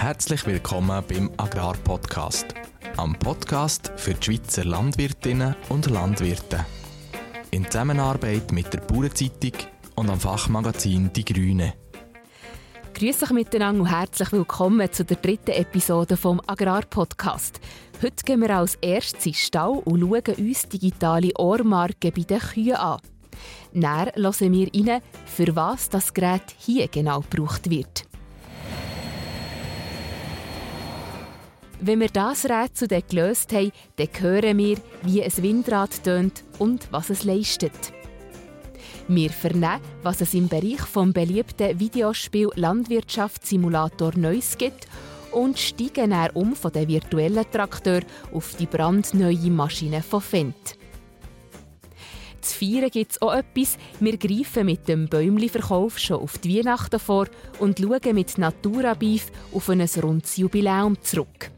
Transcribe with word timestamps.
Herzlich 0.00 0.46
willkommen 0.46 1.04
beim 1.06 1.30
Agrarpodcast, 1.36 2.54
am 2.96 3.14
Podcast 3.18 3.92
für 3.96 4.14
die 4.14 4.24
Schweizer 4.24 4.64
Landwirtinnen 4.64 5.54
und 5.68 5.90
Landwirte. 5.90 6.64
In 7.50 7.66
Zusammenarbeit 7.66 8.50
mit 8.50 8.72
der 8.72 8.80
Bauernzeitung 8.80 9.52
und 9.96 10.08
am 10.08 10.18
Fachmagazin 10.18 11.12
Die 11.12 11.22
Grüne. 11.26 11.74
Grüß 12.94 13.24
euch 13.24 13.30
miteinander 13.32 13.82
und 13.82 13.90
herzlich 13.90 14.32
willkommen 14.32 14.90
zu 14.90 15.04
der 15.04 15.18
dritten 15.18 15.50
Episode 15.50 16.16
vom 16.16 16.40
Agrarpodcast. 16.46 17.60
Heute 18.02 18.24
gehen 18.24 18.40
wir 18.40 18.56
als 18.56 18.76
erstes 18.76 19.26
in 19.26 19.34
Stall 19.34 19.82
und 19.84 20.00
schauen 20.00 20.34
uns 20.38 20.62
digitale 20.62 21.36
Ohrmarken 21.36 22.12
bei 22.16 22.22
den 22.22 22.40
Kühen 22.40 22.76
an. 22.76 23.02
Dann 23.74 24.10
hören 24.14 24.52
wir 24.54 24.68
rein, 24.74 25.02
für 25.26 25.54
was 25.54 25.90
das 25.90 26.14
Gerät 26.14 26.54
hier 26.56 26.88
genau 26.88 27.20
gebraucht 27.20 27.68
wird. 27.68 28.09
Wenn 31.82 32.00
wir 32.00 32.08
das 32.08 32.44
Rätsel 32.44 32.88
dann 32.88 33.02
gelöst 33.08 33.54
haben, 33.54 33.72
dann 33.96 34.08
hören 34.18 34.58
wir, 34.58 34.76
wie 35.02 35.22
ein 35.22 35.32
Windrad 35.38 36.04
tönt 36.04 36.44
und 36.58 36.86
was 36.90 37.08
es 37.08 37.24
leistet. 37.24 37.72
Wir 39.08 39.30
vernehmen, 39.30 39.80
was 40.02 40.20
es 40.20 40.34
im 40.34 40.46
Bereich 40.46 40.80
vom 40.80 41.14
beliebten 41.14 41.80
Videospiel 41.80 42.50
Landwirtschaftssimulator 42.54 44.12
Neues 44.14 44.58
gibt 44.58 44.88
und 45.32 45.58
steigen 45.58 46.10
dann 46.10 46.30
um 46.34 46.54
von 46.54 46.70
den 46.70 46.86
virtuellen 46.86 47.50
Traktor 47.50 48.00
auf 48.30 48.54
die 48.56 48.66
brandneue 48.66 49.50
Maschine 49.50 50.02
von 50.02 50.20
Fendt. 50.20 50.76
Zu 52.42 52.58
feiern 52.58 52.90
gibt 52.90 53.12
es 53.12 53.22
auch 53.22 53.32
etwas. 53.32 53.78
Wir 54.00 54.18
greifen 54.18 54.66
mit 54.66 54.86
dem 54.86 55.08
Bäumli-Verkauf 55.08 55.98
schon 55.98 56.20
auf 56.20 56.36
die 56.38 56.58
Weihnachten 56.58 57.00
vor 57.00 57.26
und 57.58 57.78
schauen 57.78 58.14
mit 58.14 58.36
Natura 58.36 58.92
Beef 58.92 59.32
auf 59.52 59.70
ein 59.70 59.80
rundes 59.80 60.36
Jubiläum 60.36 61.00
zurück. 61.00 61.50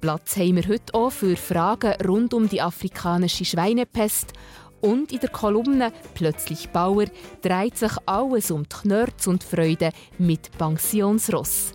Platz 0.00 0.36
haben 0.36 0.56
wir 0.56 0.66
heute 0.66 0.94
auch 0.94 1.10
für 1.10 1.36
Fragen 1.36 1.92
rund 2.06 2.32
um 2.32 2.48
die 2.48 2.62
afrikanische 2.62 3.44
Schweinepest 3.44 4.32
und 4.80 5.12
in 5.12 5.20
der 5.20 5.28
Kolumne 5.28 5.92
«Plötzlich 6.14 6.70
Bauer» 6.70 7.04
dreht 7.42 7.76
sich 7.76 7.92
alles 8.06 8.50
um 8.50 8.62
die 8.62 8.76
Knörz 8.76 9.26
und 9.26 9.44
Freude 9.44 9.90
mit 10.16 10.50
Pensionsross. 10.56 11.74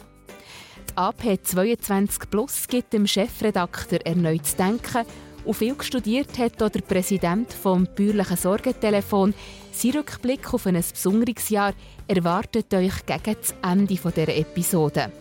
Die 0.90 0.98
AP 0.98 1.40
22 1.44 2.30
Plus 2.32 2.68
gibt 2.68 2.94
dem 2.94 3.06
Chefredakteur 3.06 4.04
erneut 4.06 4.46
zu 4.48 4.58
denken 4.58 5.06
und 5.44 5.54
viel 5.54 5.76
studiert 5.82 6.36
hat 6.40 6.64
auch 6.64 6.70
der 6.70 6.82
Präsident 6.82 7.54
vom 7.54 7.88
bäuerlichen 7.96 8.38
Sorgentelefon. 8.38 9.36
Sein 9.72 9.92
Rückblick 9.92 10.52
auf 10.52 10.66
ein 10.66 10.74
besonderes 10.74 11.50
Jahr 11.50 11.74
erwartet 12.08 12.74
euch 12.74 13.06
gegen 13.06 13.38
das 13.40 13.54
Ende 13.62 13.86
dieser 13.86 14.30
Episode. 14.30 15.12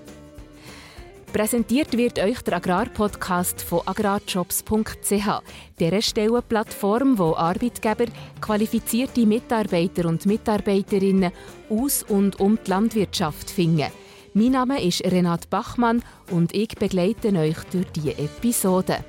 Präsentiert 1.34 1.96
wird 1.96 2.20
euch 2.20 2.42
der 2.42 2.58
Agrarpodcast 2.58 3.60
von 3.60 3.80
agrarjobs.ch, 3.86 5.42
der 5.80 6.00
Stellenplattform, 6.00 7.18
wo 7.18 7.34
Arbeitgeber 7.34 8.04
qualifizierte 8.40 9.27
Mitarbeiter 9.27 10.06
und 10.06 10.27
Mitarbeiterinnen 10.27 11.32
aus 11.68 12.05
und 12.05 12.38
um 12.38 12.56
die 12.64 12.70
Landwirtschaft 12.70 13.50
finden. 13.50 13.90
Mein 14.32 14.52
Name 14.52 14.80
ist 14.80 15.02
Renat 15.02 15.50
Bachmann 15.50 16.05
und 16.30 16.55
ich 16.55 16.77
begleite 16.77 17.36
euch 17.36 17.58
durch 17.72 17.90
diese 17.90 18.16
Episode. 18.16 19.05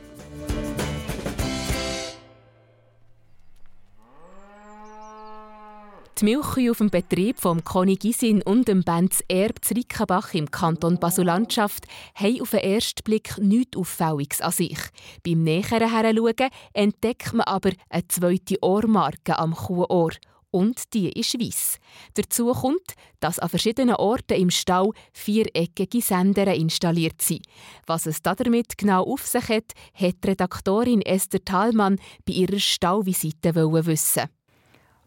Die 6.20 6.24
Milchkühe 6.24 6.72
auf 6.72 6.78
dem 6.78 6.90
Betrieb 6.90 7.42
vom 7.42 7.62
Conny 7.66 7.98
Gisin 7.98 8.42
und 8.42 8.70
dem 8.70 8.84
Benz 8.84 9.22
Erb 9.28 9.60
Rickenbach 9.70 10.34
im 10.34 10.50
Kanton 10.50 10.98
Basel-Landschaft 10.98 11.88
haben 12.16 12.40
auf 12.40 12.52
den 12.52 12.62
ersten 12.62 13.04
Blick 13.04 13.38
nichts 13.38 13.76
Auffälliges 13.76 14.40
an 14.40 14.54
sich. 14.54 14.78
Beim 15.26 15.44
näheren 15.44 15.92
Heranschauen 15.92 16.52
entdeckt 16.72 17.34
man 17.34 17.46
aber 17.46 17.72
eine 17.90 18.08
zweite 18.08 18.64
Ohrmarke 18.64 19.38
am 19.38 19.54
Kuhohr. 19.54 20.12
Und 20.52 20.94
die 20.94 21.12
ist 21.12 21.38
weiss. 21.38 21.80
Dazu 22.14 22.54
kommt, 22.54 22.94
dass 23.20 23.38
an 23.40 23.50
verschiedenen 23.50 23.96
Orten 23.96 24.40
im 24.40 24.52
Stall 24.52 24.92
viereckige 25.12 26.00
Sender 26.00 26.54
installiert 26.54 27.22
sind. 27.22 27.46
Was 27.88 28.06
es 28.06 28.22
damit 28.22 28.78
genau 28.78 29.04
auf 29.04 29.28
sich 29.28 29.50
hat, 29.50 29.74
hat 29.94 30.16
Redaktorin 30.26 31.02
Esther 31.02 31.44
Thalmann 31.44 32.00
bei 32.26 32.36
ihrer 32.36 32.60
Stallvisite 32.60 33.54
wissen. 33.54 34.30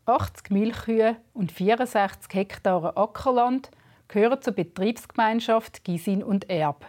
80 0.09 0.51
Milchkühe 0.51 1.17
und 1.35 1.53
64 1.53 2.33
Hektare 2.33 2.97
Ackerland 2.97 3.71
gehören 4.09 4.41
zur 4.41 4.55
Betriebsgemeinschaft 4.55 5.85
Gisin 5.85 6.23
und 6.23 6.49
Erb. 6.49 6.87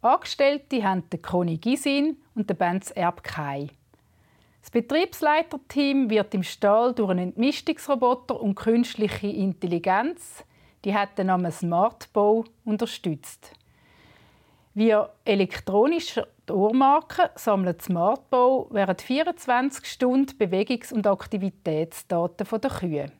Angestellte 0.00 0.82
haben 0.82 1.08
den 1.10 1.20
Conny 1.20 1.58
Gisin 1.58 2.16
und 2.34 2.48
den 2.48 2.56
Benz 2.56 2.90
Erb 2.92 3.22
Kai. 3.22 3.68
Das 4.62 4.70
Betriebsleiterteam 4.70 6.08
wird 6.08 6.34
im 6.34 6.42
Stall 6.42 6.94
durch 6.94 7.10
einen 7.10 7.28
Entmistungsroboter 7.30 8.40
und 8.40 8.54
künstliche 8.54 9.28
Intelligenz, 9.28 10.44
die 10.84 10.94
hat 10.94 11.18
den 11.18 11.26
Namen 11.26 11.52
Smartbow, 11.52 12.44
unterstützt. 12.64 13.52
Via 14.72 15.10
elektronischer 15.24 16.26
Ohrmarken 16.50 17.26
sammelt 17.34 17.82
Smartbow 17.82 18.68
während 18.70 19.02
24 19.02 19.86
Stunden 19.86 20.36
Bewegungs- 20.38 20.92
und 20.92 21.06
Aktivitätsdaten 21.06 22.46
der 22.60 22.70
Kühe. 22.70 23.12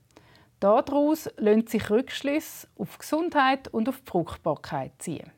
Daraus 0.60 1.30
lassen 1.36 1.66
sich 1.66 1.88
Rückschlüsse 1.88 2.68
auf 2.78 2.98
Gesundheit 2.98 3.68
und 3.68 3.88
auf 3.88 4.00
die 4.00 4.10
Fruchtbarkeit 4.10 4.92
ziehen. 4.98 5.32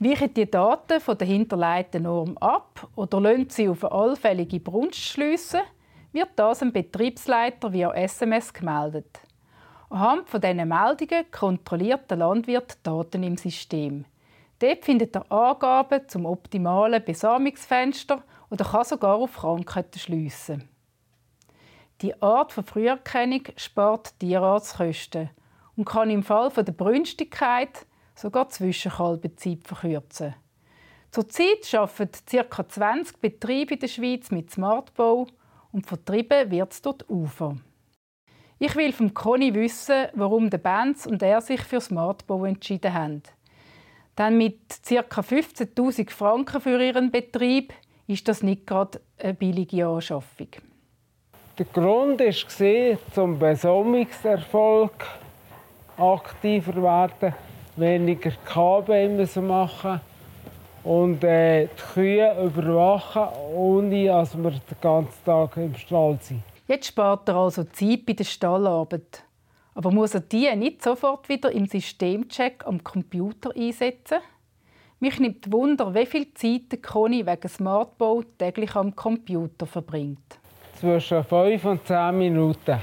Weichen 0.00 0.34
die 0.34 0.50
Daten 0.50 1.00
von 1.00 1.16
der 1.16 1.28
hinterleiteten 1.28 2.02
Norm 2.02 2.36
ab 2.38 2.88
oder 2.96 3.20
lassen 3.20 3.50
sie 3.50 3.68
auf 3.68 3.84
allfällige 3.84 4.58
Brunst 4.58 4.98
schliessen, 4.98 5.60
wird 6.12 6.30
das 6.36 6.58
dem 6.58 6.72
Betriebsleiter 6.72 7.72
via 7.72 7.92
SMS 7.92 8.52
gemeldet. 8.52 9.20
Anhand 9.88 10.28
von 10.28 10.40
diesen 10.40 10.68
Meldungen 10.68 11.30
kontrolliert 11.30 12.10
der 12.10 12.16
Landwirt 12.16 12.72
die 12.72 12.82
Daten 12.82 13.22
im 13.22 13.36
System. 13.36 14.04
Dort 14.62 14.84
findet 14.84 15.16
er 15.16 15.32
Angaben 15.32 16.08
zum 16.08 16.24
optimalen 16.24 17.04
Besamungsfenster 17.04 18.22
oder 18.48 18.64
kann 18.64 18.84
sogar 18.84 19.16
auf 19.16 19.34
Krankheiten 19.34 19.98
schliessen. 19.98 20.68
Die 22.00 22.22
Art 22.22 22.52
von 22.52 22.62
Früherkennung 22.62 23.42
spart 23.56 24.16
Tierarztkosten 24.20 25.30
und 25.74 25.84
kann 25.84 26.10
im 26.10 26.22
Fall 26.22 26.50
der 26.50 26.70
Brünstigkeit 26.70 27.86
sogar 28.14 28.44
die 28.44 28.52
Zwischenkalbezeit 28.52 29.66
verkürzen. 29.66 30.36
Zurzeit 31.10 31.74
arbeiten 31.74 32.48
ca. 32.48 32.68
20 32.68 33.20
Betriebe 33.20 33.74
in 33.74 33.80
der 33.80 33.88
Schweiz 33.88 34.30
mit 34.30 34.52
Smartbau 34.52 35.26
und 35.72 35.88
vertrieben 35.88 36.52
wird 36.52 36.72
es 36.72 36.82
dort 36.82 37.10
Ufer. 37.10 37.56
Ich 38.60 38.76
will 38.76 38.92
vom 38.92 39.12
Conny 39.12 39.52
wissen, 39.54 40.06
warum 40.14 40.50
der 40.50 40.58
Benz 40.58 41.04
und 41.04 41.20
er 41.20 41.40
sich 41.40 41.62
für 41.62 41.80
Smartbau 41.80 42.44
entschieden 42.44 42.94
haben. 42.94 43.22
Dann 44.16 44.36
mit 44.36 44.58
ca. 44.86 45.20
15.000 45.20 46.10
Franken 46.10 46.60
für 46.60 46.82
ihren 46.82 47.10
Betrieb 47.10 47.72
ist 48.06 48.28
das 48.28 48.42
nicht 48.42 48.66
gerade 48.66 49.00
eine 49.18 49.34
billige 49.34 49.86
Anschaffung. 49.86 50.48
Der 51.58 51.66
Grund 51.66 52.20
war, 52.20 52.98
zum 53.14 53.38
Besommungserfolg 53.38 54.92
aktiver 55.96 56.82
werden, 56.82 57.34
weniger 57.76 58.32
zu 59.26 59.42
machen 59.42 60.00
und 60.84 61.22
äh, 61.22 61.66
die 61.66 61.82
Kühe 61.94 62.44
überwachen, 62.44 63.28
ohne 63.54 64.06
dass 64.06 64.36
wir 64.36 64.50
den 64.50 64.60
ganzen 64.80 65.24
Tag 65.24 65.56
im 65.56 65.74
Stall 65.76 66.18
sind. 66.20 66.42
Jetzt 66.66 66.86
spart 66.86 67.28
er 67.28 67.36
also 67.36 67.64
Zeit 67.64 68.06
bei 68.06 68.14
der 68.14 68.24
Stallarbeit. 68.24 69.24
Aber 69.74 69.90
muss 69.90 70.14
er 70.14 70.20
die 70.20 70.54
nicht 70.54 70.82
sofort 70.82 71.28
wieder 71.28 71.50
im 71.50 71.66
Systemcheck 71.66 72.66
am 72.66 72.84
Computer 72.84 73.50
einsetzen? 73.56 74.18
Mich 75.00 75.18
nimmt 75.18 75.50
Wunder, 75.50 75.94
wie 75.94 76.06
viel 76.06 76.32
Zeit 76.34 76.82
Conny 76.82 77.26
wegen 77.26 77.48
Smartbau 77.48 78.22
täglich 78.38 78.76
am 78.76 78.94
Computer 78.94 79.66
verbringt. 79.66 80.38
Zwischen 80.78 81.24
5 81.24 81.64
und 81.64 81.86
10 81.86 82.16
Minuten. 82.18 82.78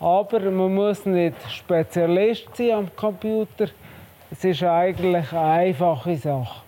Aber 0.00 0.40
man 0.50 0.74
muss 0.74 1.04
nicht 1.06 1.36
Spezialist 1.50 2.48
sein 2.54 2.72
am 2.72 2.96
Computer. 2.96 3.68
Es 4.30 4.44
ist 4.44 4.62
eigentlich 4.62 5.32
eine 5.32 5.40
einfache 5.40 6.16
Sache. 6.16 6.62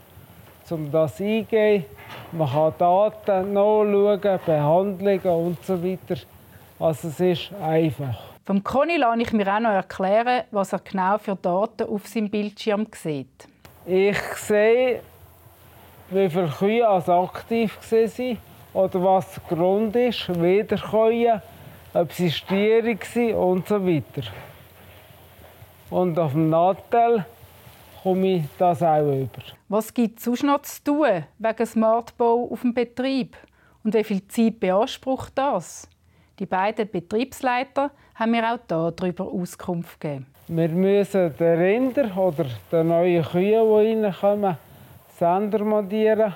Um 0.70 0.91
das 0.93 1.20
eingehen, 1.20 1.85
man 2.31 2.49
kann 2.49 2.73
Daten 2.79 3.53
nachschauen, 3.53 4.41
Behandlungen 4.47 5.47
und 5.47 5.65
so. 5.65 5.79
Also 6.79 7.09
es 7.09 7.20
ist 7.20 7.53
einfach. 7.61 8.30
Vom 8.50 8.64
Conny 8.64 8.97
lasse 8.97 9.23
ich 9.23 9.32
mir 9.32 9.47
auch 9.47 9.61
noch 9.61 9.70
erklären, 9.70 10.43
was 10.50 10.73
er 10.73 10.81
genau 10.81 11.19
für 11.19 11.37
Daten 11.37 11.88
auf 11.88 12.08
seinem 12.08 12.31
Bildschirm 12.31 12.88
sieht. 12.93 13.47
Ich 13.87 14.19
sehe, 14.19 15.02
wie 16.08 16.29
viele 16.29 16.49
Kühe 16.49 16.88
aktiv 16.88 17.79
waren 17.93 18.38
oder 18.73 19.05
was 19.05 19.35
der 19.35 19.56
Grund 19.56 19.94
ist, 19.94 20.29
Wiederkäuen, 20.43 21.41
ob 21.94 22.12
sie 22.12 22.29
stierig 22.29 23.05
sind 23.05 23.37
und 23.37 23.69
so 23.69 23.87
weiter. 23.87 24.29
Und 25.88 26.19
auf 26.19 26.32
dem 26.32 26.50
Nattel 26.50 27.25
komme 28.03 28.35
ich 28.35 28.44
das 28.58 28.82
auch 28.82 29.12
über. 29.12 29.43
Was 29.69 29.94
gibt 29.94 30.19
es 30.19 30.25
sonst 30.25 30.43
noch 30.43 30.62
zu 30.62 30.82
tun 30.82 31.25
wegen 31.38 31.67
Smartbau 31.67 32.49
auf 32.50 32.62
dem 32.62 32.75
Betrieb? 32.75 33.37
Und 33.85 33.94
wie 33.94 34.03
viel 34.03 34.26
Zeit 34.26 34.58
beansprucht 34.58 35.38
das? 35.38 35.88
Die 36.41 36.46
beiden 36.46 36.91
Betriebsleiter 36.91 37.93
haben 38.20 38.31
mir 38.32 38.52
auch 38.52 38.58
darüber 38.69 39.25
Auskunft 39.25 39.99
gegeben. 39.99 40.26
Wir 40.49 40.69
müssen 40.69 41.34
den 41.37 41.58
Rinder 41.61 42.17
oder 42.17 42.44
den 42.70 42.88
neuen 42.88 43.25
Kühe, 43.25 43.84
die 43.84 44.02
reinkommen, 44.05 44.56
Sender 45.19 45.64
montieren, 45.64 46.34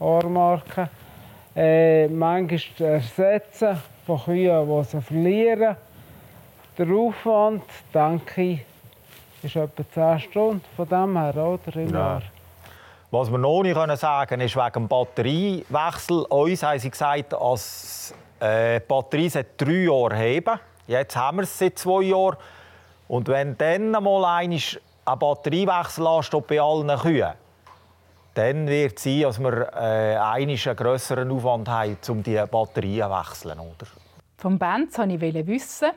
Ohrmarken, 0.00 0.88
äh, 1.54 2.08
manchmal 2.08 2.90
ersetzen 2.94 3.78
von 4.06 4.18
Kühen, 4.24 4.66
die 4.66 4.84
sie 4.84 5.00
verlieren. 5.00 5.76
Der 6.78 6.86
Aufwand, 6.88 7.62
denke 7.94 8.42
ich, 8.42 8.60
ist 9.42 9.56
etwa 9.56 10.18
10 10.18 10.20
Stunden 10.30 10.62
von 10.76 10.88
dem 10.88 11.16
her, 11.18 11.36
oder? 11.36 11.76
Im 11.76 11.88
Ja. 11.90 11.98
Jahr. 11.98 12.22
Was 13.10 13.30
wir 13.30 13.36
noch 13.38 13.62
nicht 13.62 13.74
können 13.74 13.96
sagen 13.96 14.40
ist 14.40 14.56
wegen 14.56 14.72
dem 14.72 14.88
Batteriewechsel. 14.88 16.22
Uns 16.30 16.62
haben 16.62 16.78
sie 16.78 16.88
gesagt, 16.90 17.34
als 17.34 18.14
äh, 18.40 18.80
die 18.80 18.86
Batterie 18.86 19.28
seit 19.28 19.60
drei 19.60 19.84
Jahren 19.84 20.16
heben. 20.16 20.58
Jetzt 20.92 21.16
haben 21.16 21.38
wir 21.38 21.44
es 21.44 21.58
seit 21.58 21.78
zwei 21.78 22.02
Jahren. 22.02 22.36
Und 23.08 23.26
wenn 23.28 23.56
dann 23.56 23.90
mal 23.92 24.24
ein 24.26 24.60
Batteriewechsel 25.04 26.06
ansteht 26.06 26.46
bei 26.46 26.60
allen 26.60 26.98
Kühen, 26.98 27.32
dann 28.34 28.66
wird 28.66 28.98
es 28.98 29.04
sein, 29.04 29.22
dass 29.22 29.38
wir 29.38 29.72
äh, 29.74 30.16
einen 30.16 30.56
grösseren 30.56 31.30
Aufwand 31.30 31.68
haben, 31.68 31.96
um 32.08 32.22
die 32.22 32.42
Batterien 32.50 33.10
zu 33.10 33.18
wechseln. 33.18 33.58
Oder? 33.58 33.86
Vom 34.36 34.58
Benz 34.58 34.98
wollte 34.98 35.14
ich 35.14 35.46
wissen, 35.46 35.90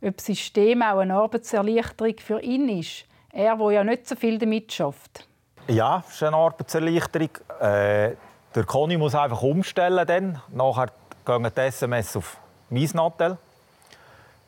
ob 0.00 0.16
das 0.16 0.26
System 0.26 0.82
auch 0.82 0.98
eine 0.98 1.14
Arbeitserleichterung 1.14 2.14
für 2.18 2.40
ihn 2.40 2.68
ist. 2.68 3.04
Er, 3.32 3.56
der 3.56 3.70
ja 3.72 3.84
nicht 3.84 4.08
so 4.08 4.14
viel 4.14 4.38
damit 4.38 4.72
schafft. 4.72 5.26
Ja, 5.66 6.04
das 6.06 6.14
ist 6.14 6.22
eine 6.22 6.36
Arbeitserleichterung. 6.36 7.30
Äh, 7.60 8.12
der 8.54 8.64
Conny 8.64 8.96
muss 8.96 9.16
einfach 9.16 9.42
umstellen. 9.42 10.06
Dann. 10.06 10.40
Nachher 10.52 10.92
gehen 11.24 11.50
die 11.56 11.60
SMS 11.60 12.16
auf 12.16 12.38
mein 12.70 12.88
Nattel. 12.94 13.38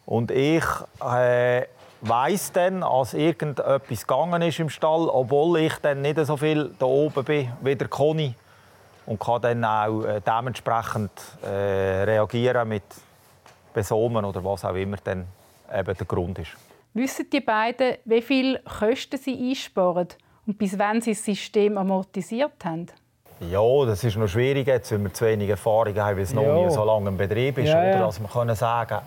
Und 0.08 0.31
ich 0.31 0.64
äh, 1.05 1.66
weiss 2.00 2.50
dann, 2.52 2.82
als 2.82 3.12
irgendetwas 3.12 4.06
gegangen 4.06 4.40
ist 4.40 4.58
im 4.58 4.70
Stall, 4.70 5.06
obwohl 5.06 5.58
ich 5.58 5.75
dann 5.82 6.00
nicht 6.00 6.19
so 6.25 6.34
viel 6.38 6.70
da 6.78 6.87
oben 6.87 7.22
bin 7.25 7.52
wie 7.60 7.76
der 7.76 7.88
Conny. 7.88 8.34
Und 9.05 9.20
kann 9.20 9.43
dann 9.43 9.62
auch 9.66 10.05
äh, 10.05 10.22
dementsprechend 10.26 11.10
äh, 11.43 12.05
reagieren 12.05 12.69
mit 12.70 12.84
Besomen 13.75 14.25
oder 14.25 14.43
was 14.43 14.64
auch 14.64 14.75
immer 14.75 14.96
dann 15.05 15.26
eben 15.75 15.94
der 15.96 16.06
Grund 16.06 16.38
ist. 16.38 16.52
Wissen 16.94 17.28
die 17.31 17.40
beiden, 17.40 17.96
wie 18.06 18.22
viel 18.22 18.61
Kosten 18.78 19.19
sie 19.19 19.50
einsparen 19.50 20.08
und 20.46 20.56
bis 20.56 20.78
wann 20.78 21.02
sie 21.02 21.12
das 21.12 21.22
System 21.22 21.76
amortisiert 21.76 22.64
haben? 22.64 22.87
Ja, 23.50 23.84
das 23.84 24.04
ist 24.04 24.16
noch 24.16 24.26
schwierig, 24.26 24.66
jetzt, 24.66 24.90
weil 24.90 25.02
wir 25.02 25.12
zu 25.12 25.26
wenig 25.26 25.50
Erfahrung 25.50 25.94
haben, 25.96 26.16
weil 26.16 26.25
es 26.25 26.32
noch 26.32 26.43
Ja. 26.44 26.54
nie 26.64 26.70
so 26.70 26.82
lange 26.82 27.08
im 27.08 27.16
Betrieb 27.19 27.58
ist. 27.58 27.69
Ja, 27.69 27.78
oder? 27.78 27.90
ja. 27.90 27.99
Dass 28.06 28.19
wir 28.20 28.28
können 28.28 28.56
sagen 28.56 29.00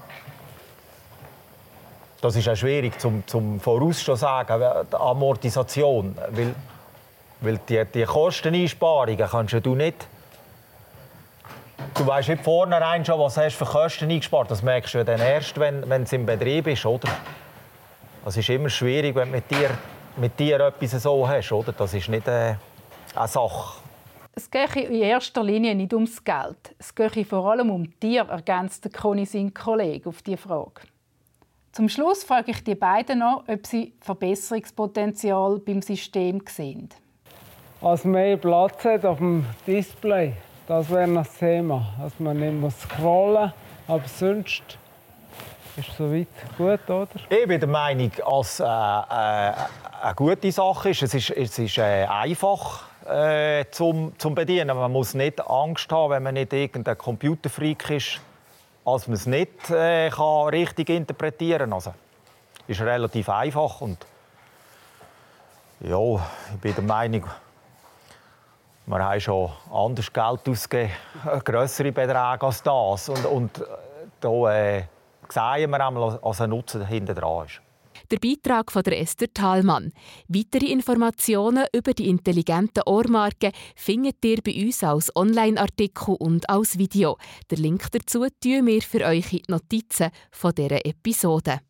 Das 2.21 2.35
ist 2.35 2.47
auch 2.47 2.56
schwierig, 2.56 3.00
zum, 3.00 3.25
zum 3.25 3.59
voraus 3.59 4.00
schon 4.00 4.15
sagen, 4.15 4.63
die 4.91 4.95
Amortisation. 4.95 6.15
Weil, 6.29 6.53
weil 7.41 7.59
die, 7.68 7.83
die 7.91 8.03
Kosteneinsparungen 8.03 9.27
kannst 9.27 9.65
du 9.65 9.73
nicht. 9.73 10.07
Du 11.95 12.06
weißt 12.06 12.29
nicht 12.29 12.44
vornherein 12.44 13.03
schon, 13.03 13.19
was 13.19 13.38
hast 13.38 13.59
du 13.59 13.65
für 13.65 13.71
Kosten 13.71 14.12
eingespart. 14.12 14.51
Das 14.51 14.62
merkst 14.62 14.94
du 14.94 15.03
dann 15.03 15.19
erst, 15.19 15.59
wenn, 15.59 15.89
wenn 15.89 16.03
es 16.03 16.13
im 16.13 16.27
Betrieb 16.27 16.68
ist, 16.68 16.85
oder? 16.85 17.09
Es 18.23 18.38
ist 18.38 18.50
immer 18.50 18.69
schwierig, 18.69 19.15
wenn 19.15 19.29
du 19.29 19.35
mit 19.38 19.50
dir, 19.50 19.71
mit 20.18 20.39
dir 20.39 20.59
etwas 20.59 20.91
so 21.01 21.27
hast, 21.27 21.51
oder? 21.51 21.71
Das 21.71 21.91
ist 21.95 22.07
nicht 22.07 22.27
äh, 22.27 22.53
eine 23.15 23.27
Sache. 23.27 23.81
Es 24.33 24.50
gehe 24.50 24.83
in 24.83 25.01
erster 25.01 25.44
Linie 25.44 25.73
nicht 25.73 25.94
ums 25.94 26.23
Geld. 26.23 26.75
Es 26.77 26.94
gehe 26.94 27.25
vor 27.25 27.51
allem 27.51 27.71
um 27.71 28.00
Tier, 28.00 28.27
ergänzt 28.29 28.88
Conny 28.94 29.25
sein 29.25 29.53
Kollege 29.53 30.07
auf 30.07 30.21
die 30.21 30.38
Frage. 30.38 30.81
Zum 31.71 31.88
Schluss 31.88 32.25
frage 32.25 32.51
ich 32.51 32.63
die 32.65 32.75
beiden 32.75 33.19
noch, 33.19 33.45
ob 33.47 33.65
sie 33.65 33.94
Verbesserungspotenzial 34.01 35.59
beim 35.59 35.81
System 35.81 36.41
sehen. 36.45 36.89
Als 37.81 38.03
mehr 38.03 38.35
Platz 38.35 38.83
hat 38.83 39.06
auf 39.06 39.19
dem 39.19 39.45
Display, 39.65 40.33
das 40.68 40.89
wäre 40.89 41.13
das 41.13 41.33
Thema. 41.38 41.94
Dass 42.01 42.19
man 42.19 42.38
nicht 42.38 42.53
muss 42.53 42.77
scrollen 42.81 43.53
aber 43.88 44.03
sonst 44.06 44.77
ist 45.77 45.89
es 45.89 45.97
soweit 45.97 46.27
gut, 46.57 46.89
oder? 46.89 47.07
Ich 47.29 47.47
bin 47.47 47.59
der 47.59 47.69
Meinung, 47.69 48.12
dass 48.18 48.59
äh, 48.59 48.63
äh, 48.63 48.68
eine 48.68 50.15
gute 50.15 50.51
Sache 50.51 50.89
ist. 50.89 51.01
Es 51.01 51.13
ist, 51.13 51.29
es 51.31 51.57
ist 51.57 51.77
äh, 51.77 52.06
einfach 52.06 52.83
äh, 53.06 53.65
zum, 53.71 54.13
zum 54.18 54.35
Bedienen. 54.35 54.75
Man 54.75 54.91
muss 54.91 55.13
nicht 55.13 55.41
Angst 55.45 55.91
haben, 55.91 56.12
wenn 56.12 56.23
man 56.23 56.33
nicht 56.33 56.53
irgendein 56.53 56.97
Computerfreak 56.97 57.89
ist, 57.89 58.21
als 58.86 59.07
man 59.07 59.16
es 59.16 59.25
nicht 59.25 59.69
äh, 59.69 60.10
kann 60.10 60.50
richtig 60.50 60.89
interpretieren 60.89 61.69
kann. 61.69 61.74
Also, 61.74 61.94
ist 62.68 62.81
relativ 62.81 63.30
einfach 63.30 63.81
und 63.81 63.98
ja, 65.81 65.98
ich 66.54 66.62
bin 66.62 66.75
der 66.75 66.83
Meinung, 66.83 67.25
wir 68.86 69.00
haben 69.04 69.19
schon 69.19 69.50
anders 69.74 70.12
Geld 70.12 70.48
ausgegeben, 70.48 70.92
größere 71.44 71.92
Beträge 71.92 72.42
als 72.42 72.62
das. 72.62 73.10
Und, 73.10 73.25
und 73.25 73.57
äh, 73.60 73.63
da 74.19 74.54
äh, 74.54 74.83
sehen 75.30 75.72
wir 75.72 75.86
einmal, 75.88 76.19
als 76.22 76.42
ein 76.42 76.50
Nutzen 76.50 76.86
hinter 76.86 77.13
dran 77.13 77.45
ist. 77.45 77.62
Der 78.12 78.19
Beitrag 78.19 78.74
von 78.74 78.84
der 78.84 79.00
Esther 79.00 79.34
Thalmann. 79.34 79.94
Weitere 80.28 80.66
Informationen 80.66 81.66
über 81.74 81.94
die 81.94 82.10
intelligenten 82.10 82.84
Ohrmarken 82.86 83.54
findet 83.74 84.18
ihr 84.25 84.42
bei 84.44 84.66
uns 84.66 84.84
als 84.84 85.16
Online-Artikel 85.16 86.18
und 86.19 86.50
als 86.50 86.78
Video. 86.78 87.18
Der 87.50 87.60
Link 87.60 87.90
dazu 87.92 88.25
tun 88.44 88.66
wir 88.66 88.81
für 88.81 89.06
euch 89.06 89.31
in 89.31 89.40
die 89.40 89.52
Notizen 89.52 90.12
von 90.30 90.54
dieser 90.54 90.86
Episode. 90.86 91.62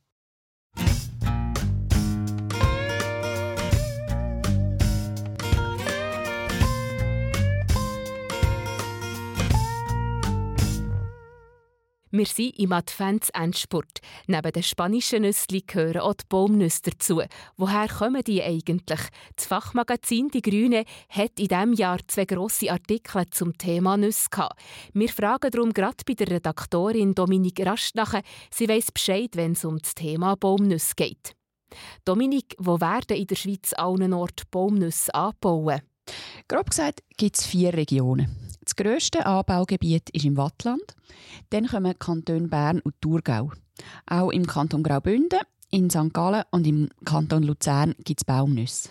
Wir 12.13 12.25
sind 12.25 12.59
im 12.59 12.73
Advents-Endspurt. 12.73 14.01
Neben 14.27 14.51
den 14.51 14.63
spanischen 14.63 15.21
Nüssli 15.21 15.61
gehören 15.61 16.01
auch 16.01 16.13
die 16.13 16.25
Baumnüsse 16.27 16.81
dazu. 16.91 17.21
Woher 17.55 17.87
kommen 17.87 18.21
die 18.23 18.43
eigentlich? 18.43 18.99
Das 19.37 19.45
Fachmagazin 19.45 20.27
«Die 20.27 20.41
Grüne» 20.41 20.83
hat 21.07 21.39
in 21.39 21.47
diesem 21.47 21.71
Jahr 21.71 21.99
zwei 22.07 22.25
grosse 22.25 22.69
Artikel 22.69 23.29
zum 23.29 23.57
Thema 23.57 23.95
Nüsse 23.95 24.27
gehabt. 24.29 24.59
Wir 24.93 25.07
fragen 25.07 25.51
darum 25.51 25.71
gerade 25.71 26.03
bei 26.05 26.13
der 26.13 26.31
Redaktorin 26.31 27.15
Dominique 27.15 27.65
Rast 27.65 27.95
nach. 27.95 28.19
Sie 28.53 28.67
weiss 28.67 28.91
Bescheid, 28.91 29.29
wenn 29.35 29.53
es 29.53 29.63
um 29.63 29.79
das 29.79 29.95
Thema 29.95 30.35
Baumnüsse 30.35 30.95
geht. 30.97 31.33
Dominique, 32.03 32.55
wo 32.59 32.81
werden 32.81 33.15
in 33.15 33.27
der 33.27 33.35
Schweiz 33.35 33.71
allen 33.71 34.13
Orten 34.13 34.43
Baumnüsse 34.51 35.15
angebaut? 35.15 35.81
Grob 36.47 36.69
gesagt 36.69 37.03
gibt 37.17 37.37
es 37.37 37.45
vier 37.45 37.73
Regionen. 37.73 38.35
Das 38.63 38.75
grösste 38.75 39.25
Anbaugebiet 39.25 40.09
ist 40.11 40.25
im 40.25 40.37
Wattland. 40.37 40.83
Dann 41.49 41.67
kommen 41.67 41.93
die 41.93 41.99
Kantone 41.99 42.47
Bern 42.47 42.79
und 42.81 42.95
Thurgau. 43.01 43.51
Auch 44.05 44.29
im 44.29 44.45
Kanton 44.45 44.83
Graubünden, 44.83 45.39
in 45.71 45.89
St. 45.89 46.13
Gallen 46.13 46.43
und 46.51 46.67
im 46.67 46.89
Kanton 47.05 47.43
Luzern 47.43 47.95
gibt 48.03 48.21
es 48.21 48.25
Baumnüsse. 48.25 48.89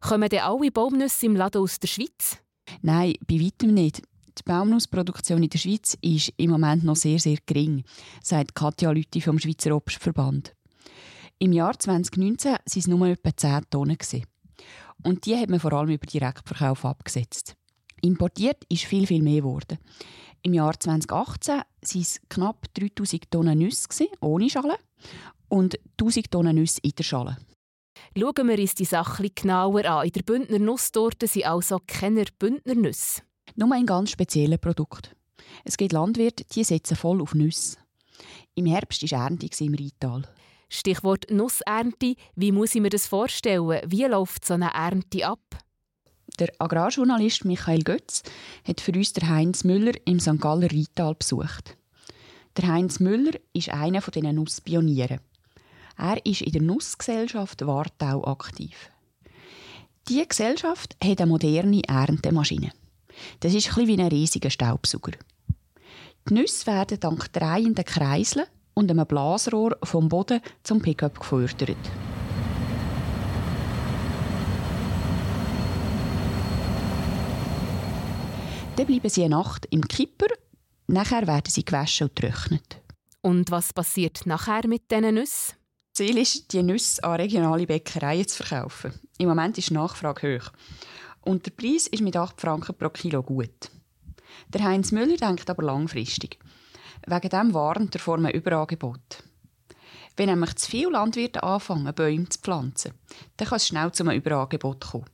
Kommen 0.00 0.28
denn 0.28 0.40
alle 0.40 0.70
Baumnüsse 0.70 1.26
im 1.26 1.36
Laden 1.36 1.62
aus 1.62 1.80
der 1.80 1.88
Schweiz? 1.88 2.38
Nein, 2.82 3.14
bei 3.26 3.36
weitem 3.36 3.74
nicht. 3.74 4.02
Die 4.38 4.42
Baumnussproduktion 4.44 5.42
in 5.42 5.50
der 5.50 5.58
Schweiz 5.58 5.96
ist 6.00 6.32
im 6.36 6.50
Moment 6.50 6.84
noch 6.84 6.96
sehr, 6.96 7.18
sehr 7.18 7.38
gering, 7.46 7.82
sagt 8.22 8.54
Katja 8.54 8.90
Lütti 8.92 9.20
vom 9.20 9.38
Schweizer 9.38 9.74
Obstverband. 9.74 10.54
Im 11.40 11.52
Jahr 11.52 11.78
2019 11.78 12.52
waren 12.52 12.60
es 12.64 12.86
nur 12.86 13.06
etwa 13.06 13.36
10 13.36 13.70
Tonnen. 13.70 13.96
gewesen. 13.96 14.24
Und 15.04 15.26
die 15.26 15.36
hat 15.36 15.48
man 15.48 15.60
vor 15.60 15.72
allem 15.72 15.90
über 15.90 16.06
Direktverkauf 16.06 16.84
abgesetzt. 16.84 17.54
Importiert 18.02 18.64
ist 18.68 18.84
viel, 18.84 19.06
viel 19.06 19.22
mehr 19.22 19.42
geworden. 19.42 19.78
Im 20.42 20.54
Jahr 20.54 20.78
2018 20.78 21.54
waren 21.56 21.64
es 21.94 22.20
knapp 22.28 22.66
3000 22.74 23.30
Tonnen 23.30 23.58
Nüsse, 23.58 24.06
ohne 24.20 24.48
Schale, 24.48 24.76
und 25.48 25.78
1000 26.00 26.30
Tonnen 26.30 26.56
Nüsse 26.56 26.80
in 26.82 26.92
der 26.96 27.04
Schale. 27.04 27.38
Schauen 28.16 28.48
wir 28.48 28.58
uns 28.58 28.74
die 28.74 28.84
Sache 28.84 29.30
genauer 29.30 29.84
an. 29.84 30.06
In 30.06 30.12
der 30.12 30.22
Bündner 30.22 30.58
Nusstorte 30.58 31.26
sind 31.26 31.46
also 31.46 31.78
keine 31.86 32.24
Bündner 32.38 32.74
Nüsse. 32.74 33.22
Nur 33.56 33.72
ein 33.72 33.86
ganz 33.86 34.10
spezielles 34.10 34.58
Produkt. 34.58 35.14
Es 35.64 35.76
gibt 35.76 35.92
Landwirte, 35.92 36.44
die 36.44 36.64
setzen 36.64 36.96
voll 36.96 37.20
auf 37.20 37.34
Nüsse. 37.34 37.78
Im 38.54 38.66
Herbst 38.66 39.10
war 39.10 39.24
Ernte 39.24 39.48
im 39.64 39.74
Rheintal. 39.74 40.22
Stichwort 40.68 41.30
Nussernte. 41.30 42.14
Wie 42.36 42.52
muss 42.52 42.74
ich 42.74 42.80
mir 42.80 42.90
das 42.90 43.06
vorstellen? 43.06 43.80
Wie 43.86 44.04
läuft 44.04 44.44
so 44.44 44.54
eine 44.54 44.72
Ernte 44.74 45.26
ab? 45.26 45.40
Der 46.38 46.52
Agrarjournalist 46.58 47.44
Michael 47.44 47.82
Götz 47.82 48.22
hat 48.66 48.80
für 48.80 48.92
uns 48.92 49.12
den 49.12 49.28
Heinz 49.28 49.64
Müller 49.64 49.94
im 50.04 50.20
St. 50.20 50.40
Galler 50.40 50.70
Rheintal 50.70 51.14
besucht. 51.14 51.76
Der 52.56 52.68
Heinz 52.68 53.00
Müller 53.00 53.32
ist 53.52 53.70
einer 53.70 54.00
dieser 54.00 54.32
Nusspioniere. 54.32 55.20
Er 55.96 56.24
ist 56.24 56.42
in 56.42 56.52
der 56.52 56.62
Nussgesellschaft 56.62 57.66
Wartau 57.66 58.24
aktiv. 58.24 58.90
Diese 60.08 60.26
Gesellschaft 60.26 60.96
hat 61.02 61.20
eine 61.20 61.28
moderne 61.28 61.82
Erntemaschine. 61.88 62.70
Das 63.40 63.52
ist 63.52 63.76
ein 63.76 63.86
wie 63.88 64.00
ein 64.00 64.08
riesiger 64.08 64.50
Staubsauger. 64.50 65.12
Die 66.28 66.34
Nüsse 66.34 66.66
werden 66.66 67.00
dank 67.00 67.32
drehenden 67.32 67.84
Kreiseln 67.84 68.46
und 68.78 68.92
einem 68.92 69.06
Blasrohr 69.06 69.76
vom 69.82 70.08
Boden 70.08 70.40
zum 70.62 70.80
Pickup 70.80 71.18
gefördert. 71.18 71.76
Dann 78.76 78.86
bleiben 78.86 79.10
sie 79.10 79.24
eine 79.24 79.34
Nacht 79.34 79.66
im 79.70 79.82
Kipper, 79.82 80.28
nachher 80.86 81.26
werden 81.26 81.50
sie 81.50 81.64
gewaschen 81.64 82.06
und 82.06 82.14
getrocknet. 82.14 82.80
Und 83.20 83.50
was 83.50 83.72
passiert 83.72 84.24
nachher 84.26 84.68
mit 84.68 84.88
diesen 84.92 85.16
Nüssen? 85.16 85.56
Ziel 85.92 86.16
ist, 86.16 86.52
die 86.52 86.62
Nüsse 86.62 87.02
an 87.02 87.16
regionale 87.16 87.66
Bäckereien 87.66 88.28
zu 88.28 88.44
verkaufen. 88.44 88.92
Im 89.18 89.28
Moment 89.28 89.58
ist 89.58 89.70
die 89.70 89.74
Nachfrage 89.74 90.38
hoch. 90.38 90.52
Und 91.22 91.46
der 91.46 91.50
Preis 91.50 91.88
ist 91.88 92.02
mit 92.02 92.16
8 92.16 92.40
Franken 92.40 92.76
pro 92.76 92.90
Kilo 92.90 93.24
gut. 93.24 93.72
Der 94.54 94.62
Heinz 94.62 94.92
Müller 94.92 95.16
denkt 95.16 95.50
aber 95.50 95.64
langfristig. 95.64 96.38
Wegen 97.06 97.28
dem 97.28 97.54
warnt 97.54 97.94
er 97.94 98.00
vor 98.00 98.16
einem 98.16 98.30
Überangebot. 98.30 99.22
Wenn 100.16 100.28
nämlich 100.28 100.56
zu 100.56 100.70
viele 100.70 100.90
Landwirte 100.90 101.42
anfangen, 101.42 101.94
Bäume 101.94 102.28
zu 102.28 102.40
pflanzen, 102.40 102.92
dann 103.36 103.48
kann 103.48 103.56
es 103.56 103.68
schnell 103.68 103.92
zu 103.92 104.02
einem 104.02 104.18
Überangebot 104.18 104.84
kommen. 104.84 105.06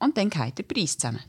Und 0.00 0.16
dann 0.16 0.30
geht 0.30 0.58
der 0.58 0.62
Preis 0.64 0.98
zusammen. 0.98 1.22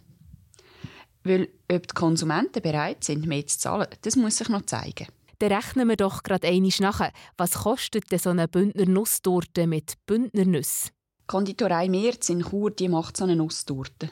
Weil 1.24 1.50
ob 1.72 1.88
die 1.88 1.93
Konsumenten 1.93 2.62
bereit 2.62 3.03
sind, 3.03 3.27
mehr 3.27 3.46
zu 3.46 3.60
zahlen, 3.60 3.88
das 4.01 4.15
muss 4.15 4.38
sich 4.38 4.50
noch 4.50 4.65
zeigen. 4.65 5.08
Dann 5.38 5.51
rechnen 5.51 5.88
wir 5.88 5.98
doch 5.98 6.24
gerade 6.24 6.48
einmal 6.48 6.72
nach. 6.79 7.12
Was 7.38 7.53
kostet 7.53 8.12
denn 8.12 8.20
so 8.20 8.29
eine 8.29 8.48
Bündner 8.48 8.86
Nusstorte 8.86 9.67
mit 9.67 9.93
Bündnernüsse? 10.05 10.89
Die 10.89 11.27
Konditorei 11.27 11.89
Merz 11.89 12.29
in 12.29 12.43
Chur 12.43 12.72
die 12.72 12.89
macht 12.89 13.17
so 13.17 13.24
eine 13.24 13.36
Nusstorte. 13.36 14.12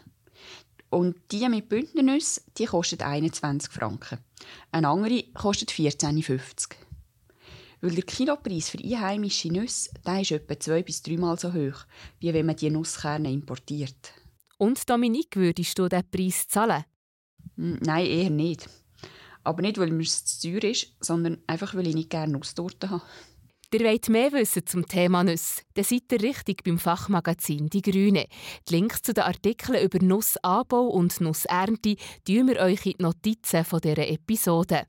Und 0.90 1.16
die 1.32 1.48
mit 1.48 1.70
Bündnernüsse 1.70 2.42
die 2.58 2.66
kostet 2.66 3.04
21 3.04 3.72
Franken. 3.72 4.20
Eine 4.72 4.90
andere 4.90 5.24
kostet 5.34 5.72
14,50. 5.72 6.72
Weil 7.82 7.92
der 7.92 8.04
Kilopreis 8.04 8.70
für 8.70 8.80
einheimische 8.80 9.50
Nüsse 9.50 9.92
der 10.06 10.22
ist 10.22 10.32
etwa 10.32 10.60
zwei 10.60 10.84
bis 10.84 11.02
dreimal 11.02 11.40
so 11.40 11.54
hoch, 11.54 11.86
wie 12.20 12.34
wenn 12.34 12.46
man 12.46 12.56
die 12.56 12.70
Nusskerne 12.70 13.32
importiert. 13.32 14.14
Und 14.58 14.90
Dominique, 14.90 15.38
würdest 15.38 15.78
du 15.80 15.88
diesen 15.88 16.10
Preis 16.10 16.48
zahlen? 16.48 16.84
Hm, 17.56 17.80
nein, 17.82 18.06
eher 18.06 18.30
nicht. 18.30 18.68
Aber 19.44 19.62
nicht, 19.62 19.78
weil 19.78 19.92
mir 19.92 20.04
es 20.04 20.26
zu 20.26 20.52
teuer 20.52 20.72
ist, 20.72 20.94
sondern 21.00 21.38
einfach, 21.48 21.74
weil 21.76 21.88
ich 21.88 21.96
nicht 21.96 22.10
gerne 22.10 22.34
Nusstorten 22.34 22.90
habe. 22.90 23.04
Ihr 23.72 23.82
wollt 23.82 24.10
mehr 24.10 24.32
wissen 24.32 24.66
zum 24.66 24.88
Thema 24.88 25.24
Nüsse? 25.24 25.62
Dann 25.76 25.84
seid 25.84 26.12
ihr 26.12 26.24
richtig 26.24 26.64
beim 26.64 26.80
Fachmagazin 26.80 27.68
«Die 27.70 27.84
Grüne». 27.84 28.26
Die 28.68 28.74
Links 28.74 29.04
zu 29.04 29.14
den 29.14 29.26
Artikeln 29.26 29.84
über 29.84 30.04
Nussanbau 30.04 30.88
und 30.88 31.22
Nussernte 31.22 31.96
tun 32.26 32.48
wir 32.48 32.62
euch 32.62 32.84
in 32.88 32.94
die 32.98 33.04
Notizen 33.04 33.64
dieser 33.64 34.10
Episode. 34.10 34.88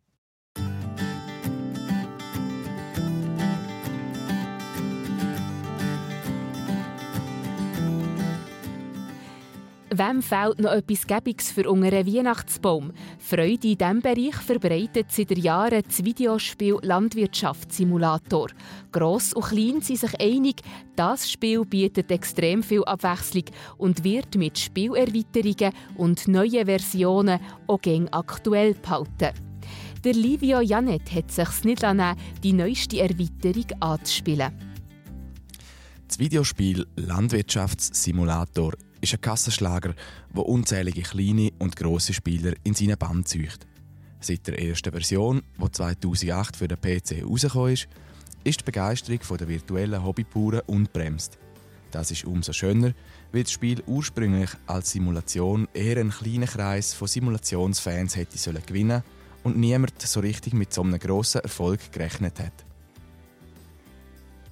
Wem 10.01 10.23
fehlt 10.23 10.59
noch 10.61 10.73
etwas 10.73 11.07
Gäbiges 11.07 11.51
für 11.51 11.71
unseren 11.71 12.07
Weihnachtsbaum? 12.07 12.91
Freude 13.19 13.69
in 13.69 13.77
diesem 13.77 14.01
Bereich 14.01 14.35
verbreitet 14.37 15.09
seit 15.11 15.37
Jahren 15.37 15.83
das 15.87 16.03
Videospiel 16.03 16.79
Landwirtschaftssimulator. 16.81 18.49
Gross 18.93 19.35
und 19.35 19.45
klein 19.45 19.83
sind 19.83 19.99
sich 19.99 20.19
einig, 20.19 20.63
das 20.97 21.31
Spiel 21.31 21.67
bietet 21.67 22.11
extrem 22.11 22.63
viel 22.63 22.83
Abwechslung 22.85 23.45
und 23.77 24.03
wird 24.03 24.37
mit 24.37 24.59
Spielerweiterungen 24.59 25.75
und 25.99 26.29
neuen 26.29 26.65
Versionen 26.65 27.39
auch 27.67 27.83
gäng 27.83 28.09
aktuell 28.09 28.73
behalten. 28.73 29.35
Der 30.03 30.15
Livio 30.15 30.63
Janet 30.63 31.13
hat 31.15 31.31
sich 31.31 31.65
nicht 31.65 31.83
lassen, 31.83 32.19
die 32.43 32.55
neueste 32.55 33.01
Erweiterung 33.01 33.67
anzuspielen. 33.81 34.51
Das 36.09 36.19
Videospiel 36.19 36.87
Landwirtschaftssimulator 36.97 38.73
ist 39.01 39.15
ein 39.15 39.21
Kassenschlager, 39.21 39.95
der 40.35 40.47
unzählige 40.47 41.03
kleine 41.03 41.53
und 41.59 41.77
grosse 41.77 42.13
Spieler 42.13 42.53
in 42.65 42.75
seinen 42.75 42.99
Band 42.99 43.29
zieht. 43.29 43.67
Seit 44.21 44.47
der 44.47 44.63
ersten 44.63 44.91
Version, 44.91 45.43
die 45.59 45.71
2008 45.71 46.57
für 46.57 46.69
den 46.69 46.81
PC 46.81 47.19
herausgekommen 47.19 47.73
ist, 47.73 47.89
ist 48.45 48.61
die 48.61 48.65
Begeisterung 48.65 49.21
der 49.39 49.49
virtuellen 49.49 50.05
Hobbybauern 50.05 50.63
unbremst. 50.67 51.39
Das 51.91 52.11
ist 52.11 52.25
umso 52.25 52.53
schöner, 52.53 52.93
weil 53.33 53.43
das 53.43 53.53
Spiel 53.53 53.83
ursprünglich 53.87 54.51
als 54.67 54.91
Simulation 54.91 55.69
eher 55.75 55.99
einen 55.99 56.11
kleinen 56.11 56.47
Kreis 56.47 56.95
von 56.95 57.09
Simulationsfans 57.09 58.17
hätte 58.17 58.39
sollen 58.39 58.63
gewinnen 58.65 59.03
und 59.43 59.57
niemand 59.57 60.01
so 60.01 60.21
richtig 60.21 60.53
mit 60.53 60.73
so 60.73 60.83
einem 60.83 60.99
grossen 60.99 61.41
Erfolg 61.41 61.91
gerechnet 61.93 62.39
hat. 62.39 62.65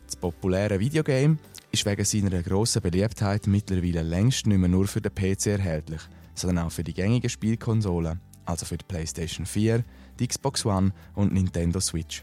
Das 0.06 0.16
populäre 0.16 0.80
Videogame 0.80 1.38
ist 1.70 1.84
wegen 1.84 2.04
seiner 2.04 2.42
grossen 2.42 2.82
Beliebtheit 2.82 3.46
mittlerweile 3.46 4.02
längst 4.02 4.46
nicht 4.46 4.58
mehr 4.58 4.68
nur 4.68 4.86
für 4.86 5.00
den 5.00 5.14
PC 5.14 5.46
erhältlich, 5.48 6.00
sondern 6.34 6.66
auch 6.66 6.72
für 6.72 6.84
die 6.84 6.94
gängigen 6.94 7.28
Spielkonsolen, 7.28 8.20
also 8.46 8.64
für 8.64 8.78
die 8.78 8.84
PlayStation 8.86 9.44
4, 9.44 9.84
die 10.18 10.26
Xbox 10.26 10.64
One 10.64 10.92
und 11.14 11.32
Nintendo 11.32 11.80
Switch. 11.80 12.22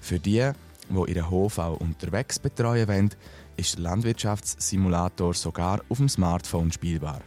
Für 0.00 0.18
die, 0.18 0.50
die 0.88 1.12
ihren 1.12 1.30
Hof 1.30 1.58
auch 1.58 1.80
unterwegs 1.80 2.38
betreuen 2.38 2.88
wollen, 2.88 3.10
ist 3.56 3.74
der 3.74 3.82
Landwirtschaftssimulator 3.82 5.34
sogar 5.34 5.82
auf 5.88 5.98
dem 5.98 6.08
Smartphone 6.08 6.72
spielbar. 6.72 7.20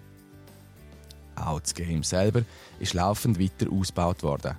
Auch 1.36 1.60
das 1.60 1.74
Game 1.74 2.04
selber 2.04 2.44
ist 2.80 2.94
laufend 2.94 3.40
weiter 3.40 3.72
ausgebaut 3.72 4.24
worden. 4.24 4.56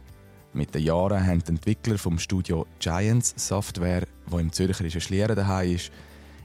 Mit 0.52 0.74
den 0.74 0.82
Jahren 0.82 1.26
haben 1.26 1.42
die 1.42 1.50
Entwickler 1.50 1.98
vom 1.98 2.18
Studio 2.18 2.66
Giants 2.78 3.34
Software, 3.36 4.06
wo 4.26 4.38
im 4.38 4.52
zürcherischen 4.52 5.00
Schlieren 5.00 5.34
daheim 5.34 5.74
ist, 5.74 5.90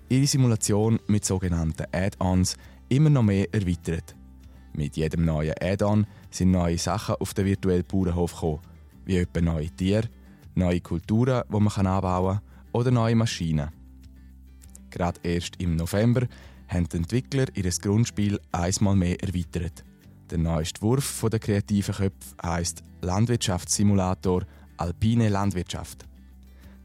ihre 0.10 0.28
Simulation 0.28 1.00
mit 1.08 1.24
sogenannten 1.24 1.86
Add-ons 1.92 2.58
immer 2.90 3.12
noch 3.12 3.24
mehr 3.24 3.48
erweitert. 3.54 4.16
Mit 4.74 4.98
jedem 4.98 5.26
neuen 5.26 5.54
Add-on 5.62 6.08
sind 6.32 6.52
neue 6.52 6.78
Sachen 6.78 7.16
auf 7.16 7.34
den 7.34 7.46
virtuellen 7.46 7.86
Bauernhof 7.86 8.34
gekommen, 8.34 8.62
wie 9.06 9.18
etwa 9.18 9.42
neue 9.42 9.70
Tiere, 9.70 10.10
neue 10.56 10.82
Kulturen, 10.82 11.44
die 11.48 11.60
man 11.60 11.88
anbauen 11.88 12.38
kann, 12.38 12.44
oder 12.72 12.92
neue 12.92 13.16
Maschinen. 13.16 13.70
Gerade 14.90 15.20
erst 15.24 15.62
im 15.62 15.76
November 15.76 16.28
haben 16.68 16.90
die 16.90 16.98
Entwickler 16.98 17.46
ihr 17.54 17.70
Grundspiel 17.70 18.40
einmal 18.52 18.96
mehr 18.96 19.22
erweitert. 19.22 19.84
Der 20.30 20.38
neueste 20.38 20.82
Wurf 20.82 21.26
der 21.32 21.40
kreativen 21.40 21.96
Köpfe 21.96 22.36
heisst 22.44 22.84
Landwirtschaftssimulator 23.02 24.44
Alpine 24.78 25.30
Landwirtschaft. 25.30 26.06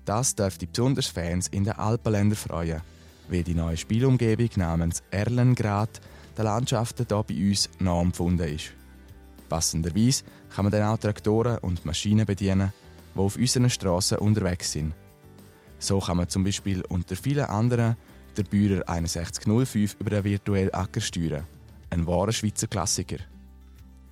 Das 0.04 0.34
dürfte 0.34 0.66
besonders 0.66 1.06
Fans 1.06 1.48
in 1.48 1.64
den 1.64 1.74
Alpenländern 1.74 2.36
freuen– 2.36 2.82
weil 3.28 3.42
die 3.42 3.54
neue 3.54 3.76
Spielumgebung 3.76 4.50
namens 4.56 5.02
Erlengrad 5.10 6.00
der 6.36 6.44
Landschaften 6.44 7.06
hier 7.08 7.22
bei 7.22 7.48
uns 7.48 7.68
nachempfunden 7.78 8.48
ist. 8.48 8.72
Passenderweise 9.48 10.24
kann 10.54 10.64
man 10.64 10.72
dann 10.72 10.82
auch 10.84 10.98
Traktoren 10.98 11.58
und 11.58 11.84
Maschinen 11.84 12.26
bedienen, 12.26 12.72
die 13.14 13.18
auf 13.18 13.36
unseren 13.36 13.70
Strassen 13.70 14.18
unterwegs 14.18 14.72
sind. 14.72 14.94
So 15.78 16.00
kann 16.00 16.16
man 16.16 16.28
zum 16.28 16.44
Beispiel 16.44 16.82
unter 16.88 17.16
vielen 17.16 17.44
anderen 17.44 17.96
der 18.36 18.44
Bäuer 18.44 18.82
6105 18.86 19.96
über 20.00 20.10
den 20.10 20.24
virtuellen 20.24 20.74
Acker 20.74 21.00
steuern. 21.00 21.44
Ein 21.90 22.06
wahrer 22.06 22.32
Schweizer 22.32 22.66
Klassiker. 22.66 23.18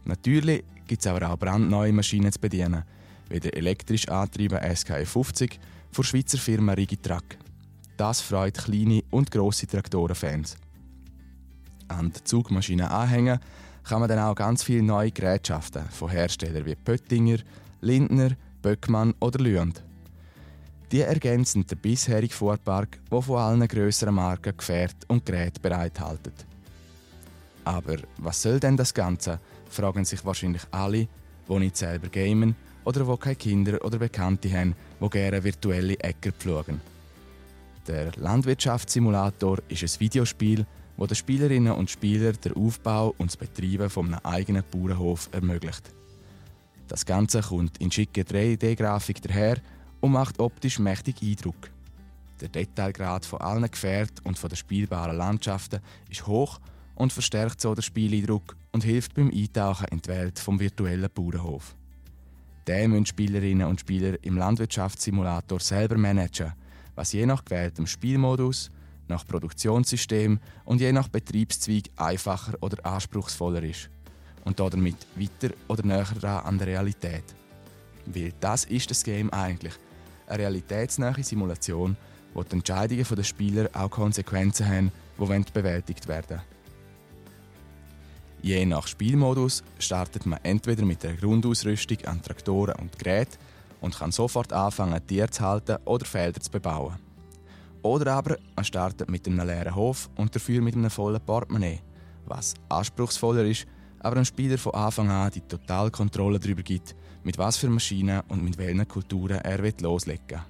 Natürlich 0.05 0.65
gibt 0.87 1.01
es 1.01 1.07
aber 1.07 1.31
auch 1.31 1.39
brandneue 1.39 1.93
Maschinen 1.93 2.31
zu 2.31 2.41
bedienen, 2.41 2.85
wie 3.29 3.41
der 3.41 3.57
elektrisch 3.57 4.09
angetriebene 4.09 4.77
SKF 4.77 5.09
50 5.09 5.59
von 5.91 6.05
Schweizer 6.05 6.39
Firma 6.39 6.73
Rigitrack. 6.75 7.39
Das 7.97 8.21
freut 8.21 8.59
kleine 8.59 9.03
und 9.11 9.31
grosse 9.31 9.67
Traktorenfans. 9.67 10.57
An 11.89 12.13
die 12.13 12.25
Zugmaschine 12.25 12.91
anhängen 12.91 13.39
kann 13.85 14.01
man 14.01 14.09
dann 14.09 14.19
auch 14.19 14.35
ganz 14.35 14.63
viele 14.63 14.83
neue 14.83 15.11
Gerätschaften 15.11 15.89
von 15.91 16.11
Herstellern 16.11 16.65
wie 16.65 16.75
Pöttinger, 16.75 17.39
Lindner, 17.81 18.31
Böckmann 18.63 19.15
oder 19.21 19.41
Lüand. 19.41 19.83
Die 20.91 21.01
ergänzen 21.01 21.67
den 21.67 21.79
bisherigen 21.79 22.33
Fuhrpark, 22.33 22.99
der 23.11 23.23
von 23.23 23.39
allen 23.39 23.67
grösseren 23.67 24.15
Marken 24.15 24.57
Gefährt 24.57 24.97
und 25.09 25.25
Geräte 25.25 25.61
bereithalten. 25.61 26.33
Aber 27.65 27.97
was 28.19 28.43
soll 28.43 28.61
denn 28.61 28.77
das 28.77 28.93
Ganze? 28.93 29.39
fragen 29.69 30.05
sich 30.05 30.25
wahrscheinlich 30.25 30.63
alle, 30.71 31.09
die 31.49 31.59
nicht 31.59 31.77
selber 31.77 32.09
gamen 32.09 32.55
oder 32.85 33.07
wo 33.07 33.17
keine 33.17 33.37
Kinder 33.37 33.83
oder 33.85 33.99
Bekannte 33.99 34.53
haben, 34.53 34.75
die 35.01 35.09
gerne 35.09 35.43
virtuelle 35.43 35.99
Äcker 35.99 36.33
pflügen. 36.33 36.92
Der 37.89 38.13
Landwirtschaftssimulator 38.15 39.59
ist 39.69 39.83
ein 39.83 40.01
Videospiel, 40.01 40.67
das 40.97 41.09
den 41.09 41.15
Spielerinnen 41.17 41.73
und 41.73 41.91
Spielern 41.91 42.37
den 42.45 42.55
Aufbau 42.55 43.13
und 43.19 43.31
das 43.31 43.37
Betreiben 43.37 43.91
von 43.91 44.07
einem 44.07 44.21
eigenen 44.23 44.63
Bauernhof 44.71 45.29
ermöglicht. 45.33 45.93
Das 46.87 47.05
Ganze 47.05 47.41
kommt 47.41 47.79
in 47.79 47.91
schicker 47.91 48.23
3D-Grafik 48.23 49.21
daher 49.23 49.57
und 50.01 50.13
macht 50.13 50.39
optisch 50.39 50.79
mächtig 50.79 51.23
Eindruck. 51.23 51.71
Der 52.41 52.49
Detailgrad 52.51 53.25
von 53.25 53.41
allen 53.41 53.69
Gefährten 53.69 54.25
und 54.25 54.39
von 54.39 54.51
den 54.51 54.57
spielbaren 54.57 55.17
Landschaften 55.17 55.81
ist 56.09 56.27
hoch 56.27 56.61
und 56.95 57.13
verstärkt 57.13 57.61
so 57.61 57.75
den 57.75 57.83
Spieleindruck 57.83 58.57
und 58.71 58.85
hilft 58.85 59.15
beim 59.15 59.31
Eintauchen 59.31 59.89
in 59.89 60.03
die 60.03 60.09
Welt 60.09 60.39
vom 60.39 60.61
virtuellen 60.61 61.11
Bauernhof. 61.13 61.75
Den 62.69 62.91
müssen 62.91 63.07
Spielerinnen 63.07 63.67
und 63.67 63.81
Spieler 63.81 64.23
im 64.23 64.37
Landwirtschaftssimulator 64.37 65.59
selber 65.59 65.97
managen, 65.97 66.53
was 66.95 67.13
je 67.13 67.27
nach 67.27 67.45
gewähltem 67.45 67.87
Spielmodus, 67.87 68.71
nach 69.09 69.27
Produktionssystem 69.27 70.39
und 70.65 70.81
je 70.81 70.93
nach 70.93 71.09
Betriebszweig 71.09 71.85
einfacher 71.97 72.55
oder 72.61 72.85
anspruchsvoller 72.85 73.63
ist. 73.63 73.91
Und 74.45 74.59
damit 74.59 74.97
weiter 75.17 75.55
oder 75.69 75.85
näher 75.85 76.07
dran 76.21 76.45
an 76.45 76.59
der 76.59 76.69
Realität. 76.69 77.25
Weil 78.07 78.33
das 78.41 78.65
ist 78.65 78.91
das 78.91 79.05
Game 79.05 79.31
eigentlich. 79.31 79.75
Eine 80.27 80.39
realitätsnahe 80.39 81.23
Simulation, 81.23 81.97
wo 82.35 82.43
die 82.43 82.57
Entscheidungen 82.57 83.05
der 83.05 83.23
Spieler 83.23 83.69
auch 83.73 83.91
Konsequenzen 83.91 84.67
haben, 84.67 84.93
die 85.19 85.53
bewältigt 85.53 86.09
werden 86.09 86.41
Je 88.43 88.67
nach 88.67 88.89
Spielmodus 88.89 89.63
startet 89.79 90.27
man 90.27 90.41
entweder 90.43 90.85
mit 90.85 91.05
einer 91.05 91.15
Grundausrüstung 91.17 91.99
an 92.07 92.23
Traktoren 92.23 92.75
und 92.81 92.99
Geräten 92.99 93.39
und 93.83 93.99
kann 93.99 94.13
sofort 94.13 94.53
anfangen, 94.53 95.07
Tiere 95.07 95.29
zu 95.29 95.43
halten 95.43 95.77
oder 95.85 96.07
Felder 96.07 96.41
zu 96.41 96.51
bebauen. 96.51 96.97
Oder 97.83 98.15
aber 98.15 98.39
man 98.57 98.65
startet 98.65 99.11
mit 99.11 99.27
einem 99.27 99.47
leeren 99.47 99.75
Hof 99.75 100.09
und 100.17 100.35
dafür 100.35 100.63
mit 100.63 100.75
einem 100.75 100.89
vollen 100.89 101.21
Portemonnaie, 101.21 101.81
was 102.25 102.55
anspruchsvoller 102.69 103.45
ist, 103.45 103.67
aber 103.99 104.15
dem 104.15 104.25
Spieler 104.25 104.57
von 104.57 104.75
Anfang 104.75 105.11
an 105.11 105.31
die 105.31 105.41
totale 105.41 105.91
Kontrolle 105.91 106.39
darüber 106.39 106.63
gibt, 106.63 106.95
mit 107.25 107.39
was 107.39 107.57
für 107.57 107.69
Maschinen 107.69 108.23
und 108.29 108.43
mit 108.43 108.57
welchen 108.57 108.87
Kulturen 108.89 109.39
er 109.39 109.59
loslegen 109.81 110.29
will. 110.31 110.41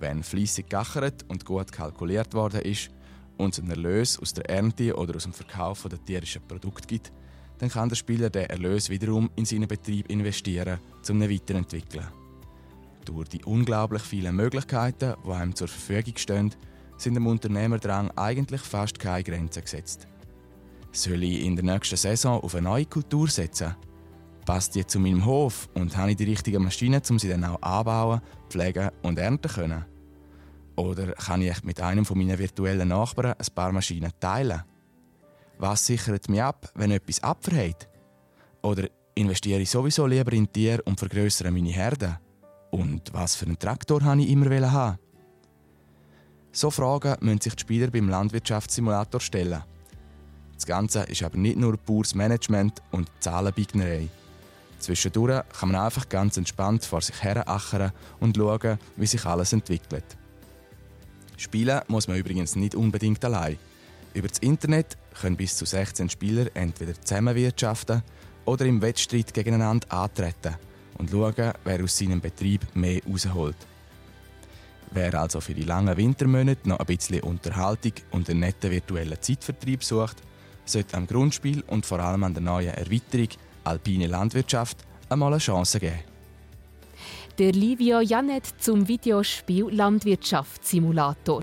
Wenn 0.00 0.22
fließig 0.22 0.68
gachert 0.68 1.24
und 1.28 1.44
gut 1.44 1.72
kalkuliert 1.72 2.34
worden 2.34 2.60
ist, 2.62 2.90
und 3.38 3.54
es 3.54 3.60
einen 3.60 3.70
Erlös 3.70 4.18
aus 4.18 4.34
der 4.34 4.50
Ernte 4.50 4.94
oder 4.96 5.16
aus 5.16 5.22
dem 5.22 5.32
Verkauf 5.32 5.86
der 5.88 6.04
tierischen 6.04 6.42
Produkte 6.46 6.86
gibt, 6.86 7.12
dann 7.58 7.68
kann 7.68 7.88
der 7.88 7.96
Spieler 7.96 8.30
den 8.30 8.46
Erlös 8.46 8.88
wiederum 8.88 9.30
in 9.36 9.44
seinen 9.44 9.68
Betrieb 9.68 10.10
investieren, 10.10 10.78
um 11.08 11.22
ihn 11.22 11.30
weiterentwickeln. 11.30 12.06
Durch 13.04 13.28
die 13.28 13.44
unglaublich 13.44 14.02
vielen 14.02 14.36
Möglichkeiten, 14.36 15.14
die 15.24 15.30
einem 15.30 15.54
zur 15.54 15.68
Verfügung 15.68 16.16
stehen, 16.16 16.54
sind 16.98 17.14
dem 17.14 17.26
Unternehmerdrang 17.26 18.10
eigentlich 18.16 18.60
fast 18.60 18.98
keine 18.98 19.24
Grenzen 19.24 19.62
gesetzt. 19.62 20.06
Soll 20.92 21.22
ich 21.22 21.44
in 21.44 21.56
der 21.56 21.64
nächsten 21.64 21.96
Saison 21.96 22.40
auf 22.40 22.54
eine 22.54 22.68
neue 22.68 22.86
Kultur 22.86 23.28
setzen? 23.28 23.74
Passt 24.44 24.74
die 24.74 24.86
zu 24.86 24.98
meinem 24.98 25.24
Hof 25.24 25.68
und 25.74 25.96
habe 25.96 26.10
ich 26.10 26.16
die 26.16 26.24
richtigen 26.24 26.62
Maschinen, 26.62 27.02
um 27.08 27.18
sie 27.18 27.28
dann 27.28 27.44
auch 27.44 27.60
anbauen, 27.62 28.20
pflegen 28.48 28.90
und 29.02 29.18
ernten 29.18 29.50
können? 29.52 29.84
Oder 30.76 31.12
kann 31.12 31.42
ich 31.42 31.62
mit 31.64 31.80
einem 31.80 32.04
von 32.04 32.16
meinen 32.16 32.38
virtuellen 32.38 32.88
Nachbarn 32.88 33.34
ein 33.38 33.54
paar 33.54 33.72
Maschinen 33.72 34.12
teilen? 34.20 34.62
Was 35.58 35.86
sichert 35.86 36.28
mich 36.28 36.42
ab, 36.42 36.70
wenn 36.74 36.92
etwas 36.92 37.22
abverhält? 37.22 37.88
Oder 38.62 38.88
investiere 39.14 39.60
ich 39.60 39.70
sowieso 39.70 40.06
lieber 40.06 40.32
in 40.32 40.50
Tiere 40.52 40.82
und 40.82 40.98
vergrößere 41.00 41.50
meine 41.50 41.70
Herde? 41.70 42.20
Und 42.70 43.12
was 43.12 43.34
für 43.34 43.46
einen 43.46 43.58
Traktor 43.58 44.02
habe 44.04 44.20
ich 44.20 44.30
immer 44.30 44.70
haben? 44.70 44.98
So 46.52 46.70
Fragen 46.70 47.16
müssen 47.20 47.40
sich 47.40 47.54
die 47.56 47.60
Spieler 47.60 47.90
beim 47.90 48.08
Landwirtschaftssimulator 48.08 49.20
stellen. 49.20 49.64
Das 50.54 50.64
Ganze 50.64 51.00
ist 51.02 51.22
aber 51.22 51.36
nicht 51.36 51.56
nur 51.56 51.76
pures 51.76 52.14
Management 52.14 52.80
und 52.92 53.10
Zahlenbignerei. 53.20 54.08
Zwischendurch 54.78 55.42
kann 55.58 55.72
man 55.72 55.82
einfach 55.82 56.08
ganz 56.08 56.36
entspannt 56.36 56.84
vor 56.84 57.00
sich 57.00 57.22
her 57.22 57.48
achern 57.48 57.92
und 58.20 58.36
schauen, 58.36 58.78
wie 58.96 59.06
sich 59.06 59.24
alles 59.24 59.52
entwickelt. 59.52 60.04
Spielen 61.36 61.80
muss 61.88 62.06
man 62.06 62.16
übrigens 62.16 62.54
nicht 62.56 62.74
unbedingt 62.74 63.24
allein. 63.24 63.58
Über 64.14 64.28
das 64.28 64.38
Internet 64.38 64.96
können 65.20 65.36
bis 65.36 65.56
zu 65.56 65.64
16 65.64 66.08
Spieler 66.08 66.46
entweder 66.54 66.94
zusammenwirtschaften 67.00 68.02
oder 68.44 68.64
im 68.64 68.80
Wettstreit 68.80 69.34
gegeneinander 69.34 69.90
antreten 69.92 70.56
und 70.96 71.10
schauen, 71.10 71.52
wer 71.64 71.84
aus 71.84 71.98
seinem 71.98 72.20
Betrieb 72.20 72.62
mehr 72.74 73.00
rausholt. 73.08 73.56
Wer 74.90 75.14
also 75.14 75.40
für 75.40 75.54
die 75.54 75.64
langen 75.64 75.96
Wintermonate 75.96 76.68
noch 76.68 76.78
ein 76.78 76.86
bisschen 76.86 77.20
Unterhaltung 77.20 77.92
und 78.10 78.30
einen 78.30 78.40
netten 78.40 78.70
virtuellen 78.70 79.20
Zeitvertrieb 79.20 79.84
sucht, 79.84 80.16
sollte 80.64 80.96
am 80.96 81.06
Grundspiel 81.06 81.62
und 81.66 81.84
vor 81.84 82.00
allem 82.00 82.24
an 82.24 82.34
der 82.34 82.42
neuen 82.42 82.74
Erweiterung 82.74 83.28
Alpine 83.64 84.06
Landwirtschaft 84.06 84.78
einmal 85.10 85.32
eine 85.32 85.40
Chance 85.40 85.78
geben 85.78 85.98
der 87.38 87.52
Livio 87.52 88.00
Janet 88.00 88.46
zum 88.58 88.88
Videospiel 88.88 89.68
Landwirtschaftssimulator. 89.70 91.42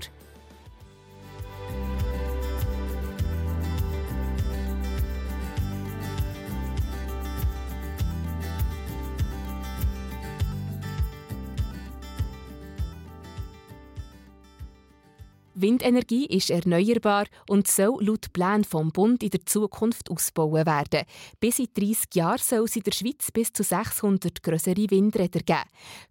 Windenergie 15.58 16.26
ist 16.26 16.50
erneuerbar 16.50 17.24
und 17.48 17.66
soll 17.66 18.04
laut 18.04 18.30
Plan 18.34 18.62
vom 18.62 18.90
Bund 18.90 19.22
in 19.22 19.30
der 19.30 19.46
Zukunft 19.46 20.10
ausgebaut 20.10 20.66
werden. 20.66 21.06
Bis 21.40 21.58
in 21.58 21.68
30 21.72 22.14
Jahren 22.14 22.38
soll 22.38 22.64
es 22.64 22.76
in 22.76 22.82
der 22.82 22.92
Schweiz 22.92 23.30
bis 23.32 23.54
zu 23.54 23.62
600 23.62 24.42
größere 24.42 24.90
Windräder 24.90 25.40
geben. 25.40 25.64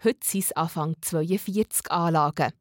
Heute 0.03 0.17
sind 0.23 0.45
es 0.45 0.51
Anfang 0.53 0.95
42 0.99 1.91
Anlagen. 1.91 2.53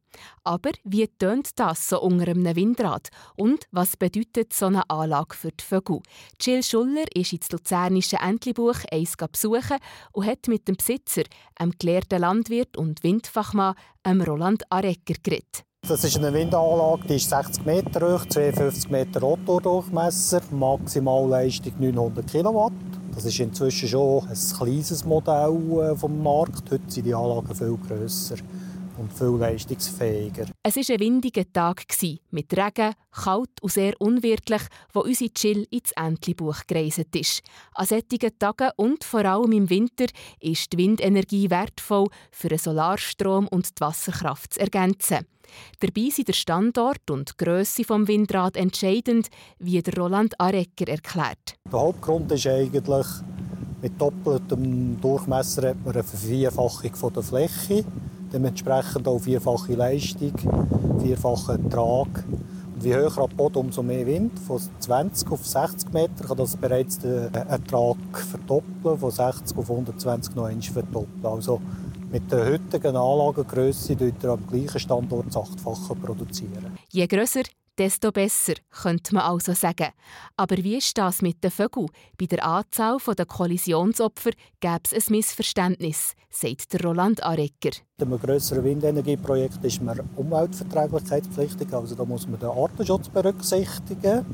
Aber 0.44 0.73
wie 0.85 1.09
tönt 1.09 1.59
das 1.59 1.88
so 1.88 2.03
unter 2.03 2.29
einem 2.29 2.55
Windrad? 2.55 3.09
Und 3.35 3.66
was 3.70 3.97
bedeutet 3.97 4.53
so 4.53 4.66
eine 4.66 4.88
Anlage 4.90 5.35
für 5.35 5.53
die 5.53 5.64
Vögel? 5.64 6.01
Jill 6.38 6.62
Schuller 6.62 7.07
ist 7.14 7.33
ins 7.33 7.51
luzernische 7.51 8.18
Entlebuch 8.18 8.77
eins 8.92 9.16
besuchen 9.16 9.79
und 10.12 10.27
hat 10.27 10.49
mit 10.49 10.68
dem 10.68 10.77
Besitzer, 10.77 11.23
einem 11.57 11.73
gelehrten 11.79 12.20
Landwirt 12.20 12.77
und 12.77 13.03
Windfachmann, 13.03 13.75
Roland 14.07 14.70
Arecker, 14.70 15.14
geredet. 15.23 15.64
Das 15.87 16.03
ist 16.03 16.16
eine 16.16 16.33
Windanlage, 16.33 17.03
die 17.07 17.16
ist 17.16 17.29
60 17.29 17.66
Meter 17.66 18.14
hoch, 18.14 18.25
52 18.25 18.88
Meter 18.88 19.20
Rotordurchmesser, 19.20 20.40
Maximalleistung 20.51 21.75
900 21.79 22.27
Kilowatt. 22.27 22.73
Das 23.14 23.27
ist 23.27 23.38
inzwischen 23.38 23.88
schon 23.90 24.27
ein 24.27 24.57
kleines 24.57 25.05
Modell 25.05 25.59
äh, 25.83 25.94
vom 25.94 26.23
Markt. 26.23 26.70
Heute 26.70 26.85
sind 26.88 27.05
die 27.05 27.14
Anlagen 27.14 27.55
viel 27.55 27.77
grösser 27.87 28.37
und 28.98 29.12
viel 29.12 29.37
leistungsfähiger. 29.38 30.46
Es 30.62 30.76
war 30.76 30.94
ein 30.94 31.00
windiger 31.00 31.44
Tag 31.52 31.85
mit 32.30 32.52
Regen, 32.57 32.94
kalt 33.11 33.62
und 33.62 33.72
sehr 33.72 33.94
unwirtlich, 34.00 34.62
wo 34.92 35.00
unsere 35.00 35.33
Chill 35.33 35.66
ins 35.70 35.92
Entlebuch 35.92 36.66
gereist 36.66 37.14
ist. 37.14 37.42
An 37.74 37.87
solchen 37.87 38.38
Tagen 38.38 38.70
und 38.76 39.04
vor 39.04 39.24
allem 39.24 39.52
im 39.52 39.70
Winter 39.70 40.07
ist 40.40 40.72
die 40.72 40.78
Windenergie 40.78 41.50
wertvoll, 41.50 42.09
für 42.30 42.48
den 42.48 42.59
Solarstrom 42.59 43.48
und 43.48 43.78
die 43.78 43.80
Wasserkraft 43.80 44.54
zu 44.54 44.61
ergänzen. 44.61 45.26
Dabei 45.80 46.09
sind 46.11 46.28
der 46.28 46.33
Standort 46.33 47.11
und 47.11 47.30
die 47.30 47.44
Grösse 47.44 47.83
des 47.83 48.09
Windrad 48.09 48.57
entscheidend, 48.57 49.28
wie 49.59 49.80
der 49.83 49.94
Roland 49.94 50.38
Arecker 50.40 50.88
erklärt. 50.88 51.57
Der 51.70 51.80
Hauptgrund 51.80 52.30
ist 52.33 52.46
eigentlich, 52.46 53.07
mit 53.83 54.00
doppeltem 54.00 55.00
Durchmesser 55.00 55.70
hat 55.70 55.85
man 55.85 55.94
eine 55.94 56.02
Vervierfachung 56.02 57.12
der 57.12 57.22
Fläche, 57.22 57.85
dementsprechend 58.35 59.07
auch 59.07 59.20
vierfache 59.20 59.75
Leistung, 59.75 60.33
vierfacher 60.99 61.53
Ertrag. 61.53 62.25
Und 62.75 62.83
je 62.83 62.94
höher 62.94 63.18
ab 63.18 63.31
Boden, 63.37 63.59
umso 63.59 63.83
mehr 63.83 64.05
Wind. 64.07 64.38
Von 64.40 64.61
20 64.81 65.31
auf 65.31 65.47
60 65.47 65.92
Meter 65.92 66.25
kann 66.27 66.37
das 66.37 66.57
bereits 66.57 66.99
den 66.99 67.33
Ertrag 67.33 67.97
verdoppeln, 68.12 68.99
von 68.99 69.11
60 69.11 69.57
auf 69.57 69.70
120 69.70 70.35
noch 70.35 70.44
einmal 70.47 70.62
verdoppeln. 70.62 71.25
Also 71.25 71.61
mit 72.11 72.31
der 72.31 72.44
heutigen 72.47 72.97
Anlagengröße 72.97 73.94
produziert 73.97 74.23
er 74.25 74.31
am 74.31 74.47
gleichen 74.47 74.81
Standort 74.81 75.27
das 75.29 75.37
Achtfache 75.37 75.94
produzieren. 75.94 76.77
Je 76.90 77.07
grösser, 77.07 77.42
desto 77.79 78.13
besser, 78.13 78.55
könnte 78.83 79.15
man 79.15 79.25
also 79.25 79.53
sagen. 79.53 79.89
Aber 80.37 80.57
wie 80.57 80.77
ist 80.77 80.97
das 80.97 81.23
mit 81.23 81.43
den 81.43 81.51
Vögeln? 81.51 81.89
Bei 82.19 82.27
der 82.27 82.45
Anzahl 82.45 82.99
der 83.17 83.27
Kollisionsopfer 83.27 84.31
gäbe 84.61 84.81
es 84.93 85.09
ein 85.09 85.13
Missverständnis, 85.13 86.15
sagt 86.31 86.73
der 86.73 86.83
Roland 86.83 87.23
Arecker. 87.23 87.71
Bei 87.99 88.07
einem 88.07 88.21
grösseren 88.21 88.65
Windenergieprojekt 88.65 89.65
ist 89.65 89.83
man 89.83 90.01
umweltverträglichkeitspflichtig, 90.17 91.73
also 91.73 91.95
da 91.95 92.05
muss 92.05 92.29
man 92.29 92.41
den 92.41 92.49
Artenschutz 92.49 93.09
berücksichtigen. 93.09 94.25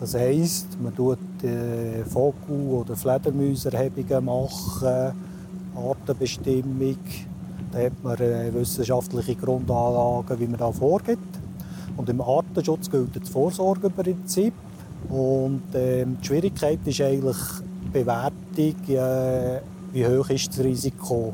Das 0.00 0.14
heisst, 0.14 0.80
man 0.80 0.96
tut 0.96 1.18
äh, 1.42 2.04
Vogel- 2.04 2.70
oder 2.70 2.96
Fledermauserhebungen 2.96 4.24
machen 4.24 5.12
Artenbestimmung. 5.76 6.96
Da 7.72 7.78
hat 7.78 8.02
man 8.02 8.18
äh, 8.18 8.52
wissenschaftliche 8.52 9.36
Grundanlagen, 9.36 10.40
wie 10.40 10.46
man 10.46 10.58
da 10.58 10.72
vorgeht. 10.72 11.18
Und 11.96 12.08
im 12.08 12.20
Artenschutz 12.20 12.90
gilt 12.90 13.14
das 13.20 13.28
Vorsorgeprinzip. 13.28 14.52
Und 15.08 15.74
äh, 15.74 16.04
die 16.04 16.26
Schwierigkeit 16.26 16.78
ist 16.84 17.00
eigentlich 17.00 17.36
die 17.84 17.98
Bewertung, 17.98 18.94
äh, 18.94 19.60
wie 19.92 20.06
hoch 20.06 20.28
ist 20.30 20.48
das 20.48 20.60
Risiko 20.60 21.32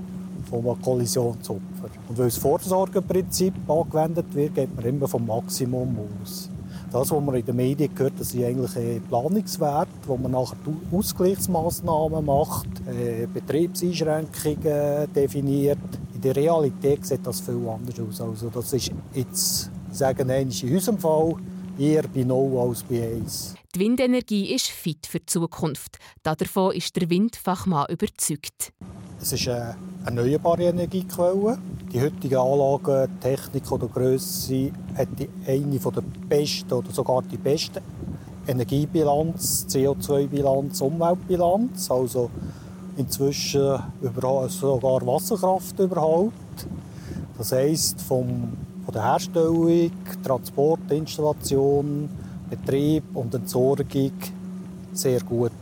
von 0.48 0.66
einem 0.66 0.80
Kollisionsopfer. 0.80 1.90
Und 2.08 2.18
weil 2.18 2.26
das 2.26 2.38
Vorsorgeprinzip 2.38 3.54
angewendet 3.68 4.26
wird, 4.32 4.54
geht 4.54 4.74
man 4.74 4.84
immer 4.84 5.08
vom 5.08 5.26
Maximum 5.26 5.96
aus. 6.22 6.48
Das, 6.92 7.10
was 7.10 7.20
man 7.20 7.34
in 7.34 7.44
den 7.44 7.56
Medien 7.56 7.90
hört, 7.96 8.12
das 8.18 8.30
sind 8.30 8.44
eigentlich 8.44 8.76
äh, 8.76 9.00
Planungswerte, 9.00 9.90
wo 10.06 10.16
man 10.16 10.30
nachher 10.32 10.56
Ausgleichsmaßnahmen 10.92 12.24
macht, 12.24 12.68
äh, 12.86 13.26
Betriebseinschränkungen 13.26 15.12
definiert. 15.14 15.78
In 16.14 16.20
der 16.20 16.36
Realität 16.36 17.04
sieht 17.04 17.26
das 17.26 17.40
viel 17.40 17.60
anders 17.68 18.00
aus. 18.00 18.20
Also 18.20 18.50
das 18.54 18.72
ist 18.72 18.92
jetzt, 19.12 19.70
sagen 19.96 20.30
in 20.30 20.48
unserem 20.48 20.98
Fall, 20.98 21.34
eher 21.78 22.04
bei 22.08 22.24
0 22.24 22.58
als 22.58 22.82
bei 22.82 23.16
1. 23.16 23.54
Die 23.74 23.80
Windenergie 23.80 24.54
ist 24.54 24.68
fit 24.68 25.06
für 25.06 25.20
die 25.20 25.26
Zukunft. 25.26 25.98
Davon 26.22 26.72
ist 26.72 26.96
der 26.96 27.10
Windfachmann 27.10 27.86
überzeugt. 27.90 28.72
Es 29.20 29.32
ist 29.32 29.48
eine 29.48 29.76
erneuerbare 30.04 30.64
Energiequelle. 30.64 31.58
Die 31.92 32.00
heutige 32.00 32.40
Anlage, 32.40 33.08
Technik 33.20 33.70
oder 33.72 33.86
Größe 33.88 34.70
hat 34.96 35.08
eine 35.46 35.78
der 35.78 36.02
besten 36.28 36.72
oder 36.72 36.90
sogar 36.92 37.22
die 37.22 37.36
beste 37.36 37.82
Energiebilanz, 38.46 39.66
CO2-Bilanz, 39.68 40.80
Umweltbilanz. 40.80 41.90
Also 41.90 42.30
inzwischen 42.96 43.78
sogar 44.48 45.06
Wasserkraft 45.06 45.78
überhaupt. 45.78 46.66
Das 47.36 47.52
heisst, 47.52 48.00
vom, 48.00 48.56
von 48.86 48.94
der 48.94 49.02
Herstellung, 49.02 49.90
Transport, 50.24 50.80
Installation, 50.90 52.08
Betrieb 52.48 53.04
und 53.14 53.34
Entsorgung 53.34 54.12
sehr 54.92 55.20
gut 55.20 55.52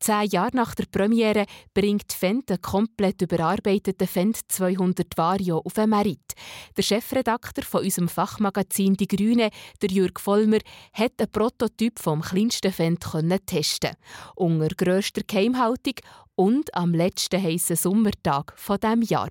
Zehn 0.00 0.28
Jahre 0.30 0.56
nach 0.56 0.74
der 0.74 0.86
Premiere 0.86 1.46
bringt 1.72 2.12
Fendt 2.12 2.50
einen 2.50 2.60
komplett 2.60 3.22
überarbeiteten 3.22 4.06
Fendt 4.06 4.40
200 4.48 5.16
Vario 5.16 5.58
auf 5.58 5.74
den 5.74 5.90
Merit. 5.90 6.34
Der 6.76 6.82
Chefredakteur 6.82 7.64
von 7.64 7.82
unserem 7.82 8.08
Fachmagazin 8.08 8.94
Die 8.94 9.08
Grüne, 9.08 9.50
der 9.82 9.90
Jürg 9.90 10.20
Vollmer, 10.20 10.58
hat 10.92 11.12
einen 11.18 11.30
Prototyp 11.30 11.98
vom 11.98 12.22
kleinsten 12.22 12.72
Fendt 12.72 13.06
testen 13.46 13.96
unter 14.36 14.74
grösster 14.74 15.22
Geheimhaltung 15.26 15.94
und 16.34 16.74
am 16.74 16.94
letzten 16.94 17.42
heißen 17.42 17.76
Sommertag 17.76 18.54
von 18.56 18.78
dem 18.78 19.02
Jahr. 19.02 19.30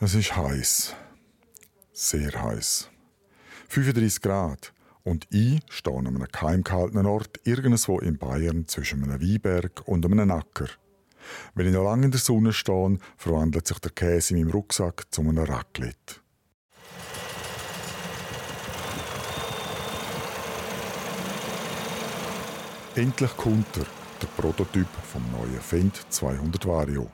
Es 0.00 0.14
ist 0.14 0.36
heiß, 0.36 0.94
sehr 1.92 2.42
heiß, 2.42 2.90
35 3.68 4.20
Grad. 4.20 4.72
Und 5.06 5.28
ich 5.30 5.60
stehe 5.68 5.96
an 5.96 6.08
einem 6.08 6.26
keimkalten 6.26 7.06
Ort 7.06 7.38
irgendwo 7.44 8.00
in 8.00 8.18
Bayern 8.18 8.66
zwischen 8.66 9.04
einem 9.04 9.20
Weinberg 9.22 9.86
und 9.86 10.04
einem 10.04 10.32
Acker. 10.32 10.66
Wenn 11.54 11.68
ich 11.68 11.72
noch 11.72 11.84
lange 11.84 12.06
in 12.06 12.10
der 12.10 12.18
Sonne 12.18 12.52
stehe, 12.52 12.98
verwandelt 13.16 13.68
sich 13.68 13.78
der 13.78 13.92
Käse 13.92 14.34
in 14.34 14.40
meinem 14.40 14.50
Rucksack 14.50 15.04
zu 15.12 15.20
einem 15.20 15.38
Raclette. 15.38 16.16
Endlich 22.96 23.36
kommt 23.36 23.76
er, 23.76 23.86
der 24.20 24.42
Prototyp 24.42 24.88
vom 25.12 25.22
neuen 25.30 25.60
Fendt 25.60 26.04
200 26.08 26.66
Vario. 26.66 27.08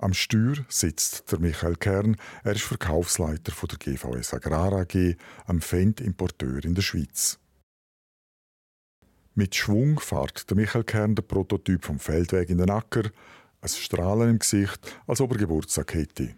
Am 0.00 0.14
Steuer 0.14 0.54
sitzt 0.68 1.32
der 1.32 1.40
Michael 1.40 1.74
Kern. 1.74 2.16
Er 2.44 2.52
ist 2.52 2.62
Verkaufsleiter 2.62 3.50
von 3.50 3.68
der 3.68 3.78
GVS 3.78 4.32
Agrar 4.32 4.72
AG, 4.72 5.16
am 5.46 5.60
Fendt-Importeur 5.60 6.64
in 6.64 6.76
der 6.76 6.82
Schweiz. 6.82 7.40
Mit 9.34 9.56
Schwung 9.56 9.98
fährt 9.98 10.48
der 10.50 10.56
Michael 10.56 10.84
Kern 10.84 11.16
den 11.16 11.26
Prototyp 11.26 11.84
vom 11.84 11.98
Feldweg 11.98 12.48
in 12.48 12.58
den 12.58 12.70
Acker, 12.70 13.10
ein 13.60 13.68
Strahlen 13.68 14.30
im 14.30 14.38
Gesicht, 14.38 15.00
als 15.08 15.20
ob 15.20 15.32
er 15.32 15.38
Geburtstag 15.38 15.92
hätte. 15.94 16.36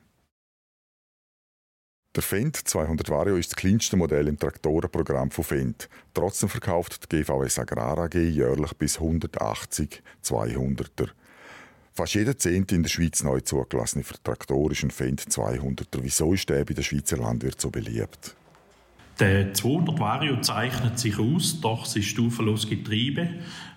Der 2.17 2.23
Fendt 2.23 2.57
200 2.57 3.11
Vario 3.11 3.37
ist 3.37 3.53
das 3.53 3.57
kleinste 3.57 3.97
Modell 3.99 4.27
im 4.27 4.39
Traktorenprogramm 4.39 5.31
von 5.31 5.45
Fendt. 5.45 5.91
Trotzdem 6.15 6.49
verkauft 6.49 7.13
die 7.13 7.23
GVS 7.23 7.59
Agrar 7.59 7.99
AG 7.99 8.15
jährlich 8.15 8.73
bis 8.79 8.97
180 8.99 10.03
200er. 10.25 11.11
Fast 12.01 12.15
jeder 12.15 12.39
Zehnte 12.39 12.75
in 12.75 12.83
der 12.83 12.89
Schweiz 12.89 13.23
neu 13.23 13.41
zugelassene 13.41 14.03
Traktor 14.25 14.73
ist 14.73 14.83
ein 14.83 14.91
Fendt 14.91 15.21
200er. 15.21 15.99
Wieso 16.01 16.33
ist 16.33 16.49
der 16.49 16.65
bei 16.65 16.73
den 16.73 16.83
Schweizer 16.83 17.19
Landwirten 17.19 17.61
so 17.61 17.69
beliebt? 17.69 18.35
Der 19.19 19.53
200 19.53 20.01
Vario 20.01 20.41
zeichnet 20.41 20.99
sich 20.99 21.19
aus 21.19 21.61
durch 21.61 21.85
sein 21.85 22.03
stufenloses 22.03 22.71
Getriebe, 22.71 23.29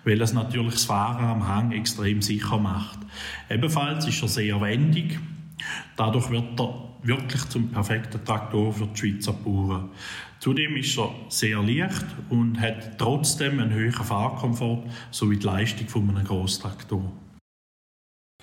weil 0.04 0.22
es 0.22 0.32
natürlich 0.32 0.72
das 0.72 0.84
Fahren 0.86 1.22
am 1.22 1.46
Hang 1.46 1.72
extrem 1.72 2.22
sicher 2.22 2.56
macht. 2.56 3.00
Ebenfalls 3.50 4.08
ist 4.08 4.22
er 4.22 4.28
sehr 4.28 4.60
wendig. 4.62 5.18
Dadurch 5.98 6.30
wird 6.30 6.58
er 6.58 6.96
wirklich 7.02 7.44
zum 7.50 7.72
perfekten 7.72 8.24
Traktor 8.24 8.72
für 8.72 8.86
die 8.86 8.96
Schweizer 8.96 9.34
Bauern. 9.34 9.90
Zudem 10.38 10.76
ist 10.76 10.96
er 10.96 11.14
sehr 11.28 11.62
leicht 11.62 12.06
und 12.30 12.58
hat 12.58 12.96
trotzdem 12.96 13.60
einen 13.60 13.74
höheren 13.74 14.06
Fahrkomfort 14.06 14.84
sowie 15.10 15.36
die 15.36 15.44
Leistung 15.44 15.88
von 15.88 16.08
einem 16.08 16.24
Grosstraktor. 16.24 17.12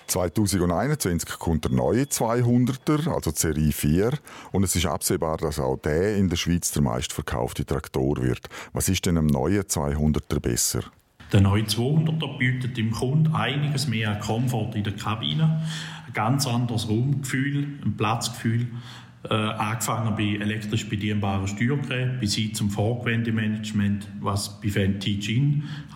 2021 0.06 1.38
kommt 1.38 1.64
der 1.64 1.72
neue 1.72 2.04
200er, 2.04 3.08
also 3.08 3.30
die 3.30 3.38
Serie 3.38 3.72
4, 3.72 4.12
und 4.52 4.64
es 4.64 4.76
ist 4.76 4.86
absehbar, 4.86 5.38
dass 5.38 5.58
auch 5.58 5.76
der 5.76 6.16
in 6.16 6.28
der 6.28 6.36
Schweiz 6.36 6.72
der 6.72 6.82
meistverkaufte 6.82 7.64
Traktor 7.64 8.22
wird. 8.22 8.48
Was 8.72 8.88
ist 8.88 9.06
denn 9.06 9.18
am 9.18 9.26
neuen 9.26 9.62
200er 9.62 10.40
besser? 10.40 10.82
Der 11.32 11.40
neue 11.40 11.62
200er 11.62 12.36
bietet 12.36 12.76
dem 12.76 12.90
Kunden 12.90 13.34
einiges 13.34 13.88
mehr 13.88 14.16
Komfort 14.16 14.74
in 14.74 14.84
der 14.84 14.94
Kabine, 14.94 15.62
ein 16.06 16.12
ganz 16.12 16.46
anderes 16.46 16.88
Raumgefühl, 16.88 17.78
ein 17.82 17.96
Platzgefühl, 17.96 18.66
äh, 19.30 19.34
angefangen 19.34 20.16
bei 20.16 20.42
elektrisch 20.42 20.88
bedienbaren 20.88 21.46
Steuergeräten 21.46 22.18
bis 22.18 22.34
hin 22.34 22.54
zum 22.54 22.70
Vorgewendemanagement, 22.70 24.08
was 24.20 24.60
bei 24.60 24.68
Fendt 24.68 25.06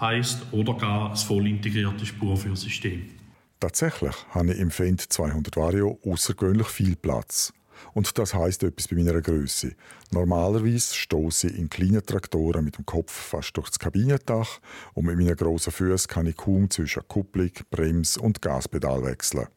heisst, 0.01 0.47
oder 0.53 0.75
gar 0.75 1.11
das 1.11 1.25
voll 1.25 1.47
integrierte 1.47 2.07
Spurführsystem. 2.07 3.03
Tatsächlich 3.59 4.15
habe 4.31 4.53
ich 4.53 4.59
im 4.59 4.71
Fendt 4.71 5.01
200 5.01 5.57
Vario 5.57 5.99
außergewöhnlich 6.05 6.69
viel 6.69 6.95
Platz. 6.95 7.53
Und 7.95 8.19
das 8.19 8.35
heißt 8.35 8.63
etwas 8.63 8.89
bei 8.89 8.97
meiner 8.97 9.21
Größe. 9.21 9.73
Normalerweise 10.11 10.95
stoße 10.95 11.49
ich 11.49 11.59
in 11.59 11.71
kleinen 11.71 12.05
Traktoren 12.05 12.65
mit 12.65 12.79
dem 12.79 12.87
Kopf 12.87 13.13
fast 13.13 13.57
durchs 13.57 13.79
Kabinendach 13.79 14.61
und 14.95 15.07
mit 15.07 15.17
meinen 15.17 15.37
grossen 15.37 15.73
Füßen 15.73 16.09
kann 16.09 16.27
ich 16.27 16.37
kaum 16.37 16.71
zwischen 16.71 17.07
Kupplung, 17.09 17.51
Brems 17.71 18.17
und 18.17 18.43
Gaspedal 18.43 19.05
wechseln. 19.05 19.49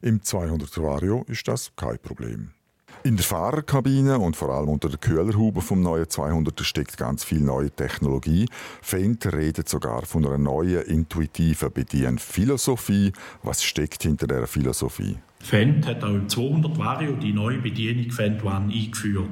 Im 0.00 0.22
200 0.22 0.76
Vario 0.78 1.24
ist 1.28 1.48
das 1.48 1.72
kein 1.76 1.98
Problem. 1.98 2.52
In 3.04 3.16
der 3.16 3.24
Fahrerkabine 3.24 4.18
und 4.18 4.36
vor 4.36 4.50
allem 4.50 4.68
unter 4.68 4.88
der 4.88 4.98
Kühlerhaube 4.98 5.60
vom 5.60 5.80
neuen 5.80 6.06
200er 6.06 6.64
steckt 6.64 6.96
ganz 6.96 7.22
viel 7.22 7.40
neue 7.40 7.70
Technologie. 7.70 8.48
Fendt 8.82 9.32
redet 9.32 9.68
sogar 9.68 10.04
von 10.04 10.26
einer 10.26 10.36
neuen 10.36 10.82
intuitiven 10.82 11.72
Bedienphilosophie. 11.72 13.12
Was 13.42 13.62
steckt 13.62 14.02
hinter 14.02 14.26
der 14.26 14.48
Philosophie? 14.48 15.18
Fendt 15.40 15.86
hat 15.86 16.02
auch 16.02 16.14
im 16.14 16.28
200 16.28 16.76
Vario 16.76 17.12
die 17.12 17.32
neue 17.32 17.58
Bedienung 17.58 18.10
Fendt 18.10 18.44
One 18.44 18.72
eingeführt. 18.72 19.30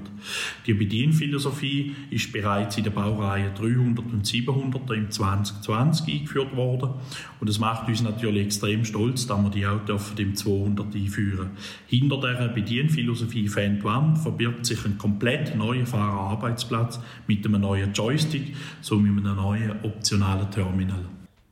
Die 0.64 0.72
Bedienphilosophie 0.72 1.96
ist 2.10 2.32
bereits 2.32 2.78
in 2.78 2.84
der 2.84 2.92
Baureihe 2.92 3.50
300 3.50 4.06
und 4.06 4.24
700 4.24 4.90
im 4.92 5.10
2020 5.10 6.14
eingeführt 6.14 6.56
worden 6.56 6.94
und 7.40 7.50
es 7.50 7.58
macht 7.58 7.88
uns 7.88 8.02
natürlich 8.02 8.46
extrem 8.46 8.84
stolz, 8.84 9.26
dass 9.26 9.42
wir 9.42 9.50
die 9.50 9.66
auch 9.66 9.84
dürfen 9.84 10.16
im 10.18 10.36
200 10.36 10.94
einführen. 10.94 11.50
Hinter 11.88 12.20
der 12.20 12.48
Bedienphilosophie 12.48 13.48
Fendt 13.48 13.84
One 13.84 14.16
verbirgt 14.16 14.64
sich 14.64 14.84
ein 14.86 14.98
komplett 14.98 15.56
neuer 15.56 15.86
Fahrerarbeitsplatz 15.86 17.00
mit 17.26 17.44
einem 17.44 17.60
neuen 17.60 17.92
Joystick 17.92 18.54
sowie 18.80 19.08
einem 19.08 19.36
neuen 19.36 19.72
optionalen 19.82 20.50
Terminal. 20.50 21.04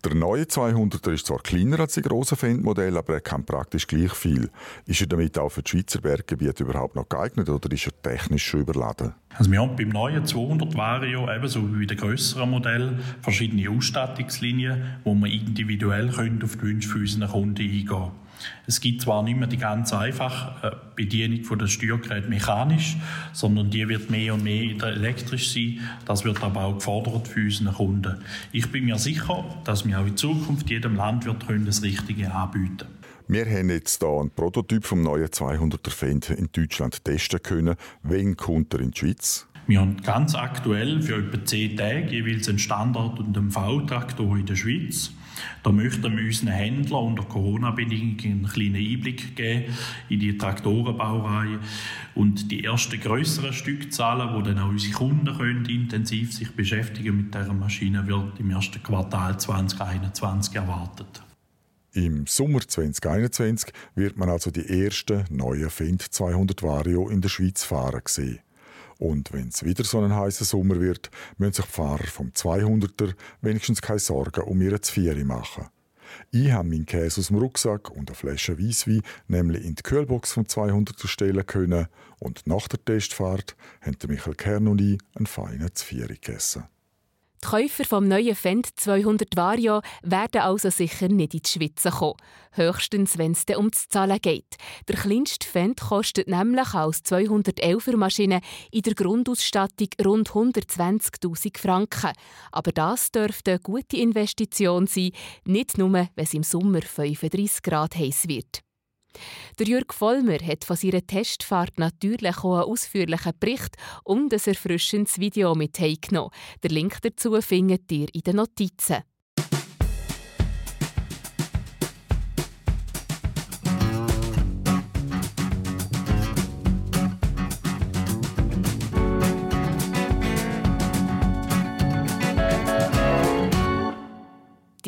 Der 0.05 0.15
neue 0.15 0.43
200er 0.43 1.13
ist 1.13 1.27
zwar 1.27 1.39
kleiner 1.39 1.81
als 1.81 1.95
die 1.95 2.03
grossen 2.03 2.37
Fendt-Modelle, 2.37 2.99
aber 2.99 3.15
er 3.15 3.21
kann 3.23 3.47
praktisch 3.47 3.87
gleich 3.87 4.13
viel. 4.13 4.51
Ist 4.85 5.01
er 5.01 5.07
damit 5.07 5.39
auch 5.39 5.49
für 5.49 5.63
die 5.63 5.71
Schweizer 5.71 6.03
Berggebiete 6.03 6.65
überhaupt 6.65 6.95
noch 6.95 7.09
geeignet 7.09 7.49
oder 7.49 7.73
ist 7.73 7.87
er 7.87 8.03
technisch 8.03 8.45
schon 8.45 8.61
überladen? 8.61 9.15
Also 9.35 9.51
wir 9.51 9.63
haben 9.63 9.77
beim 9.77 9.89
neuen 9.89 10.27
200 10.27 10.77
Vario, 10.77 11.27
ebenso 11.35 11.73
wie 11.73 11.81
bei 11.81 11.87
den 11.87 11.97
grösseren 11.97 12.51
Modellen, 12.51 13.01
verschiedene 13.23 13.71
Ausstattungslinien, 13.71 14.83
wo 15.05 15.15
man 15.15 15.31
individuell 15.31 16.11
auf 16.11 16.57
die 16.57 16.63
Wünsche 16.63 16.89
für 16.89 16.99
unseren 16.99 17.29
Kunden 17.29 17.63
eingehen 17.63 17.87
können. 17.87 18.24
Es 18.67 18.81
gibt 18.81 19.03
zwar 19.03 19.23
nicht 19.23 19.39
mehr 19.39 19.49
die 19.49 19.57
ganz 19.57 19.93
einfache 19.93 20.67
äh, 20.67 20.77
Bedienung 20.97 21.45
von 21.45 21.59
der 21.59 21.67
Steuergerät 21.67 22.29
mechanisch, 22.29 22.97
sondern 23.33 23.71
die 23.71 23.89
wird 23.89 24.11
mehr 24.11 24.35
und 24.35 24.45
mehr 24.45 24.83
elektrisch 24.83 25.53
sein. 25.53 25.81
Das 26.07 26.25
wird 26.25 26.43
aber 26.43 26.65
auch 26.65 26.75
gefordert 26.75 27.29
für 27.29 27.45
unsere 27.45 27.73
Kunden. 27.73 28.17
Ich 28.53 28.71
bin 28.71 28.85
mir 28.85 28.99
sicher, 28.99 29.45
dass 29.65 29.87
wir 29.87 30.01
auch 30.01 30.07
in 30.07 30.17
Zukunft 30.17 30.71
jedem 30.71 30.97
Landwirt 30.97 31.45
das 31.67 31.83
Richtige 31.83 32.33
anbieten 32.33 32.87
wir 33.27 33.47
haben 33.47 33.71
jetzt 33.71 34.03
hier 34.03 34.21
einen 34.21 34.31
Prototyp 34.31 34.85
vom 34.85 35.03
neuen 35.03 35.29
200er 35.29 35.91
Fendt 35.91 36.31
in 36.31 36.51
Deutschland 36.53 37.05
testen 37.05 37.43
können. 37.43 37.77
Wen 38.03 38.37
kommt 38.37 38.75
er 38.75 38.81
in 38.81 38.91
die 38.91 38.99
Schweiz? 38.99 39.47
Wir 39.67 39.81
haben 39.81 39.97
ganz 40.03 40.35
aktuell 40.35 41.01
für 41.01 41.17
etwa 41.17 41.43
10 41.43 41.77
Tage 41.77 42.11
jeweils 42.11 42.49
einen 42.49 42.59
Standard- 42.59 43.19
und 43.19 43.37
einen 43.37 43.51
V-Traktor 43.51 44.37
in 44.37 44.45
der 44.45 44.57
Schweiz. 44.57 45.11
Da 45.63 45.73
möchten 45.73 46.17
wir 46.17 46.25
unseren 46.25 46.49
Händlern 46.49 47.05
unter 47.05 47.25
Corona-Bedingungen 47.25 48.19
einen 48.23 48.47
kleinen 48.47 48.77
Einblick 48.77 49.37
geben 49.37 49.75
in 50.09 50.21
die 50.21 50.37
Traktorenbaureihe 50.37 51.59
und 52.15 52.51
die 52.51 52.65
ersten 52.65 53.01
größeren 53.01 53.53
Stückzahlen, 53.53 54.35
wo 54.35 54.43
dann 54.43 54.59
auch 54.59 54.69
unsere 54.69 54.93
Kunden 54.93 55.37
können 55.37 55.67
intensiv 55.67 56.33
sich 56.33 56.51
beschäftigen 56.51 57.17
mit 57.17 57.35
dieser 57.35 57.55
Maschine, 57.55 58.07
wird 58.07 58.39
im 58.39 58.51
ersten 58.51 58.83
Quartal 58.83 59.39
2021 59.39 60.55
erwartet. 60.57 61.23
Im 61.93 62.27
Sommer 62.27 62.61
2021 62.61 63.73
wird 63.95 64.17
man 64.17 64.29
also 64.29 64.51
die 64.51 64.69
ersten 64.69 65.25
neuen 65.31 65.71
Find 65.71 66.03
200 66.03 66.63
Vario 66.63 67.09
in 67.09 67.21
der 67.21 67.29
Schweiz 67.29 67.63
fahren 67.63 68.03
sehen. 68.07 68.41
Und 68.99 69.33
wenn 69.33 69.49
es 69.49 69.65
wieder 69.65 69.85
so 69.85 70.01
ein 70.01 70.15
heißer 70.15 70.45
Sommer 70.45 70.81
wird, 70.81 71.11
müssen 71.39 71.55
sich 71.55 71.65
die 71.65 71.73
Fahrer 71.73 72.07
vom 72.07 72.29
200er 72.29 73.15
wenigstens 73.41 73.83
keine 73.83 73.99
Sorgen 73.99 74.43
um 74.43 74.61
ihre 74.61 74.81
Zvieri 74.81 75.25
machen. 75.25 75.67
Ich 76.31 76.53
habe 76.53 76.69
meinen 76.69 76.87
Käse 76.87 77.21
aus 77.21 77.29
dem 77.29 77.39
Rucksack 77.39 77.91
und 77.91 78.09
eine 78.09 78.15
Flasche 78.15 78.59
Weisswein 78.59 79.03
nämlich 79.27 79.65
in 79.65 79.75
die 79.75 79.83
Kühlbox 79.83 80.33
vom 80.33 80.45
200er 80.45 81.09
stellen 81.09 81.47
können 81.47 81.87
und 82.19 82.47
nach 82.47 82.69
der 82.69 82.85
Testfahrt 82.85 83.57
haben 83.81 83.97
Michael 84.09 84.35
Kern 84.35 84.69
und 84.69 84.81
ich 84.81 84.99
einen 85.15 85.27
feinen 85.27 85.75
Zvieri 85.75 86.15
gegessen. 86.15 86.65
Die 87.45 87.51
Käufer 87.51 87.85
vom 87.85 88.09
neuen 88.09 88.35
Fendt 88.35 88.69
200 88.77 89.37
Vario 89.37 89.83
werden 90.03 90.41
also 90.41 90.71
sicher 90.71 91.09
nicht 91.09 91.35
in 91.35 91.41
die 91.43 91.49
Schweiz 91.49 91.83
kommen. 91.83 92.15
Höchstens, 92.53 93.19
wenn 93.19 93.33
es 93.33 93.45
um 93.55 93.71
das 93.71 93.87
Zahlen 93.89 94.19
geht. 94.23 94.57
Der 94.89 94.97
kleinste 94.97 95.47
Fendt 95.47 95.83
kostet 95.83 96.27
nämlich 96.27 96.73
als 96.73 97.05
211er 97.05 97.99
Maschine 97.99 98.41
in 98.71 98.81
der 98.81 98.95
Grundausstattung 98.95 99.89
rund 100.03 100.31
120.000 100.31 101.59
Franken. 101.59 102.13
Aber 102.51 102.73
das 102.73 103.13
dürfte 103.13 103.53
eine 103.53 103.61
gute 103.61 103.99
Investition 103.99 104.87
sein, 104.87 105.11
nicht 105.45 105.77
nur, 105.77 105.93
wenn 105.93 106.09
es 106.17 106.33
im 106.33 106.45
Sommer 106.45 106.81
35 106.81 107.63
Grad 107.63 107.95
heiß 107.95 108.27
wird. 108.27 108.64
Der 109.59 109.67
Jürg 109.67 109.95
Vollmer 109.95 110.39
hat 110.39 110.65
von 110.65 110.77
seiner 110.77 111.07
Testfahrt 111.07 111.79
natürlich 111.79 112.37
auch 112.39 112.61
einen 112.61 112.71
ausführlichen 112.71 113.33
Bericht 113.39 113.77
und 114.03 114.33
ein 114.33 114.41
erfrischendes 114.45 115.19
Video 115.19 115.55
mit 115.55 115.79
heimgenommen. 115.79 116.31
Der 116.63 116.71
Link 116.71 117.01
dazu 117.03 117.41
findet 117.41 117.91
ihr 117.93 118.09
in 118.13 118.23
den 118.23 118.37
Notizen. 118.37 119.03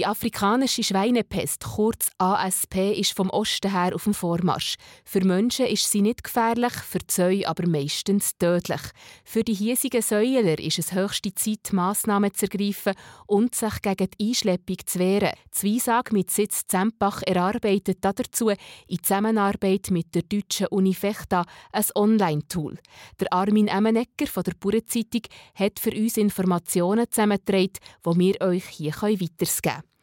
Die 0.06 0.10
afrikanische 0.10 0.84
Schweinepest, 0.84 1.64
kurz 1.64 2.10
ASP, 2.18 2.92
ist 2.96 3.16
vom 3.16 3.28
Osten 3.28 3.72
her 3.72 3.92
auf 3.92 4.04
dem 4.04 4.14
Vormarsch. 4.14 4.76
Für 5.04 5.24
Menschen 5.24 5.66
ist 5.66 5.90
sie 5.90 6.00
nicht 6.00 6.22
gefährlich, 6.22 6.74
für 6.74 7.00
Säue 7.10 7.48
aber 7.48 7.66
meistens 7.66 8.38
tödlich. 8.38 8.82
Für 9.24 9.42
die 9.42 9.54
hiesigen 9.54 10.02
Säuler 10.02 10.60
ist 10.60 10.78
es 10.78 10.92
höchste 10.92 11.34
Zeit, 11.34 11.72
Massnahmen 11.72 12.32
zu 12.32 12.46
ergreifen 12.46 12.92
und 13.26 13.56
sich 13.56 13.82
gegen 13.82 14.06
die 14.16 14.28
Einschleppung 14.28 14.76
zu 14.86 15.00
wehren. 15.00 15.34
Zwiesag 15.50 16.12
mit 16.12 16.30
Sitz 16.30 16.68
Zempach 16.68 17.22
erarbeitet 17.26 17.98
dazu 18.02 18.50
in 18.50 19.02
Zusammenarbeit 19.02 19.90
mit 19.90 20.14
der 20.14 20.22
deutschen 20.22 20.68
Uni 20.68 20.94
Fechta 20.94 21.44
ein 21.72 21.84
Online-Tool. 21.96 22.78
Der 23.18 23.32
Armin 23.32 23.66
Emmenegger 23.66 24.28
von 24.28 24.44
der 24.44 24.54
Bauernzeitung 24.54 25.22
hat 25.56 25.80
für 25.80 25.90
uns 25.90 26.16
Informationen 26.16 27.10
zusammengetragen, 27.10 27.72
die 28.06 28.18
wir 28.20 28.40
euch 28.40 28.68
hier 28.68 28.92
weitergeben 28.92 29.50
können. 29.64 29.95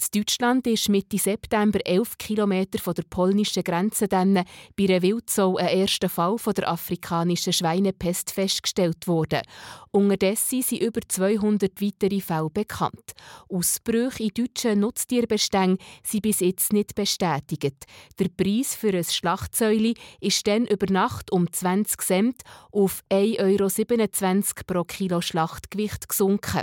In 0.00 0.20
Deutschland 0.20 0.64
ist 0.68 0.88
Mitte 0.88 1.18
September 1.18 1.84
11 1.84 2.18
Kilometer 2.18 2.78
von 2.78 2.94
der 2.94 3.02
polnischen 3.02 3.64
Grenze 3.64 4.06
dann 4.06 4.44
bei 4.76 4.84
einer 4.84 5.02
Wildsau 5.02 5.56
ein 5.56 5.76
erster 5.76 6.08
Fall 6.08 6.38
von 6.38 6.54
der 6.54 6.68
afrikanischen 6.68 7.52
Schweinepest 7.52 8.30
festgestellt 8.30 9.08
worden. 9.08 9.42
Unterdessen 9.90 10.62
sind 10.62 10.82
über 10.82 11.00
200 11.06 11.82
weitere 11.82 12.20
Fälle 12.20 12.48
bekannt. 12.48 13.12
Ausbrüche 13.48 14.22
in 14.22 14.30
deutschen 14.34 14.78
Nutztierbeständen 14.78 15.84
sind 16.04 16.22
bis 16.22 16.40
jetzt 16.40 16.72
nicht 16.72 16.94
bestätigt. 16.94 17.84
Der 18.20 18.28
Preis 18.28 18.76
für 18.76 18.96
ein 18.96 19.02
Schlachtsäule 19.02 19.94
ist 20.20 20.46
dann 20.46 20.68
über 20.68 20.86
Nacht 20.92 21.32
um 21.32 21.52
20 21.52 22.00
Cent 22.02 22.42
auf 22.70 23.02
1,27 23.10 23.40
Euro 23.40 24.64
pro 24.64 24.84
Kilo 24.84 25.20
Schlachtgewicht 25.20 26.08
gesunken. 26.08 26.62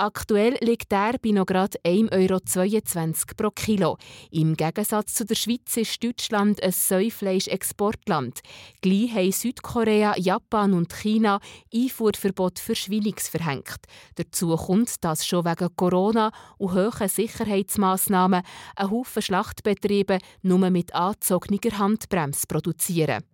Aktuell 0.00 0.56
liegt 0.60 0.92
er 0.92 1.18
bei 1.20 1.30
noch 1.30 1.44
gerade 1.44 1.76
1,22 1.84 2.12
Euro 2.12 2.38
pro 3.36 3.50
Kilo. 3.50 3.98
Im 4.30 4.54
Gegensatz 4.54 5.14
zu 5.14 5.26
der 5.26 5.34
Schweiz 5.34 5.76
ist 5.76 6.04
Deutschland 6.04 6.62
ein 6.62 6.70
Säufleisch-Exportland. 6.70 8.38
Gleich 8.80 9.12
haben 9.12 9.32
Südkorea, 9.32 10.16
Japan 10.16 10.74
und 10.74 10.94
China 10.94 11.40
Einfuhrverbot 11.74 12.60
für 12.60 12.76
Schweinungs 12.76 13.28
verhängt. 13.28 13.80
Dazu 14.14 14.54
kommt, 14.54 15.02
dass 15.02 15.26
schon 15.26 15.44
wegen 15.44 15.74
Corona 15.74 16.30
und 16.58 16.74
hohen 16.74 17.08
Sicherheitsmaßnahmen 17.08 18.42
ein 18.76 18.90
Haufen 18.92 19.20
Schlachtbetriebe 19.20 20.18
nur 20.42 20.70
mit 20.70 20.94
angezogener 20.94 21.76
Handbremse 21.76 22.46
produzieren. 22.46 23.24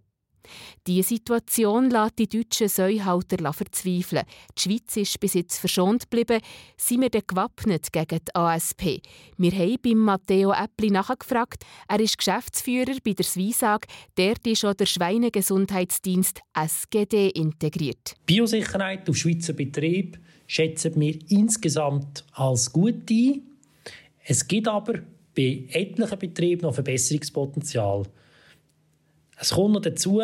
Diese 0.86 1.08
Situation 1.08 1.90
lässt 1.90 2.18
die 2.18 2.28
deutschen 2.28 2.68
Säuhalter 2.68 3.52
verzweifeln. 3.52 4.24
Die 4.56 4.62
Schweiz 4.62 4.96
ist 4.96 5.20
bis 5.20 5.34
jetzt 5.34 5.58
verschont 5.58 6.10
geblieben. 6.10 6.40
Sind 6.76 7.02
wir 7.02 7.10
denn 7.10 7.22
gewappnet 7.26 7.92
gegen 7.92 8.20
die 8.26 8.34
ASP? 8.34 9.00
Wir 9.36 9.52
haben 9.52 9.78
beim 9.82 9.98
Matteo 9.98 10.52
Äppli 10.52 10.90
nachgefragt. 10.90 11.64
Er 11.88 12.00
ist 12.00 12.18
Geschäftsführer 12.18 12.96
bei 13.04 13.12
der 13.12 13.24
Swisag. 13.24 13.86
Dort 14.14 14.46
ist 14.46 14.64
auch 14.64 14.74
der 14.74 14.86
Schweinegesundheitsdienst 14.86 16.40
SGD 16.54 17.30
integriert. 17.30 18.14
Biosicherheit 18.26 19.08
auf 19.08 19.16
Schweizer 19.16 19.52
Betrieb 19.52 20.18
schätzen 20.46 21.00
wir 21.00 21.18
insgesamt 21.28 22.24
als 22.32 22.72
gut 22.72 23.10
ein. 23.10 23.42
Es 24.24 24.46
gibt 24.46 24.68
aber 24.68 25.00
bei 25.36 25.64
etlichen 25.70 26.18
Betrieben 26.18 26.62
noch 26.62 26.74
Verbesserungspotenzial. 26.74 28.04
Es 29.44 29.50
kommt 29.50 29.74
noch 29.74 29.82
dazu, 29.82 30.22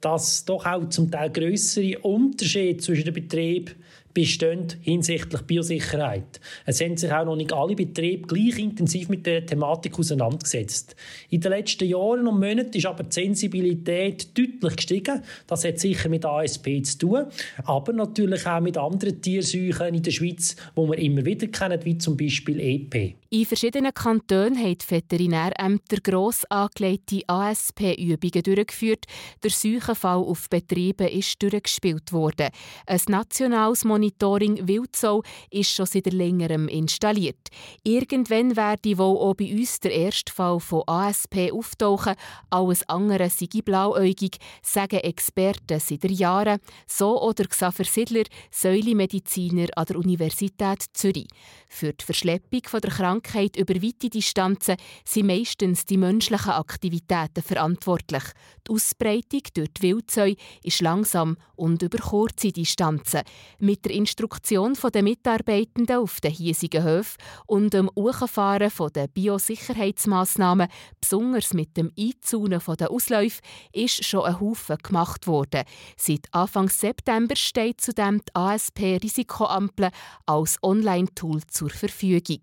dass 0.00 0.46
doch 0.46 0.64
auch 0.64 0.88
zum 0.88 1.10
Teil 1.10 1.28
größere 1.28 1.98
Unterschiede 1.98 2.78
zwischen 2.78 3.04
den 3.04 3.12
Betrieben 3.12 3.74
bestehen 4.14 4.66
hinsichtlich 4.80 5.42
Biosicherheit. 5.42 6.40
Es 6.66 6.80
haben 6.80 6.96
sich 6.96 7.12
auch 7.12 7.24
noch 7.24 7.36
nicht 7.36 7.52
alle 7.52 7.74
Betriebe 7.74 8.26
gleich 8.26 8.58
intensiv 8.58 9.08
mit 9.08 9.26
der 9.26 9.46
Thematik 9.46 9.98
auseinandergesetzt. 9.98 10.94
In 11.30 11.40
den 11.40 11.52
letzten 11.52 11.88
Jahren 11.88 12.26
und 12.26 12.40
Monaten 12.40 12.76
ist 12.76 12.86
aber 12.86 13.04
die 13.04 13.12
Sensibilität 13.12 14.36
deutlich 14.36 14.76
gestiegen. 14.76 15.22
Das 15.46 15.64
hat 15.64 15.78
sicher 15.78 16.08
mit 16.08 16.24
ASP 16.24 16.84
zu 16.84 16.98
tun, 16.98 17.26
aber 17.64 17.92
natürlich 17.92 18.46
auch 18.46 18.60
mit 18.60 18.76
anderen 18.76 19.20
Tierseuchen 19.20 19.94
in 19.94 20.02
der 20.02 20.10
Schweiz, 20.10 20.56
die 20.76 20.80
wir 20.80 20.98
immer 20.98 21.24
wieder 21.24 21.46
kennen, 21.46 21.80
wie 21.84 21.98
zum 21.98 22.16
Beispiel 22.16 22.60
EP. 22.60 23.14
In 23.30 23.46
verschiedenen 23.46 23.94
Kantonen 23.94 24.58
haben 24.58 24.76
die 24.76 24.90
Veterinärämter 24.90 25.96
gross 26.02 26.44
angelegte 26.50 27.22
ASP-Übungen 27.26 28.42
durchgeführt. 28.42 29.06
Der 29.42 29.50
Seuchenfall 29.50 30.18
auf 30.18 30.50
Betrieben 30.50 31.08
ist 31.08 31.42
durchgespielt 31.42 32.12
worden. 32.12 32.50
Ein 32.86 33.00
nationales 33.08 33.84
Monitoring 33.86 34.01
Wildsau 34.02 35.22
ist 35.50 35.70
schon 35.70 35.86
seit 35.86 36.12
längerem 36.12 36.68
installiert. 36.68 37.48
Irgendwann 37.84 38.56
werde 38.56 38.98
wohl 38.98 39.16
auch 39.18 39.34
bei 39.34 39.52
uns 39.52 39.80
der 39.80 39.92
erste 39.92 40.32
Fall 40.32 40.60
von 40.60 40.82
ASP 40.86 41.52
auftauchen. 41.52 42.14
Alles 42.50 42.88
andere 42.88 43.30
sei 43.30 43.48
blauäugig, 43.64 44.38
sagen 44.62 45.00
Experten 45.00 45.80
seit 45.80 46.10
Jahren. 46.10 46.60
So 46.86 47.20
oder 47.22 47.44
Xaver 47.44 47.84
Sidler, 47.84 48.24
Säulemediziner 48.50 49.68
an 49.76 49.86
der 49.86 49.96
Universität 49.96 50.84
Zürich. 50.92 51.28
Für 51.68 51.92
die 51.92 52.04
Verschleppung 52.04 52.60
der 52.82 52.90
Krankheit 52.90 53.56
über 53.56 53.74
weite 53.74 54.10
Distanzen 54.10 54.76
sind 55.04 55.26
meistens 55.26 55.86
die 55.86 55.96
menschlichen 55.96 56.52
Aktivitäten 56.52 57.42
verantwortlich. 57.42 58.24
Die 58.66 58.72
Ausbreitung 58.72 59.42
durch 59.54 59.72
die 59.72 59.82
Wildzeu 59.82 60.34
ist 60.62 60.80
langsam 60.80 61.36
und 61.56 61.82
über 61.82 61.98
kurze 61.98 62.52
Distanzen. 62.52 63.22
Mit 63.58 63.86
Instruktion 63.92 64.74
der 64.92 65.02
Mitarbeitenden 65.02 65.96
auf 65.96 66.20
den 66.20 66.32
hiesigen 66.32 66.82
Höfen 66.82 67.18
und 67.46 67.72
dem 67.74 67.90
Hochfahren 67.96 68.72
der 68.94 69.06
Biosicherheitsmaßnahmen, 69.08 70.68
besonders 71.00 71.54
mit 71.54 71.76
dem 71.76 71.92
Einzaunen 71.98 72.60
der 72.78 72.90
Ausläufe, 72.90 73.40
ist 73.72 74.04
schon 74.04 74.24
ein 74.24 74.40
Haufen 74.40 74.78
gemacht 74.82 75.26
worden. 75.26 75.62
Seit 75.96 76.26
Anfang 76.32 76.68
September 76.68 77.36
steht 77.36 77.80
zudem 77.80 78.20
die 78.20 78.34
ASP-Risikoampel 78.34 79.90
als 80.26 80.58
Online-Tool 80.62 81.42
zur 81.46 81.70
Verfügung. 81.70 82.40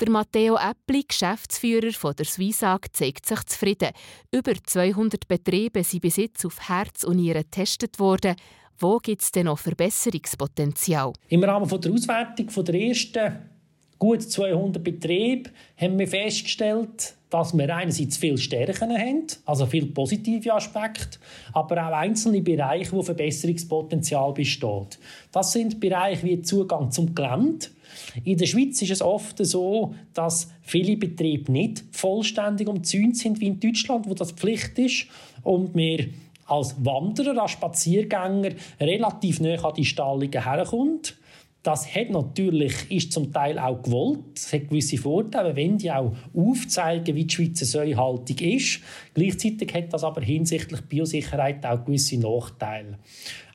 Der 0.00 0.10
Matteo 0.10 0.56
Äppli, 0.56 1.04
Geschäftsführer 1.08 1.92
von 1.92 2.14
der 2.14 2.26
Swisag, 2.26 2.94
zeigt 2.94 3.26
sich 3.26 3.42
zufrieden. 3.46 3.90
Über 4.30 4.52
200 4.62 5.26
Betriebe 5.26 5.82
sind 5.82 6.02
bis 6.02 6.16
jetzt 6.16 6.44
auf 6.44 6.68
Herz 6.68 7.04
und 7.04 7.16
Nieren 7.16 7.42
getestet 7.42 7.98
worden. 7.98 8.36
Wo 8.78 8.98
gibt 8.98 9.22
es 9.22 9.32
denn 9.32 9.46
noch 9.46 9.58
Verbesserungspotenzial? 9.58 11.14
Im 11.30 11.42
Rahmen 11.44 11.66
der 11.66 11.92
Auswertung 11.92 12.64
der 12.64 12.74
ersten 12.74 13.32
gut 13.98 14.22
200 14.22 14.84
Betriebe 14.84 15.48
haben 15.78 15.98
wir 15.98 16.06
festgestellt, 16.06 17.14
dass 17.30 17.56
wir 17.56 17.74
einerseits 17.74 18.18
viele 18.18 18.36
Stärken 18.36 18.90
haben, 18.90 19.26
also 19.46 19.64
viele 19.64 19.86
positive 19.86 20.52
Aspekte, 20.52 21.18
aber 21.54 21.88
auch 21.88 21.92
einzelne 21.92 22.42
Bereiche, 22.42 22.92
wo 22.92 23.02
Verbesserungspotenzial 23.02 24.34
besteht. 24.34 24.98
Das 25.32 25.52
sind 25.52 25.80
Bereiche 25.80 26.24
wie 26.24 26.42
Zugang 26.42 26.90
zum 26.90 27.14
Gelände. 27.14 27.68
In 28.24 28.36
der 28.36 28.46
Schweiz 28.46 28.82
ist 28.82 28.90
es 28.90 29.02
oft 29.02 29.38
so, 29.44 29.94
dass 30.12 30.50
viele 30.60 30.98
Betriebe 30.98 31.50
nicht 31.50 31.82
vollständig 31.92 32.68
umzäunt 32.68 33.16
sind 33.16 33.40
wie 33.40 33.46
in 33.46 33.58
Deutschland, 33.58 34.06
wo 34.06 34.12
das 34.12 34.32
Pflicht 34.32 34.78
ist 34.78 35.06
und 35.42 35.74
wir 35.74 36.08
als 36.46 36.76
Wanderer, 36.84 37.42
als 37.42 37.52
Spaziergänger 37.52 38.50
relativ 38.80 39.40
nah 39.40 39.64
an 39.64 39.74
die 39.74 39.84
Stallungen 39.84 40.44
herkommt. 40.44 41.16
Das 41.66 41.92
hat 41.92 42.10
natürlich, 42.10 42.88
ist 42.92 43.12
zum 43.12 43.32
Teil 43.32 43.58
auch 43.58 43.82
gewollt. 43.82 44.20
Es 44.36 44.52
hat 44.52 44.68
gewisse 44.68 44.98
Vorteile, 44.98 45.56
wenn 45.56 45.78
die 45.78 45.90
auch 45.90 46.12
aufzeigen, 46.32 47.16
wie 47.16 47.24
die 47.24 47.34
Schweizer 47.34 47.64
Säuhaltung 47.64 48.38
ist. 48.38 48.80
Gleichzeitig 49.14 49.74
hat 49.74 49.92
das 49.92 50.04
aber 50.04 50.20
hinsichtlich 50.20 50.80
Biosicherheit 50.82 51.66
auch 51.66 51.84
gewisse 51.84 52.20
Nachteile. 52.20 52.98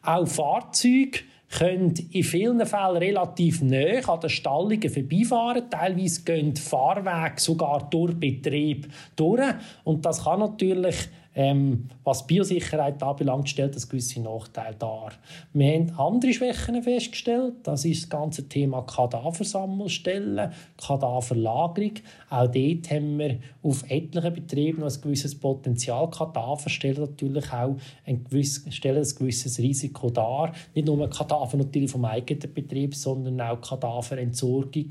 Auch 0.04 0.27
Fahrzeuge 0.27 1.19
können 1.58 1.93
in 2.12 2.23
vielen 2.23 2.65
Fällen 2.65 2.97
relativ 2.97 3.62
nah 3.62 4.13
an 4.13 4.19
den 4.19 4.30
Stallungen 4.30 4.89
vorbeifahren. 4.89 5.69
Teilweise 5.69 6.23
gehen 6.23 6.56
Fahrwege 6.56 7.39
sogar 7.39 7.89
durch 7.89 8.15
Betrieb 8.15 8.88
durch. 9.15 9.54
Und 9.86 10.06
das 10.06 10.23
kann 10.25 10.39
natürlich 10.39 10.95
ähm, 11.34 11.88
was 12.04 12.28
Biosicherheit 12.28 13.02
anbelangt, 13.02 13.50
stellt 13.50 13.76
das 13.76 13.88
gewisse 13.88 14.22
Nachteile 14.22 14.76
dar. 14.76 15.13
Wir 15.54 15.74
haben 15.74 15.91
andere 15.98 16.34
Schwächen 16.34 16.82
festgestellt. 16.84 17.56
Das 17.63 17.86
ist 17.86 18.04
das 18.04 18.10
ganze 18.10 18.50
Thema 18.50 18.82
Kadaversammelstellen, 18.82 20.52
Kadaverlagerung. 20.78 21.94
Auch 22.30 22.48
dort 22.48 22.91
haben 22.91 23.20
wir 23.20 23.39
auf 23.63 23.84
etlichen 23.89 24.34
Betrieben 24.34 24.82
noch 24.82 24.94
ein 24.94 25.02
gewisses 25.02 25.39
Potenzial. 25.39 26.10
Kadaver 26.10 26.70
stellen 26.70 27.00
natürlich 27.00 27.52
auch 27.54 27.78
ein 28.06 28.24
gewisses, 28.26 28.76
stellen 28.76 29.04
ein 29.04 29.15
gewisses 29.17 29.58
Risiko 29.60 30.10
dar. 30.10 30.52
Nicht 30.76 30.88
nur 30.88 31.10
Kadaver 31.10 31.58
natürlich 31.58 31.91
vom 31.91 32.04
eigenen 32.04 32.54
Betrieb, 32.54 32.94
sondern 32.94 33.39
auch 33.39 33.62
Kadaverentsorgung 33.62 34.88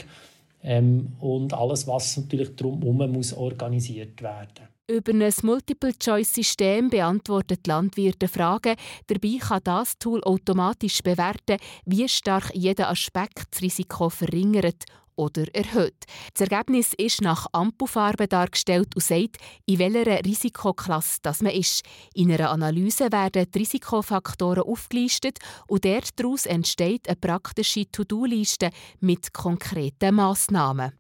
ähm, 0.62 1.12
und 1.20 1.52
alles, 1.52 1.86
was 1.86 2.16
natürlich 2.16 2.56
drumherum 2.56 3.12
muss 3.12 3.34
organisiert 3.34 4.22
werden 4.22 4.69
über 4.90 5.12
ein 5.12 5.32
Multiple-Choice-System 5.42 6.90
beantwortet 6.90 7.66
Landwirte 7.66 8.28
Fragen. 8.28 8.76
Dabei 9.06 9.38
kann 9.38 9.60
das 9.64 9.98
Tool 9.98 10.22
automatisch 10.24 11.02
bewerten, 11.02 11.58
wie 11.86 12.08
stark 12.08 12.50
jeder 12.54 12.90
Aspekt 12.90 13.44
das 13.50 13.62
Risiko 13.62 14.10
verringert 14.10 14.84
oder 15.16 15.44
erhöht. 15.54 16.04
Das 16.34 16.48
Ergebnis 16.48 16.94
ist 16.96 17.20
nach 17.20 17.46
Ampelfarbe 17.52 18.26
dargestellt 18.26 18.94
und 18.94 19.02
sagt, 19.02 19.36
in 19.66 19.78
welcher 19.78 20.24
Risikoklasse 20.24 21.18
das 21.22 21.42
man 21.42 21.52
ist. 21.52 21.82
In 22.14 22.32
einer 22.32 22.50
Analyse 22.50 23.12
werden 23.12 23.46
die 23.54 23.58
Risikofaktoren 23.58 24.62
aufgelistet 24.62 25.38
und 25.68 25.84
daraus 25.84 26.46
entsteht 26.46 27.08
eine 27.08 27.16
praktische 27.16 27.90
To-Do-Liste 27.90 28.70
mit 29.00 29.32
konkreten 29.32 30.14
Massnahmen. 30.14 30.92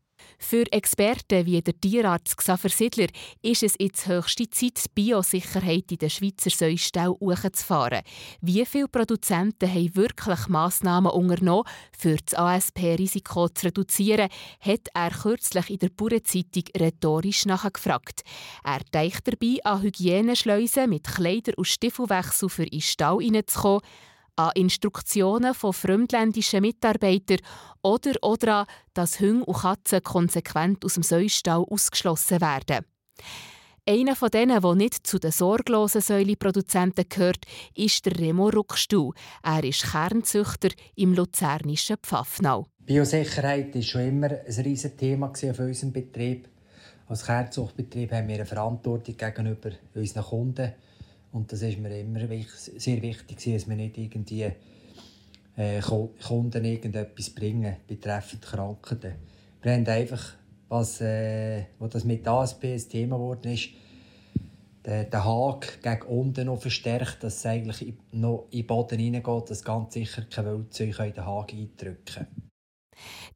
Für 0.42 0.64
Experten 0.72 1.44
wie 1.44 1.60
der 1.60 1.78
Tierarzt 1.78 2.36
Xaver 2.36 2.70
Sidler 2.70 3.08
ist 3.42 3.62
es 3.62 3.74
jetzt 3.78 4.06
höchste 4.06 4.48
Zeit, 4.48 4.84
die 4.84 4.88
Biosicherheit 4.94 5.92
in 5.92 5.98
den 5.98 6.10
Schweizer 6.10 6.50
Säustall 6.50 7.10
hochzufahren. 7.10 8.00
Wie 8.40 8.64
viele 8.64 8.88
Produzenten 8.88 9.68
haben 9.68 9.94
wirklich 9.94 10.48
Massnahmen 10.48 11.12
unternommen, 11.12 11.68
für 11.96 12.16
das 12.16 12.34
ASP-Risiko 12.34 13.50
zu 13.50 13.66
reduzieren, 13.66 14.30
hat 14.60 14.88
er 14.94 15.10
kürzlich 15.10 15.70
in 15.70 15.78
der 15.78 15.90
Bauernzeitung 15.90 16.64
rhetorisch 16.74 17.44
nachgefragt. 17.44 18.22
Er 18.64 18.80
denkt 18.94 19.28
dabei 19.28 19.58
an 19.64 19.82
Hygieneschleusen 19.82 20.88
mit 20.88 21.04
Kleider- 21.04 21.58
und 21.58 21.68
Stiefelwechsel 21.68 22.48
für 22.48 22.64
in 22.64 22.70
den 22.70 22.80
Stall 22.80 23.18
hineinzukommen, 23.20 23.82
an 24.36 24.52
Instruktionen 24.54 25.54
von 25.54 25.72
fremdländischen 25.72 26.62
Mitarbeitern 26.62 27.38
oder, 27.82 28.12
oder 28.22 28.56
an, 28.60 28.66
dass 28.94 29.20
Hunde 29.20 29.44
und 29.44 29.56
Katzen 29.56 30.02
konsequent 30.02 30.84
aus 30.84 30.94
dem 30.94 31.02
Säustall 31.02 31.64
ausgeschlossen 31.68 32.40
werden. 32.40 32.84
Einer 33.88 34.14
von 34.14 34.30
denen, 34.30 34.60
der 34.60 34.74
nicht 34.74 35.06
zu 35.06 35.18
den 35.18 35.32
sorglosen 35.32 36.00
Säuleproduzenten 36.00 37.08
gehört, 37.08 37.44
ist 37.74 38.06
der 38.06 38.18
Remo 38.18 38.48
Ruckstuhl. 38.48 39.14
Er 39.42 39.64
ist 39.64 39.90
Kernzüchter 39.90 40.68
im 40.94 41.14
luzernischen 41.14 41.96
Pfaffnau. 42.02 42.66
Biosicherheit 42.78 43.74
war 43.74 43.82
schon 43.82 44.02
immer 44.02 44.30
ein 44.30 44.64
riesiges 44.64 44.96
Thema 44.96 45.28
auf 45.30 45.58
unserem 45.58 45.92
Betrieb. 45.92 46.48
Als 47.08 47.24
Kernzuchtbetrieb 47.24 48.12
haben 48.12 48.28
wir 48.28 48.36
eine 48.36 48.46
Verantwortung 48.46 49.16
gegenüber 49.16 49.70
unseren 49.94 50.24
Kunden 50.24 50.72
und 51.32 51.52
das 51.52 51.62
ist 51.62 51.78
mir 51.78 52.00
immer 52.00 52.20
sehr 52.20 53.02
wichtig, 53.02 53.54
dass 53.54 53.68
wir 53.68 53.76
nicht 53.76 53.98
irgendwie 53.98 54.50
äh, 55.56 55.80
Kunden 55.80 56.64
irgendetwas 56.64 57.30
bringen 57.30 57.76
betreffend 57.86 58.42
Krankheiten. 58.42 59.14
Wir 59.62 59.72
haben 59.72 59.86
einfach, 59.86 60.34
was, 60.68 61.00
äh, 61.00 61.64
wo 61.78 61.86
das 61.86 62.04
mit 62.04 62.26
ASP 62.26 62.64
ein 62.64 62.88
Thema 62.88 63.16
geworden 63.16 63.52
ist, 63.52 63.68
den, 64.86 65.10
den 65.10 65.24
Haken 65.24 65.82
gegen 65.82 66.02
unten 66.02 66.46
noch 66.46 66.60
verstärkt, 66.60 67.22
dass 67.22 67.36
es 67.36 67.46
eigentlich 67.46 67.92
noch 68.12 68.46
in 68.50 68.60
den 68.60 68.66
Boden 68.66 68.98
hineingeht, 68.98 69.50
dass 69.50 69.62
ganz 69.62 69.94
sicher 69.94 70.22
keine 70.22 70.52
Wildzeug 70.52 70.98
in 70.98 71.12
den 71.12 71.26
Haken 71.26 71.58
eindrücken 71.58 72.04
können. 72.04 72.49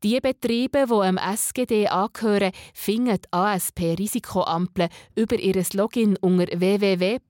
Die 0.02 0.20
Betriebe, 0.20 0.84
die 0.86 0.92
am 0.92 1.16
SGD 1.16 1.88
angehören, 1.88 2.52
finden 2.74 3.16
die 3.16 3.32
ASP-Risikoampel 3.32 4.90
über 5.14 5.38
ihr 5.38 5.64
Login 5.72 6.18
unter 6.18 6.60
www.swisag.ch. 6.60 7.22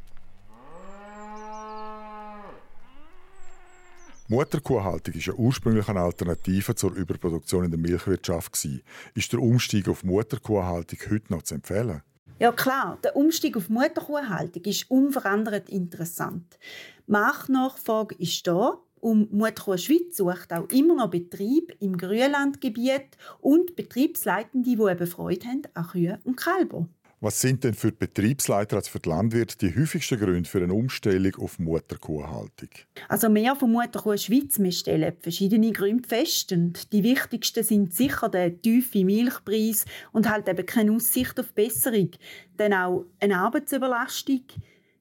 Mutterkuhhaltung 4.34 5.14
war 5.14 5.20
ja 5.20 5.32
ursprünglich 5.34 5.88
eine 5.88 6.00
Alternative 6.00 6.74
zur 6.74 6.92
Überproduktion 6.96 7.66
in 7.66 7.70
der 7.70 7.78
Milchwirtschaft. 7.78 8.66
Ist 9.14 9.32
der 9.32 9.40
Umstieg 9.40 9.88
auf 9.88 10.02
Mutterkuhhaltung 10.02 10.98
heute 11.08 11.32
noch 11.32 11.42
zu 11.42 11.54
empfehlen? 11.54 12.02
Ja 12.40 12.50
klar, 12.50 12.98
der 13.04 13.14
Umstieg 13.14 13.56
auf 13.56 13.68
Mutterkuhhaltung 13.68 14.64
ist 14.64 14.90
unverändert 14.90 15.68
interessant. 15.68 16.58
Marktnachfrage 17.06 18.16
ist 18.16 18.44
da 18.48 18.78
und 18.98 19.32
Mutterkuh 19.32 19.76
Schweiz 19.76 20.16
sucht 20.16 20.52
auch 20.52 20.68
immer 20.70 20.96
noch 20.96 21.10
Betrieb 21.10 21.72
im 21.78 21.96
Grünlandgebiet 21.96 23.16
und 23.40 23.76
Betriebsleitende, 23.76 24.68
die 24.68 24.82
eben 24.82 25.06
Freude 25.06 25.46
haben 25.46 25.62
an 25.74 25.86
Kühen 25.86 26.18
und 26.24 26.36
Kälber. 26.36 26.88
Was 27.24 27.40
sind 27.40 27.64
denn 27.64 27.72
für 27.72 27.90
die 27.90 27.96
Betriebsleiter 27.96 28.76
als 28.76 28.88
für 28.88 28.98
die 28.98 29.08
Landwirte 29.08 29.56
die 29.56 29.74
häufigsten 29.74 30.18
Gründe 30.18 30.46
für 30.46 30.62
eine 30.62 30.74
Umstellung 30.74 31.34
auf 31.36 31.58
Mutterkuhhaltung? 31.58 32.68
Also 33.08 33.30
mehr 33.30 33.56
von 33.56 33.72
Mutterkuh 33.72 34.18
Schweiz. 34.18 34.58
Wir 34.58 34.72
stellen 34.72 35.14
verschiedene 35.22 35.72
Gründe 35.72 36.06
fest. 36.06 36.52
Und 36.52 36.92
die 36.92 37.02
wichtigsten 37.02 37.64
sind 37.64 37.94
sicher 37.94 38.28
der 38.28 38.60
tiefe 38.60 39.06
Milchpreis 39.06 39.86
und 40.12 40.28
halt 40.28 40.50
eben 40.50 40.66
keine 40.66 40.92
Aussicht 40.92 41.40
auf 41.40 41.54
Besserung. 41.54 42.10
Dann 42.58 42.74
auch 42.74 43.06
eine 43.20 43.38
Arbeitsüberlastung, 43.38 44.42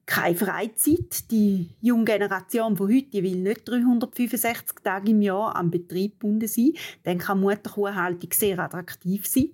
keine 0.06 0.34
Freizeit. 0.34 1.30
Die 1.30 1.68
junge 1.82 2.06
Generation 2.06 2.74
von 2.78 2.88
heute 2.88 3.22
will 3.22 3.36
nicht 3.36 3.68
365 3.68 4.76
Tage 4.82 5.10
im 5.10 5.20
Jahr 5.20 5.54
am 5.54 5.70
Betrieb 5.70 6.20
gebunden 6.20 6.48
sein. 6.48 6.72
Dann 7.02 7.18
kann 7.18 7.42
Mutterkuhhaltung 7.42 8.30
sehr 8.32 8.58
attraktiv 8.60 9.26
sein. 9.26 9.50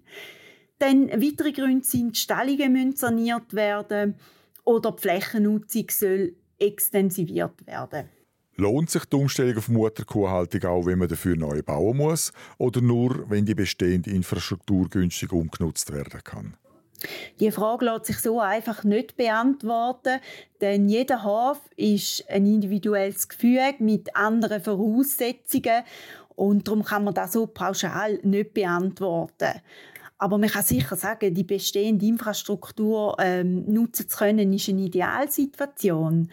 Dann 0.80 1.10
weitere 1.10 1.52
Gründe 1.52 1.84
sind, 1.84 2.16
die 2.16 2.20
Stallungen 2.20 2.72
müssen 2.72 2.96
saniert 2.96 3.52
werden 3.52 4.14
oder 4.64 4.92
die 4.92 5.02
Flächennutzung 5.02 5.84
soll 5.90 6.34
extensiviert 6.58 7.66
werden. 7.66 8.08
Lohnt 8.56 8.88
sich 8.88 9.04
die 9.04 9.16
Umstellung 9.16 9.58
auf 9.58 9.68
Mutterkuhhaltung 9.68 10.64
auch, 10.64 10.86
wenn 10.86 10.98
man 10.98 11.08
dafür 11.08 11.36
neu 11.36 11.62
bauen 11.62 11.98
muss, 11.98 12.32
oder 12.56 12.80
nur, 12.80 13.28
wenn 13.28 13.44
die 13.44 13.54
bestehende 13.54 14.10
Infrastruktur 14.10 14.88
günstig 14.88 15.32
umgenutzt 15.32 15.92
werden 15.92 16.20
kann? 16.24 16.56
Die 17.40 17.50
Frage 17.50 17.84
lässt 17.84 18.06
sich 18.06 18.18
so 18.18 18.40
einfach 18.40 18.82
nicht 18.82 19.16
beantworten, 19.16 20.18
denn 20.62 20.88
jeder 20.88 21.24
Hof 21.24 21.58
ist 21.76 22.24
ein 22.28 22.46
individuelles 22.46 23.28
Gefüge 23.28 23.74
mit 23.80 24.16
anderen 24.16 24.62
Voraussetzungen 24.62 25.82
und 26.36 26.66
darum 26.66 26.82
kann 26.82 27.04
man 27.04 27.14
das 27.14 27.32
so 27.32 27.46
pauschal 27.46 28.18
nicht 28.22 28.54
beantworten. 28.54 29.60
Aber 30.20 30.36
man 30.36 30.50
kann 30.50 30.62
sicher 30.62 30.96
sagen, 30.96 31.32
die 31.32 31.44
bestehende 31.44 32.04
Infrastruktur 32.04 33.16
ähm, 33.18 33.64
nutzen 33.72 34.06
zu 34.06 34.18
können, 34.18 34.52
ist 34.52 34.68
eine 34.68 34.82
Idealsituation. 34.82 36.30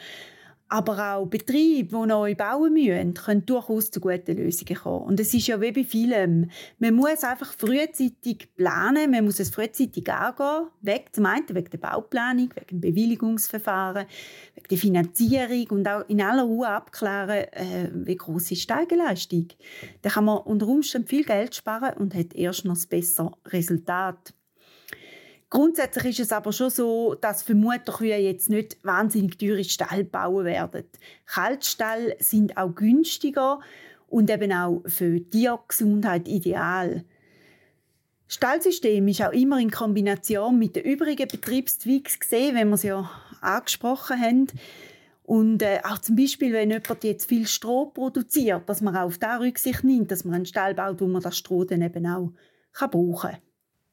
Aber 0.69 1.15
auch 1.15 1.27
Betriebe, 1.27 1.97
die 1.97 2.07
neu 2.07 2.35
bauen 2.35 2.73
müssen, 2.73 3.13
können 3.13 3.45
durchaus 3.45 3.89
zu 3.89 4.01
guten 4.01 4.35
Lösungen 4.35 4.75
kommen. 4.75 5.05
Und 5.05 5.19
es 5.19 5.33
ist 5.33 5.47
ja 5.47 5.61
wie 5.61 5.71
bei 5.71 5.83
vielem. 5.85 6.49
Man 6.79 6.93
muss 6.93 7.23
einfach 7.23 7.53
frühzeitig 7.53 8.49
planen, 8.55 9.11
man 9.11 9.23
muss 9.23 9.39
es 9.39 9.49
frühzeitig 9.49 10.11
angehen. 10.11 10.67
Weg 10.81 11.15
zum 11.15 11.25
einen 11.25 11.47
wegen 11.49 11.69
der 11.69 11.77
Bauplanung, 11.77 12.49
wegen 12.53 12.67
dem 12.67 12.81
Bewilligungsverfahren, 12.81 14.07
wegen 14.55 14.67
der 14.69 14.77
Finanzierung 14.77 15.67
und 15.69 15.87
auch 15.87 16.07
in 16.09 16.21
aller 16.21 16.43
Ruhe 16.43 16.67
abklären, 16.67 17.45
äh, 17.53 17.89
wie 17.93 18.17
groß 18.17 18.51
ist 18.51 18.69
die 18.69 18.73
Eigenleistung. 18.73 19.47
Dann 20.01 20.11
kann 20.11 20.25
man 20.25 20.39
unter 20.39 20.67
Umständen 20.67 21.07
viel 21.07 21.23
Geld 21.23 21.55
sparen 21.55 21.95
und 21.97 22.13
hat 22.13 22.33
erst 22.33 22.65
noch 22.65 22.75
ein 22.75 22.89
besseres 22.89 23.31
Resultat. 23.45 24.33
Grundsätzlich 25.49 26.19
ist 26.19 26.25
es 26.25 26.31
aber 26.33 26.51
schon 26.51 26.69
so, 26.69 27.15
dass 27.15 27.41
für 27.41 27.55
Mutterkühe 27.55 28.17
jetzt 28.17 28.49
nicht 28.49 28.77
wahnsinnig 28.83 29.37
teure 29.37 29.63
Stall 29.63 30.03
bauen 30.03 30.45
werden. 30.45 30.83
Kaltstall 31.25 32.15
sind 32.19 32.57
auch 32.57 32.75
günstiger 32.75 33.61
und 34.09 34.29
eben 34.29 34.51
auch 34.51 34.81
für 34.87 35.19
die 35.19 35.29
Tiergesundheit 35.29 36.27
ideal. 36.27 37.05
Stallsystem 38.27 39.07
ist 39.07 39.21
auch 39.21 39.31
immer 39.31 39.57
in 39.57 39.71
Kombination 39.71 40.59
mit 40.59 40.75
den 40.75 40.83
übrigen 40.83 41.29
Betriebszweigen 41.29 42.19
gesehen, 42.19 42.55
wenn 42.55 42.67
wir 42.67 42.75
es 42.75 42.83
ja 42.83 43.09
angesprochen 43.39 44.21
haben. 44.21 44.47
Und 45.23 45.61
äh, 45.61 45.79
auch 45.83 45.99
zum 45.99 46.17
Beispiel, 46.17 46.51
wenn 46.51 46.71
jemand 46.71 47.03
jetzt 47.03 47.27
viel 47.27 47.47
Stroh 47.47 47.85
produziert, 47.85 48.67
dass 48.67 48.81
man 48.81 48.97
auch 48.97 49.07
auf 49.07 49.17
das 49.17 49.39
Rücksicht 49.39 49.83
nimmt, 49.85 50.11
dass 50.11 50.25
man 50.25 50.35
einen 50.35 50.45
Stall 50.45 50.73
baut, 50.73 50.99
wo 50.99 51.07
man 51.07 51.21
das 51.21 51.37
Stroh 51.37 51.63
dann 51.63 51.81
eben 51.81 52.05
auch 52.05 52.33
kann 52.73 52.91
brauchen 52.91 53.31
kann. 53.31 53.46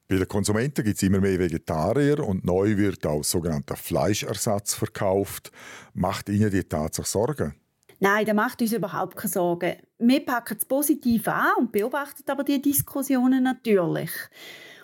Bei 0.07 0.17
den 0.17 0.27
Konsumenten 0.27 0.83
gibt 0.83 0.97
es 0.97 1.03
immer 1.03 1.19
mehr 1.19 1.39
Vegetarier 1.39 2.19
und 2.19 2.45
neu 2.45 2.77
wird 2.77 3.07
auch 3.07 3.23
sogenannter 3.23 3.75
Fleischersatz 3.75 4.75
verkauft. 4.75 5.51
Macht 5.95 6.29
Ihnen 6.29 6.51
die 6.51 6.63
Tatsache 6.63 7.07
Sorgen? 7.07 7.55
Nein, 7.99 8.25
das 8.25 8.35
macht 8.35 8.61
uns 8.61 8.73
überhaupt 8.73 9.15
keine 9.15 9.31
Sorgen. 9.31 9.77
Wir 9.97 10.23
packen 10.23 10.57
es 10.59 10.65
positiv 10.65 11.27
an 11.27 11.53
und 11.57 11.71
beobachten 11.71 12.29
aber 12.29 12.43
die 12.43 12.61
Diskussionen 12.61 13.43
natürlich. 13.43 14.11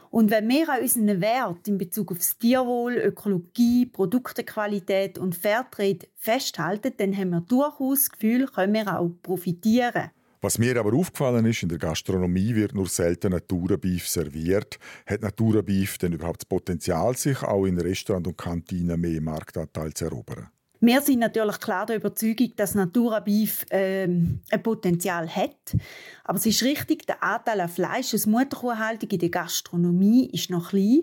Und 0.09 0.31
wenn 0.31 0.49
wir 0.49 0.67
an 0.69 0.81
unseren 0.81 1.21
Wert 1.21 1.67
in 1.67 1.77
Bezug 1.77 2.11
auf 2.11 2.17
das 2.17 2.37
Tierwohl, 2.37 2.93
Ökologie, 2.93 3.85
Produktequalität 3.85 5.19
und 5.19 5.35
Fairtrade 5.35 6.07
festhalten, 6.17 6.93
dann 6.97 7.15
haben 7.15 7.29
wir 7.29 7.41
durchaus 7.41 7.99
das 7.99 8.11
Gefühl, 8.11 8.47
können 8.47 8.73
wir 8.73 8.99
auch 8.99 9.11
profitieren. 9.21 10.09
Was 10.43 10.57
mir 10.57 10.75
aber 10.79 10.93
aufgefallen 10.95 11.45
ist, 11.45 11.61
in 11.61 11.69
der 11.69 11.77
Gastronomie 11.77 12.55
wird 12.55 12.73
nur 12.73 12.87
selten 12.87 13.31
Naturbeef 13.31 14.07
serviert. 14.07 14.79
Hat 15.05 15.21
Naturbeef 15.21 15.99
denn 15.99 16.13
überhaupt 16.13 16.41
das 16.41 16.45
Potenzial, 16.45 17.15
sich 17.15 17.43
auch 17.43 17.65
in 17.65 17.79
Restaurants 17.79 18.27
und 18.27 18.37
Kantinen 18.39 18.99
mehr 18.99 19.21
Marktanteil 19.21 19.93
zu 19.93 20.05
erobern? 20.05 20.47
Wir 20.79 20.99
sind 21.01 21.19
natürlich 21.19 21.59
klar 21.59 21.85
der 21.85 21.97
Überzeugung, 21.97 22.53
dass 22.55 22.73
Natura 22.73 23.19
Beef 23.19 23.67
ähm, 23.69 24.39
ein 24.49 24.63
Potenzial 24.63 25.29
hat. 25.29 25.75
Aber 26.23 26.39
es 26.39 26.47
ist 26.47 26.63
richtig, 26.63 27.05
der 27.05 27.21
Anteil 27.21 27.61
an 27.61 27.69
Fleisch 27.69 28.15
aus 28.15 28.25
Mutterkuhhaltung 28.25 29.11
in 29.11 29.19
der 29.19 29.29
Gastronomie 29.29 30.27
ist 30.33 30.49
noch 30.49 30.69
klein. 30.69 31.01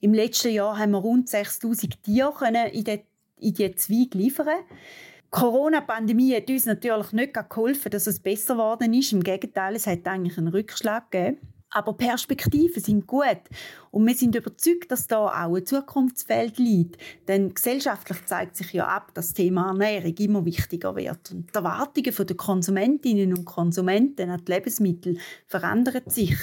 Im 0.00 0.14
letzten 0.14 0.54
Jahr 0.54 0.78
haben 0.78 0.92
wir 0.92 0.98
rund 0.98 1.28
6000 1.28 2.02
Tiere 2.02 2.48
in 2.72 2.84
die, 2.84 3.02
in 3.38 3.52
die 3.52 3.74
Zweige 3.74 4.16
liefern. 4.16 4.48
Corona-Pandemie 5.32 6.36
hat 6.36 6.50
uns 6.50 6.66
natürlich 6.66 7.12
nicht 7.12 7.32
geholfen, 7.32 7.90
dass 7.90 8.06
es 8.06 8.20
besser 8.20 8.54
geworden 8.54 8.92
ist. 8.92 9.12
Im 9.12 9.22
Gegenteil, 9.22 9.74
es 9.74 9.86
hat 9.86 10.06
eigentlich 10.06 10.36
einen 10.36 10.48
Rückschlag 10.48 11.10
gegeben. 11.10 11.38
Aber 11.70 11.94
Perspektiven 11.94 12.82
sind 12.82 13.06
gut 13.06 13.40
und 13.90 14.06
wir 14.06 14.14
sind 14.14 14.34
überzeugt, 14.34 14.90
dass 14.90 15.06
da 15.06 15.28
auch 15.28 15.56
ein 15.56 15.64
Zukunftsfeld 15.64 16.58
liegt. 16.58 16.98
Denn 17.28 17.54
gesellschaftlich 17.54 18.26
zeigt 18.26 18.56
sich 18.56 18.74
ja 18.74 18.86
ab, 18.86 19.14
dass 19.14 19.28
das 19.28 19.34
Thema 19.34 19.68
Ernährung 19.68 20.14
immer 20.18 20.44
wichtiger 20.44 20.94
wird. 20.96 21.30
Und 21.30 21.48
die 21.48 21.54
Erwartungen 21.54 22.26
der 22.26 22.36
Konsumentinnen 22.36 23.32
und 23.34 23.46
Konsumenten 23.46 24.28
an 24.28 24.44
die 24.44 24.52
Lebensmittel 24.52 25.16
verändern 25.46 26.02
sich. 26.08 26.36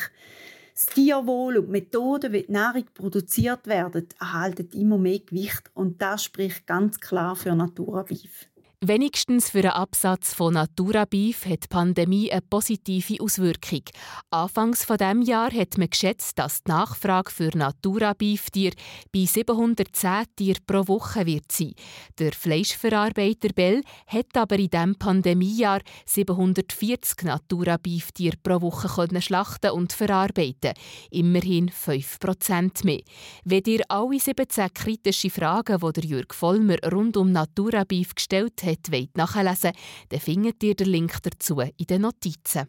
Das 0.74 0.88
Tierwohl 0.88 1.58
und 1.58 1.68
die 1.68 1.72
Methoden, 1.74 2.34
wie 2.34 2.44
die 2.44 2.52
Nahrung 2.52 2.86
produziert 2.96 3.68
werden, 3.68 4.08
erhalten 4.20 4.70
immer 4.72 4.98
mehr 4.98 5.20
Gewicht 5.20 5.70
und 5.76 6.02
das 6.02 6.24
spricht 6.24 6.66
ganz 6.66 7.00
klar 7.00 7.36
für 7.36 7.54
Natura 7.54 8.02
Beef. 8.04 8.49
Wenigstens 8.82 9.50
für 9.50 9.62
den 9.62 9.72
Absatz 9.72 10.34
von 10.34 10.54
Natura 10.54 11.04
Beef 11.04 11.46
hat 11.46 11.64
die 11.64 11.68
Pandemie 11.68 12.32
eine 12.32 12.42
positive 12.42 13.22
Auswirkung. 13.22 13.82
Anfangs 14.30 14.86
von 14.86 14.96
dem 14.96 15.22
Jahr 15.22 15.52
hat 15.52 15.78
man 15.78 15.90
geschätzt, 15.90 16.40
dass 16.40 16.64
die 16.64 16.72
Nachfrage 16.72 17.30
für 17.30 17.50
Natura 17.58 18.14
Beef 18.14 18.50
Tier 18.52 18.72
bei 19.12 19.26
710 19.26 20.24
Tier 20.34 20.56
pro 20.66 20.88
Woche 20.88 21.26
wird 21.26 21.52
sein. 21.52 21.74
Der 22.20 22.32
Fleischverarbeiter 22.32 23.50
Bell 23.50 23.82
hat 24.08 24.38
aber 24.38 24.58
in 24.58 24.70
diesem 24.70 24.96
Pandemiejahr 24.96 25.82
740 26.06 27.24
Natura 27.24 27.76
Beef 27.76 28.14
Tier 28.14 28.36
pro 28.42 28.62
Woche 28.62 28.88
können 28.88 29.22
schlachten 29.22 29.72
und 29.72 29.92
verarbeiten. 29.92 30.72
Immerhin 31.12 31.70
5% 31.70 32.86
mehr. 32.86 33.02
Wenn 33.44 33.64
ihr 33.66 33.84
alle 33.90 34.22
17 34.22 34.74
kritischen 34.74 35.32
Fragen, 35.32 35.78
die 35.98 36.08
Jürg 36.08 36.34
Vollmer 36.34 36.78
rund 36.90 37.18
um 37.18 37.34
Natura 37.34 37.84
Beef 37.84 38.16
gestellt 38.16 38.64
hat, 38.64 38.69
hat, 38.72 38.92
wollt 38.92 39.18
nachlesen 39.18 39.72
dann 40.10 40.20
findet 40.20 40.64
ihr 40.64 40.76
den 40.76 40.88
Link 40.88 41.18
dazu 41.24 41.60
in 41.60 41.86
den 41.88 42.02
Notizen. 42.02 42.68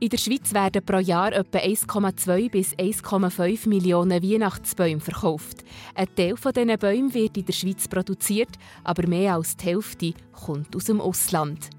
In 0.00 0.10
der 0.10 0.18
Schweiz 0.18 0.54
werden 0.54 0.84
pro 0.84 0.98
Jahr 0.98 1.32
etwa 1.32 1.58
1,2 1.58 2.50
bis 2.52 2.72
1,5 2.76 3.68
Millionen 3.68 4.22
Weihnachtsbäume 4.22 5.00
verkauft. 5.00 5.64
Ein 5.96 6.14
Teil 6.14 6.36
dieser 6.36 6.76
Bäume 6.76 7.12
wird 7.14 7.36
in 7.36 7.44
der 7.44 7.52
Schweiz 7.52 7.88
produziert, 7.88 8.56
aber 8.84 9.08
mehr 9.08 9.34
als 9.34 9.56
die 9.56 9.66
Hälfte 9.66 10.14
kommt 10.30 10.76
aus 10.76 10.84
dem 10.84 11.00
Ausland. 11.00 11.70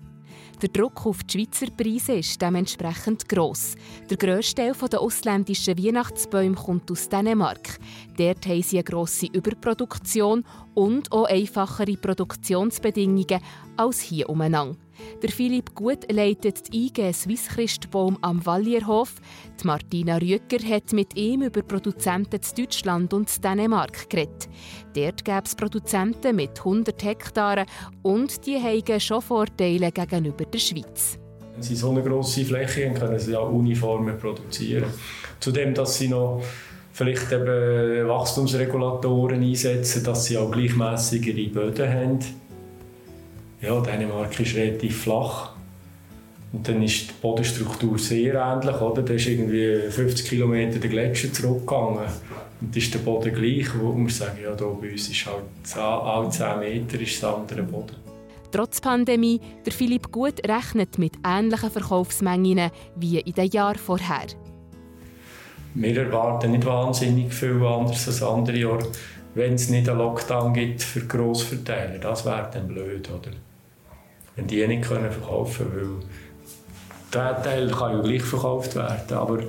Der 0.62 0.68
Druck 0.68 1.05
auf 1.05 1.24
die 1.24 1.45
Schweizer 1.45 1.68
Preise 1.72 2.14
ist 2.16 2.41
dementsprechend 2.41 3.30
gross. 3.30 3.76
Der 4.10 4.18
grösste 4.18 4.55
Teil 4.55 4.89
der 4.91 4.99
ausländischen 4.99 5.78
Weihnachtsbäume 5.78 6.55
kommt 6.55 6.91
aus 6.91 7.07
Dänemark. 7.07 7.80
Dort 8.18 8.45
haben 8.45 8.62
sie 8.62 8.78
eine 8.78 8.84
grosse 8.84 9.28
Überproduktion 9.28 10.43
und 10.74 11.14
auch 11.14 11.30
einfachere 11.30 11.95
Produktionsbedingungen 11.95 13.39
als 13.78 14.01
hier 14.01 14.30
umeinander. 14.30 14.76
Der 15.22 15.30
Philipp 15.30 15.76
Gut 15.76 16.12
leitet 16.12 16.72
die 16.72 16.88
IG 16.88 17.12
Swiss 17.14 17.47
Christbaum 17.47 18.18
am 18.22 18.45
Wallierhof. 18.45 19.16
Die 19.62 19.68
Martina 19.68 20.18
Rüeger 20.18 20.66
hat 20.70 20.93
mit 20.93 21.16
ihm 21.18 21.41
über 21.41 21.62
Produzenten 21.62 22.36
in 22.38 22.64
Deutschland 22.64 23.14
und 23.14 23.43
Dänemark 23.43 24.10
geredet. 24.10 24.47
Dort 24.93 25.26
gäbe 25.26 25.43
es 25.43 25.56
Produzenten 25.56 26.36
mit 26.36 26.58
100 26.58 27.04
Hektaren 27.04 27.66
und 28.02 28.45
die 28.45 28.58
haben 28.58 29.00
schon 29.00 29.22
Vorteile 29.22 29.91
gegenüber 29.91 30.45
der 30.45 30.60
Schweiz. 30.60 31.20
Wenn 31.54 31.64
sie 31.64 31.76
so 31.76 31.91
eine 31.91 32.02
grosse 32.02 32.45
Fläche 32.45 32.88
haben, 32.88 32.95
können 32.95 33.20
sie 33.20 33.36
auch 33.36 33.52
Uniformen 33.52 34.18
produzieren. 34.18 34.86
Zudem, 35.39 35.74
dass 35.74 35.97
sie 35.97 36.08
noch 36.08 36.41
vielleicht 36.93 37.32
eben 37.32 38.08
Wachstumsregulatoren 38.08 39.41
einsetzen, 39.41 40.04
dass 40.04 40.26
sie 40.26 40.38
auch 40.38 40.52
gleichmäßigere 40.52 41.50
Böden 41.50 41.89
haben 41.89 42.20
ja, 43.62 43.80
Dänemark 43.82 44.39
ist 44.39 44.55
relativ 44.55 45.03
flach. 45.03 45.53
Und 46.51 46.68
dann 46.68 46.82
ist 46.82 47.10
die 47.10 47.14
Bodenstruktur 47.22 47.99
sehr 47.99 48.36
ähnlich. 48.36 48.82
Oder? 48.82 49.03
Da 49.03 49.14
ist 49.14 49.28
irgendwie 49.28 49.89
50 49.89 50.28
km 50.28 50.80
der 50.80 50.89
Gletscher 50.89 51.32
zurückgegangen. 51.32 52.05
Und 52.62 52.76
ist 52.76 52.93
der 52.93 52.99
Boden 52.99 53.34
gleich, 53.34 53.68
wo 53.80 53.93
man 53.93 54.10
sagen, 54.10 54.39
ja, 54.43 54.55
hier 54.55 54.68
bei 54.68 54.91
uns 54.91 55.10
ist 55.10 55.26
halt 55.26 55.78
alle 55.78 56.30
10 56.30 56.60
Meter 56.60 56.99
ist 56.99 57.22
das 57.24 57.34
andere 57.34 57.64
Boden. 57.64 57.95
Trotz 58.51 58.82
Pandemie, 58.82 59.39
der 59.66 59.72
Philipp 59.72 60.12
Gut 60.12 60.41
rechnet 60.47 60.97
mit 60.97 61.14
ähnlichen 61.24 61.70
Verkaufsmengen 61.70 62.72
wie 62.95 63.20
in 63.20 63.34
den 63.34 63.49
Jahren 63.51 63.78
vorher. 63.78 64.26
Wir 65.76 65.97
erwarten 65.97 66.51
nicht 66.51 66.66
wahnsinnig 66.66 67.32
viel 67.32 67.64
anders 67.64 68.07
als 68.07 68.24
andere 68.24 68.57
Jahre, 68.57 68.88
wenn 69.36 69.53
es 69.53 69.70
nicht 69.70 69.88
einen 69.88 69.99
Lockdown 69.99 70.53
gibt 70.53 70.82
für 70.82 71.01
Grossverteiler. 71.01 71.99
Das 71.99 72.26
wäre 72.26 72.49
dann 72.51 72.68
blöd, 72.68 73.07
oder? 73.10 73.32
Wenn 74.40 74.48
die 74.48 74.66
nicht 74.66 74.88
können 74.88 75.12
verkaufen. 75.12 75.68
Weil 75.74 75.90
der 77.14 77.44
Teil 77.44 77.70
kann 77.70 77.98
ja 77.98 78.02
gleich 78.02 78.24
verkauft 78.24 78.76
werden. 78.76 79.18
Aber 79.18 79.40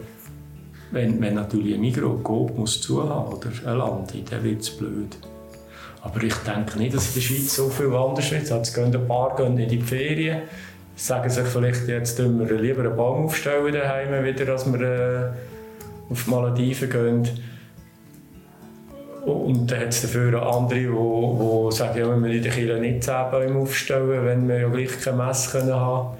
wenn, 0.90 1.20
wenn 1.20 1.34
natürlich 1.34 1.74
ein 1.74 1.80
Migros 1.80 2.22
Coop 2.24 2.58
muss 2.58 2.80
zuhaben 2.80 3.32
oder 3.32 3.50
ein 3.64 3.78
Land, 3.78 4.14
dann 4.30 4.44
wird 4.44 4.60
es 4.60 4.70
blöd. 4.70 5.16
Aber 6.02 6.22
ich 6.22 6.34
denke 6.34 6.78
nicht, 6.78 6.94
dass 6.94 7.08
in 7.08 7.14
der 7.14 7.20
Schweiz 7.20 7.54
so 7.54 7.68
viel 7.68 7.94
anders 7.94 8.32
ist. 8.32 8.50
Jetzt 8.50 8.74
gehen 8.74 8.94
ein 8.94 9.06
paar 9.06 9.36
gehen 9.36 9.58
in 9.58 9.68
die 9.68 9.80
Ferien, 9.80 10.42
sagen 10.96 11.28
sich 11.28 11.46
vielleicht, 11.46 11.86
jetzt 11.88 12.16
tun 12.16 12.40
wir 12.40 12.58
lieber 12.58 12.82
einen 12.82 12.96
Baum 12.96 13.26
aufstellen 13.26 13.72
daheim, 13.72 14.24
wieder, 14.24 14.50
als 14.50 14.66
wir 14.72 14.80
äh, 14.80 16.10
auf 16.10 16.24
die 16.24 16.30
Malediven 16.30 16.90
gehen. 16.90 17.28
Und 19.30 19.70
dann 19.70 19.80
hat 19.80 19.88
es 19.88 20.02
dafür 20.02 20.42
andere, 20.42 20.78
die, 20.78 20.86
die 20.86 21.76
sagen, 21.76 21.98
ja, 21.98 22.22
wir 22.22 22.30
in 22.30 22.42
der 22.42 22.52
Kirche 22.52 22.80
nicht 22.80 23.04
zehn 23.04 23.30
Bäume 23.30 23.60
aufstellen, 23.60 24.24
wenn 24.24 24.48
wir 24.48 24.60
ja 24.60 24.68
gleich 24.68 25.00
kein 25.00 25.16
Mess 25.16 25.50
können 25.50 25.74
haben 25.74 26.16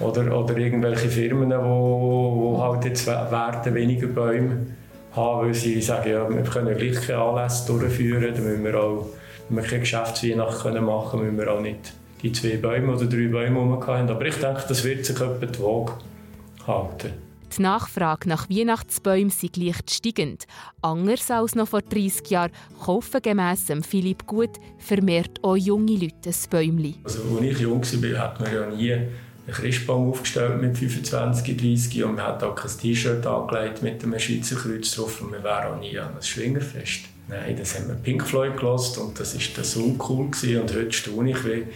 oder, 0.00 0.38
oder 0.38 0.56
irgendwelche 0.56 1.08
Firmen, 1.08 1.50
die, 1.50 1.56
die 1.56 2.60
halt 2.60 2.84
jetzt 2.84 3.06
werden 3.06 3.74
weniger 3.74 4.06
Bäume 4.06 4.66
haben, 5.14 5.46
weil 5.46 5.54
sie 5.54 5.80
sagen, 5.80 6.10
ja, 6.10 6.28
wir 6.28 6.42
können 6.42 6.76
gleich 6.76 7.06
keine 7.06 7.20
Anlässe 7.20 7.66
durchführen, 7.66 8.34
dann 8.34 8.44
müssen 8.44 8.64
wir 8.64 8.80
auch, 8.80 9.06
wenn 9.48 9.58
wir 9.58 9.64
keine 9.64 9.80
Geschäftsweihnacht 9.80 10.64
machen 10.80 11.20
können, 11.20 11.36
müssen 11.36 11.38
wir 11.38 11.52
auch 11.52 11.60
nicht 11.60 11.92
die 12.22 12.32
zwei 12.32 12.56
Bäume 12.56 12.94
oder 12.94 13.06
drei 13.06 13.28
Bäume, 13.28 13.60
die 13.60 13.86
wir 13.86 13.86
haben. 13.86 14.08
Aber 14.08 14.26
ich 14.26 14.36
denke, 14.36 14.62
das 14.68 14.84
wird 14.84 15.06
sich 15.06 15.16
etwa 15.16 15.46
die 15.46 15.62
Waage 15.62 15.92
halten. 16.66 17.29
Die 17.56 17.62
Nachfrage 17.62 18.28
nach 18.28 18.48
Weihnachtsbäumen 18.48 19.30
sei 19.30 19.48
leicht 19.56 19.90
steigend. 19.90 20.44
Anders 20.82 21.30
als 21.30 21.54
noch 21.54 21.68
vor 21.68 21.82
30 21.82 22.30
Jahren 22.30 22.52
kaufen 22.84 23.20
gemäss 23.22 23.66
Philipp 23.88 24.26
Gut 24.26 24.50
vermehrt 24.78 25.42
auch 25.42 25.56
junge 25.56 25.92
Leute 25.92 26.30
ein 26.30 26.34
Bäumchen. 26.50 26.96
Also, 27.04 27.20
als 27.36 27.46
ich 27.46 27.58
jung 27.58 27.82
war, 27.82 28.18
hat 28.20 28.40
man 28.40 28.54
ja 28.54 28.66
nie 28.66 28.92
einen 28.92 29.10
Christbaum 29.50 30.10
aufgestellt 30.10 30.60
mit 30.60 30.78
25, 30.78 31.56
30 31.56 32.04
und 32.04 32.14
man 32.16 32.26
hat 32.26 32.42
auch 32.42 32.54
kein 32.54 32.70
T-Shirt 32.70 33.26
angelegt 33.26 33.82
mit 33.82 34.02
einem 34.02 34.18
Schweizer 34.18 34.56
Kreuz 34.56 34.92
drauf 34.92 35.20
und 35.20 35.32
man 35.32 35.42
wäre 35.42 35.72
auch 35.72 35.80
nie 35.80 35.98
an 35.98 36.12
einem 36.12 36.22
Schwingerfest. 36.22 37.00
Nein, 37.28 37.56
das 37.56 37.78
haben 37.78 37.88
wir 37.88 37.94
Pink 37.94 38.26
Floyd 38.26 38.56
gelost 38.56 38.98
und 38.98 39.18
das 39.18 39.34
war 39.34 39.64
so 39.64 39.96
cool 40.08 40.30
gewesen. 40.30 40.60
und 40.62 40.74
heute 40.74 40.92
staune 40.92 41.30
ich, 41.30 41.44
wie 41.44 41.66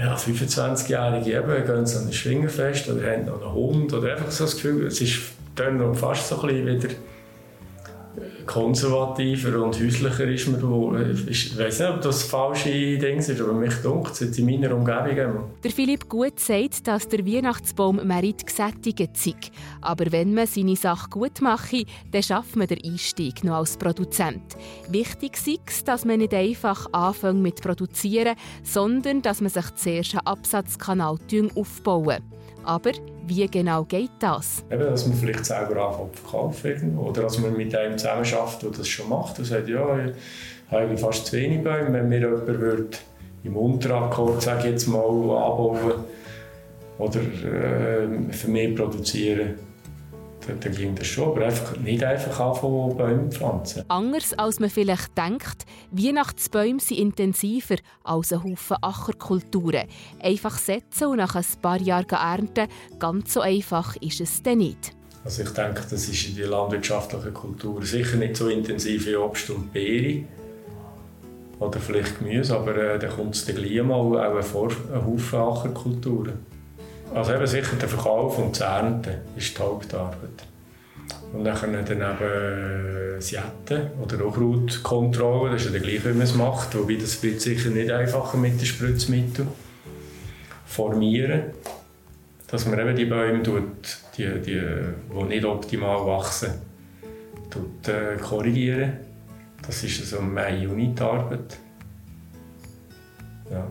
ja, 0.00 0.16
25-Jährige 0.16 1.36
eben, 1.36 1.66
gehen 1.66 1.86
so 1.86 1.98
ein 1.98 2.12
Schwingerfest 2.12 2.88
oder 2.88 3.12
haben 3.12 3.26
noch 3.26 3.42
einen 3.42 3.52
Hund 3.52 3.92
oder 3.92 4.12
einfach 4.12 4.30
so 4.30 4.44
das 4.44 4.54
Gefühl, 4.54 4.86
es 4.86 5.00
ist 5.00 5.20
dann 5.54 5.94
fast 5.94 6.28
so 6.28 6.40
ein 6.40 6.48
bisschen 6.48 6.66
wieder 6.66 6.88
konservativer 8.50 9.62
und 9.62 9.80
häuslicher 9.80 10.24
ist 10.24 10.48
man. 10.48 10.60
Wo, 10.60 10.96
ich 11.28 11.56
weiß 11.56 11.80
nicht, 11.80 11.88
ob 11.88 12.00
das 12.00 12.24
falsche 12.24 12.98
Ding 12.98 13.18
ist, 13.18 13.40
aber 13.40 13.52
mich 13.52 13.74
dunkt 13.76 14.20
es 14.20 14.38
in 14.38 14.44
meiner 14.44 14.74
Umgebung. 14.74 15.50
Der 15.62 15.70
Philipp 15.70 16.08
Gut 16.08 16.40
sagt, 16.40 16.88
dass 16.88 17.08
der 17.08 17.24
Weihnachtsbaum 17.24 18.00
Merit 18.04 18.44
gesättigt 18.44 19.16
sei. 19.16 19.34
Aber 19.80 20.10
wenn 20.10 20.34
man 20.34 20.48
seine 20.48 20.74
Sache 20.74 21.08
gut 21.10 21.40
mache, 21.40 21.84
dann 22.10 22.22
schafft 22.22 22.56
man 22.56 22.66
den 22.66 22.82
Einstieg 22.84 23.44
noch 23.44 23.58
als 23.58 23.76
Produzent. 23.76 24.56
Wichtig 24.88 25.38
ist, 25.46 25.86
dass 25.86 26.04
man 26.04 26.18
nicht 26.18 26.34
einfach 26.34 26.92
anfängt 26.92 27.42
mit 27.42 27.62
Produzieren, 27.62 28.34
sondern 28.64 29.22
dass 29.22 29.40
man 29.40 29.50
sich 29.50 29.74
zuerst 29.76 30.14
einen 30.14 30.26
Absatzkanal 30.26 31.18
aufbauen. 31.54 32.18
Aber 32.64 32.92
wie 33.26 33.46
genau 33.46 33.84
geht 33.84 34.10
das? 34.18 34.64
Eben, 34.70 34.80
dass 34.80 35.06
man 35.06 35.16
vielleicht 35.16 35.44
selber 35.44 35.88
anfängt 35.88 36.16
zu 36.16 36.22
verkaufen. 36.22 36.98
Oder 36.98 37.22
dass 37.22 37.38
man 37.38 37.56
mit 37.56 37.74
einem 37.74 37.96
zusammenarbeitet, 37.96 38.62
der 38.62 38.70
das 38.70 38.88
schon 38.88 39.08
macht 39.08 39.38
und 39.38 39.44
sagt, 39.44 39.68
ja, 39.68 40.06
ich 40.06 40.12
habe 40.70 40.96
fast 40.96 41.26
zu 41.26 41.36
wenig 41.36 41.62
Bäume. 41.62 41.92
Wenn 41.92 42.08
mir 42.08 42.20
jemand 42.20 42.46
würde 42.46 42.88
im 43.44 43.56
Unterakkord, 43.56 44.42
sage 44.42 44.60
ich 44.60 44.72
jetzt 44.72 44.86
mal, 44.86 45.00
anbauen 45.00 46.04
oder 46.98 47.20
äh, 47.20 48.32
für 48.32 48.48
mich 48.48 48.76
produzieren 48.76 49.69
ging 50.58 50.94
das 50.94 51.06
schon, 51.06 51.28
aber 51.30 51.46
einfach, 51.46 51.76
nicht 51.76 52.02
einfach 52.02 52.40
anfangen, 52.40 52.96
Bäume 52.96 53.30
pflanzen. 53.30 53.84
Anders 53.88 54.34
als 54.34 54.60
man 54.60 54.70
vielleicht 54.70 55.16
denkt, 55.16 55.64
Weihnachtsbäume 55.90 56.80
sind 56.80 56.98
intensiver 56.98 57.76
als 58.04 58.32
ein 58.32 58.42
Haufen 58.42 58.76
Ackerkulturen. 58.80 59.86
Einfach 60.22 60.58
setzen 60.58 61.08
und 61.08 61.18
nach 61.18 61.34
ein 61.34 61.44
paar 61.62 61.80
Jahren 61.80 62.08
ernten, 62.08 62.68
ganz 62.98 63.32
so 63.34 63.40
einfach 63.40 63.96
ist 63.96 64.20
es 64.20 64.42
dann 64.42 64.58
nicht. 64.58 64.92
Also 65.24 65.42
ich 65.42 65.50
denke, 65.50 65.82
das 65.90 66.08
ist 66.08 66.28
in 66.28 66.36
der 66.36 66.48
landwirtschaftlichen 66.48 67.34
Kultur 67.34 67.82
sicher 67.84 68.16
nicht 68.16 68.36
so 68.36 68.48
intensiv 68.48 69.06
wie 69.06 69.16
Obst 69.16 69.50
und 69.50 69.72
Beere. 69.72 70.24
oder 71.58 71.78
vielleicht 71.78 72.18
Gemüse, 72.18 72.56
aber 72.56 72.76
äh, 72.76 72.98
dann 72.98 73.10
kommt 73.10 73.34
es 73.34 73.44
dann 73.44 73.56
gleich 73.56 73.82
mal 73.82 73.94
auch 73.94 74.14
ein 74.16 75.06
Haufen 75.06 75.38
Ackerkulturen. 75.38 76.49
Also 77.14 77.34
eben 77.34 77.46
sicher 77.46 77.76
der 77.76 77.88
Verkauf 77.88 78.38
und 78.38 78.52
das 78.52 78.60
Ernten 78.60 79.14
ist 79.36 79.56
die 79.58 79.62
Hauptarbeit. 79.62 80.46
Und 81.32 81.44
dann 81.44 81.60
dann 81.60 81.86
eben 81.86 81.98
äh, 81.98 83.20
Sietten 83.20 83.90
oder 84.02 84.24
auch 84.24 84.34
Krautkontrolle, 84.34 85.52
das 85.52 85.62
ist 85.62 85.66
ja 85.66 85.72
der 85.72 85.80
gleich, 85.80 86.04
wie 86.04 86.08
man 86.10 86.22
es 86.22 86.34
macht, 86.34 86.76
wobei 86.76 86.94
das 86.94 87.22
wird 87.22 87.40
sicher 87.40 87.70
nicht 87.70 87.90
einfacher 87.90 88.36
mit 88.36 88.60
den 88.60 88.66
Spritzmitteln. 88.66 89.48
Formieren, 90.66 91.42
dass 92.46 92.66
man 92.66 92.78
eben 92.78 92.96
die 92.96 93.04
Bäume 93.04 93.42
tut, 93.42 93.98
die, 94.16 94.26
die, 94.40 94.60
die 94.60 95.24
nicht 95.24 95.44
optimal 95.44 96.06
wachsen, 96.06 96.50
tut, 97.50 97.88
äh, 97.88 98.16
korrigieren. 98.16 98.98
Das 99.66 99.82
ist 99.82 100.08
so 100.08 100.18
eine 100.18 100.28
Mai-Juni-Arbeit. 100.28 101.58
Ja. 103.50 103.66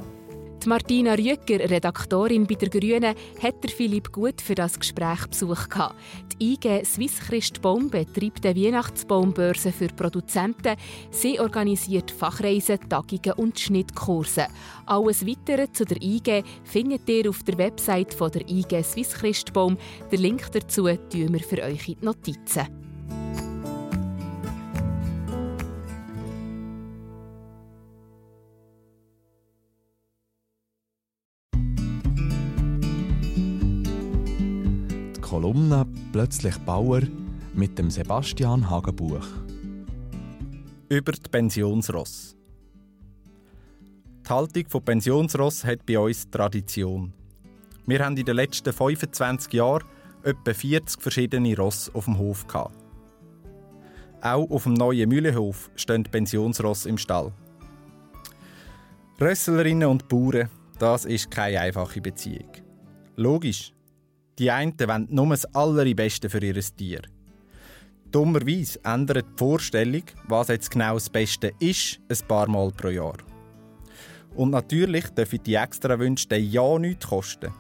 Die 0.64 0.68
Martina 0.68 1.14
Rüeger, 1.14 1.70
Redaktorin 1.70 2.46
bei 2.46 2.56
der 2.56 2.68
Grünen, 2.68 3.16
hat 3.42 3.72
Philipp 3.72 4.12
gut 4.12 4.42
für 4.42 4.56
das 4.56 4.78
Gespräch 4.78 5.26
Besuch 5.28 5.70
gehabt. 5.70 5.96
Die 6.34 6.54
IG 6.54 6.84
Swiss 6.84 7.18
Christ 7.20 7.62
Baum 7.62 7.90
betreibt 7.90 8.46
eine 8.46 8.60
Weihnachtsbaumbörse 8.60 9.72
für 9.72 9.88
Produzenten. 9.88 10.76
Sie 11.12 11.40
organisiert 11.40 12.12
Fachreisen, 12.12 12.90
Tagungen 12.90 13.38
und 13.38 13.58
Schnittkurse. 13.58 14.48
Alles 14.86 15.26
Weitere 15.26 15.72
zu 15.72 15.86
der 15.86 16.02
IG 16.02 16.44
findet 16.66 17.08
ihr 17.08 17.30
auf 17.30 17.42
der 17.44 17.58
Website 17.58 18.14
von 18.14 18.30
der 18.30 18.50
IG 18.50 18.84
Swiss 18.84 19.14
Christ 19.14 19.54
Baum. 19.54 19.78
Den 20.12 20.22
Link 20.22 20.52
dazu 20.52 20.88
tun 20.88 21.34
wir 21.34 21.40
für 21.40 21.64
euch 21.64 21.88
in 21.88 21.96
die 22.02 22.06
Notizen. 22.06 23.49
Kolumne 35.40 35.86
«Plötzlich 36.12 36.58
Bauer» 36.66 37.00
mit 37.54 37.80
dem 37.80 37.90
Sebastian 37.90 38.70
Hagenbuch. 38.70 39.26
Über 40.90 41.14
die 41.14 41.30
Pensionsross. 41.32 42.36
Die 44.26 44.30
Haltung 44.30 44.66
von 44.68 44.84
Pensionsross 44.84 45.64
hat 45.64 45.86
bei 45.86 45.98
uns 45.98 46.30
Tradition. 46.30 47.14
Wir 47.86 48.04
haben 48.04 48.18
in 48.18 48.26
den 48.26 48.36
letzten 48.36 48.74
25 48.74 49.54
Jahren 49.54 49.86
etwa 50.24 50.54
40 50.54 51.02
verschiedene 51.02 51.56
Ross 51.56 51.90
auf 51.94 52.04
dem 52.04 52.18
Hof 52.18 52.46
gehabt. 52.46 52.76
Auch 54.20 54.52
auf 54.52 54.64
dem 54.64 54.74
neuen 54.74 55.08
Mühlehof 55.08 55.72
stehen 55.78 56.04
Pensionsross 56.04 56.86
im 56.86 56.98
Stall. 56.98 57.32
Rösslerinnen 59.22 59.88
und 59.88 60.10
Bauern, 60.10 60.50
das 60.80 61.06
ist 61.06 61.32
keine 61.32 61.62
einfache 61.62 62.02
Beziehung. 62.02 62.52
Logisch, 63.16 63.72
die 64.40 64.50
einen 64.50 64.74
wollen 64.80 65.08
nur 65.10 65.30
das 65.30 65.46
Allerbeste 65.54 66.30
für 66.30 66.44
ihr 66.44 66.56
Tier. 66.56 67.02
Dummerweise 68.12 68.80
ändert 68.84 69.26
die 69.34 69.38
Vorstellung, 69.38 70.04
was 70.28 70.48
jetzt 70.48 70.72
genau 70.72 70.96
das 70.96 71.10
Beste 71.10 71.52
ist, 71.60 72.00
ein 72.10 72.28
paar 72.28 72.48
Mal 72.48 72.72
pro 72.72 72.88
Jahr. 72.88 73.18
Und 74.36 74.52
natürlich 74.52 75.06
dürfen 75.10 75.44
die 75.44 75.56
extra 75.56 76.00
Wünsche 76.00 76.36
ja 76.38 76.80
nichts 76.80 77.08
kosten. 77.08 77.54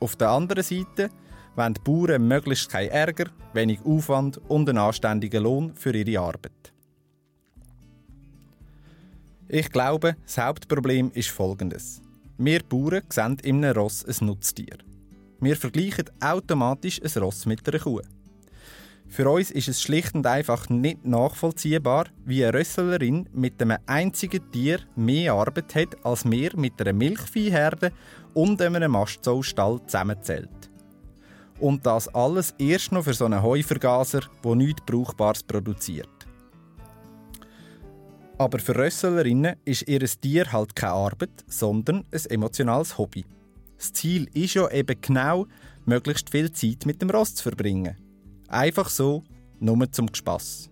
Auf 0.00 0.16
der 0.16 0.30
anderen 0.30 0.62
Seite 0.62 1.10
wollen 1.54 1.74
die 1.74 1.80
Bauern 1.84 2.26
möglichst 2.26 2.70
keinen 2.70 2.90
Ärger, 2.90 3.26
wenig 3.52 3.80
Aufwand 3.84 4.38
und 4.48 4.68
einen 4.68 4.78
anständigen 4.78 5.42
Lohn 5.42 5.74
für 5.74 5.94
ihre 5.94 6.20
Arbeit. 6.20 6.72
Ich 9.48 9.70
glaube, 9.70 10.16
das 10.24 10.38
Hauptproblem 10.38 11.12
ist 11.14 11.28
folgendes. 11.28 12.02
Wir 12.38 12.60
Bauern 12.62 13.02
sehen 13.10 13.38
in 13.42 13.64
einem 13.64 13.76
Ross 13.76 14.04
ein 14.04 14.26
Nutztier. 14.26 14.85
Wir 15.40 15.56
vergleichen 15.56 16.06
automatisch 16.20 17.00
ein 17.02 17.22
Ross 17.22 17.44
mit 17.44 17.68
einer 17.68 17.78
Kuh. 17.78 18.00
Für 19.08 19.30
uns 19.30 19.50
ist 19.50 19.68
es 19.68 19.82
schlicht 19.82 20.14
und 20.14 20.26
einfach 20.26 20.68
nicht 20.68 21.04
nachvollziehbar, 21.04 22.06
wie 22.24 22.44
eine 22.44 22.58
Rösslerin 22.58 23.28
mit 23.32 23.60
einem 23.62 23.78
einzigen 23.86 24.50
Tier 24.50 24.80
mehr 24.96 25.34
Arbeit 25.34 25.74
hat, 25.74 26.04
als 26.04 26.24
wir 26.24 26.50
mit 26.56 26.80
einer 26.80 26.92
Milchviehherde 26.92 27.92
und 28.34 28.60
einem 28.60 28.92
Mastzollstall 28.92 29.80
zusammenzählt. 29.86 30.70
Und 31.60 31.86
das 31.86 32.08
alles 32.08 32.54
erst 32.58 32.92
noch 32.92 33.04
für 33.04 33.14
so 33.14 33.26
einen 33.26 33.42
Heuvergaser, 33.42 34.20
der 34.44 34.54
nichts 34.54 34.82
Brauchbares 34.84 35.42
produziert. 35.42 36.08
Aber 38.38 38.58
für 38.58 38.76
Rösslerinnen 38.76 39.56
ist 39.64 39.88
ihr 39.88 40.00
Tier 40.00 40.52
halt 40.52 40.76
keine 40.76 40.92
Arbeit, 40.92 41.44
sondern 41.46 42.04
ein 42.12 42.30
emotionales 42.30 42.98
Hobby. 42.98 43.24
Das 43.76 43.92
Ziel 43.92 44.28
ist 44.32 44.54
ja 44.54 44.70
eben 44.70 45.00
genau, 45.00 45.46
möglichst 45.84 46.30
viel 46.30 46.50
Zeit 46.52 46.86
mit 46.86 47.02
dem 47.02 47.10
Ross 47.10 47.34
zu 47.34 47.42
verbringen. 47.42 47.96
Einfach 48.48 48.88
so, 48.88 49.24
nur 49.60 49.90
zum 49.92 50.12
Spass. 50.14 50.70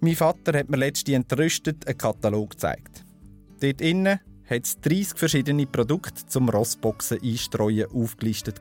Mein 0.00 0.16
Vater 0.16 0.58
hat 0.58 0.68
mir 0.68 0.78
letztens 0.78 1.16
entrüstet 1.16 1.86
einen 1.86 1.98
Katalog 1.98 2.50
gezeigt. 2.50 3.04
Dort 3.60 3.80
innen 3.80 4.18
hat 4.48 4.64
es 4.64 4.80
30 4.80 5.18
verschiedene 5.18 5.66
Produkte 5.66 6.26
zum 6.26 6.48
Rossboxen 6.48 7.20
einstreuen 7.22 7.90
aufgelistet. 7.92 8.60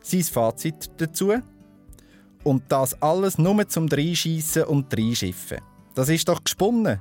Sein 0.00 0.22
Fazit 0.22 0.90
dazu? 0.98 1.34
Und 2.44 2.62
das 2.68 3.00
alles 3.02 3.38
nur 3.38 3.68
zum 3.68 3.88
Dreischiessen 3.88 4.64
und 4.64 4.92
Dreischiffen. 4.92 5.58
Das 5.94 6.08
ist 6.08 6.28
doch 6.28 6.42
gesponnen. 6.42 7.00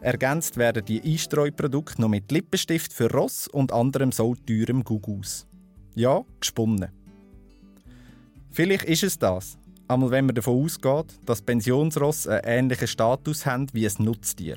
Ergänzt 0.00 0.56
werden 0.56 0.84
die 0.84 1.02
Einstreuprodukte 1.02 2.00
noch 2.00 2.08
mit 2.08 2.32
Lippenstift 2.32 2.92
für 2.92 3.10
Ross 3.12 3.48
und 3.48 3.70
anderem 3.70 4.12
so 4.12 4.34
teurem 4.34 4.82
Gugus. 4.82 5.46
Ja, 5.94 6.24
gesponnen. 6.40 6.88
Vielleicht 8.50 8.84
ist 8.84 9.02
es 9.02 9.18
das, 9.18 9.58
einmal 9.88 10.10
wenn 10.10 10.24
man 10.24 10.34
davon 10.34 10.64
ausgeht, 10.64 11.18
dass 11.26 11.42
Pensionsross 11.42 12.26
einen 12.26 12.44
ähnlichen 12.44 12.88
Status 12.88 13.44
haben 13.44 13.66
wie 13.74 13.86
ein 13.86 13.92
Nutztier. 13.98 14.56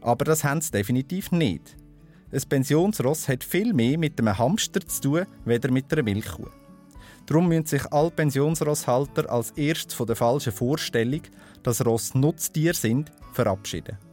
Aber 0.00 0.24
das 0.24 0.42
haben 0.42 0.60
sie 0.60 0.72
definitiv 0.72 1.30
nicht. 1.30 1.76
Ein 2.32 2.42
Pensionsross 2.48 3.28
hat 3.28 3.44
viel 3.44 3.72
mehr 3.72 3.98
mit 3.98 4.18
einem 4.18 4.36
Hamster 4.36 4.80
zu 4.80 5.00
tun, 5.00 5.26
weder 5.44 5.70
mit 5.70 5.92
einer 5.92 6.02
Milchkuh. 6.02 6.48
Darum 7.26 7.48
müssen 7.48 7.66
sich 7.66 7.86
alle 7.92 8.10
Pensionsrosshalter 8.10 9.30
als 9.30 9.52
erstes 9.52 9.94
von 9.94 10.08
der 10.08 10.16
falschen 10.16 10.52
Vorstellung, 10.52 11.22
dass 11.62 11.84
Ross 11.86 12.14
Nutztiere 12.14 12.74
sind, 12.74 13.12
verabschieden. 13.32 14.09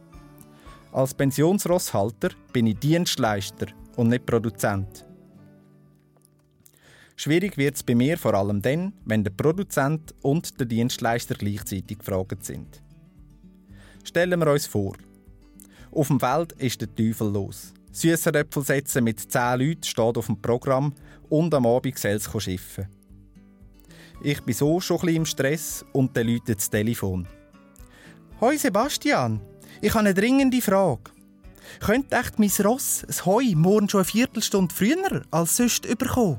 Als 0.92 1.12
Pensionsrosshalter 1.12 2.30
bin 2.52 2.66
ich 2.66 2.78
Dienstleister 2.78 3.66
und 3.96 4.08
nicht 4.08 4.24
Produzent. 4.24 5.04
Schwierig 7.14 7.58
wird 7.58 7.76
es 7.76 7.82
bei 7.82 7.94
mir 7.94 8.16
vor 8.16 8.34
allem 8.34 8.62
dann, 8.62 8.94
wenn 9.04 9.24
der 9.24 9.32
Produzent 9.32 10.14
und 10.22 10.58
der 10.58 10.66
Dienstleister 10.66 11.34
gleichzeitig 11.34 11.98
gefragt 11.98 12.44
sind. 12.44 12.82
Stellen 14.02 14.40
wir 14.40 14.52
uns 14.52 14.66
vor, 14.66 14.94
auf 15.90 16.08
dem 16.08 16.20
Feld 16.20 16.52
ist 16.52 16.80
der 16.80 16.94
Teufel 16.94 17.32
los. 17.32 17.74
Süßeröpfel 17.92 18.62
setzen 18.62 19.04
mit 19.04 19.20
10 19.20 19.58
Leuten 19.58 19.82
steht 19.82 20.16
auf 20.16 20.26
dem 20.26 20.40
Programm 20.40 20.94
und 21.28 21.52
am 21.52 21.66
Abend 21.66 21.98
soll 21.98 22.12
es 22.12 22.30
schiffen. 22.42 22.86
Ich 24.22 24.40
bin 24.42 24.54
so 24.54 24.80
schon 24.80 24.98
ein 24.98 25.00
bisschen 25.00 25.16
im 25.16 25.26
Stress 25.26 25.84
und 25.92 26.16
dann 26.16 26.28
läutet 26.28 26.58
das 26.58 26.70
Telefon. 26.70 27.26
Hoi 28.40 28.56
Sebastian, 28.56 29.40
ich 29.80 29.90
habe 29.90 30.00
eine 30.00 30.14
dringende 30.14 30.60
Frage. 30.60 31.10
Könnte 31.80 32.16
echt 32.16 32.38
mein 32.38 32.50
Ross 32.64 33.04
das 33.06 33.26
Heu 33.26 33.44
morgen 33.54 33.88
schon 33.88 34.00
eine 34.00 34.04
Viertelstunde 34.06 34.74
früher 34.74 35.22
als 35.30 35.56
sonst 35.56 35.84
überkommen? 35.84 36.38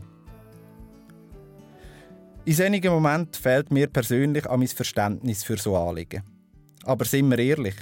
In 2.46 2.54
solchen 2.54 2.92
Momenten 2.92 3.42
fehlt 3.42 3.72
mir 3.72 3.88
persönlich 3.88 4.50
an 4.50 4.60
mein 4.60 4.68
Verständnis 4.68 5.44
für 5.44 5.58
so 5.58 5.78
Anliegen. 5.78 6.24
Aber 6.84 7.06
sind 7.06 7.30
wir 7.30 7.38
ehrlich, 7.38 7.76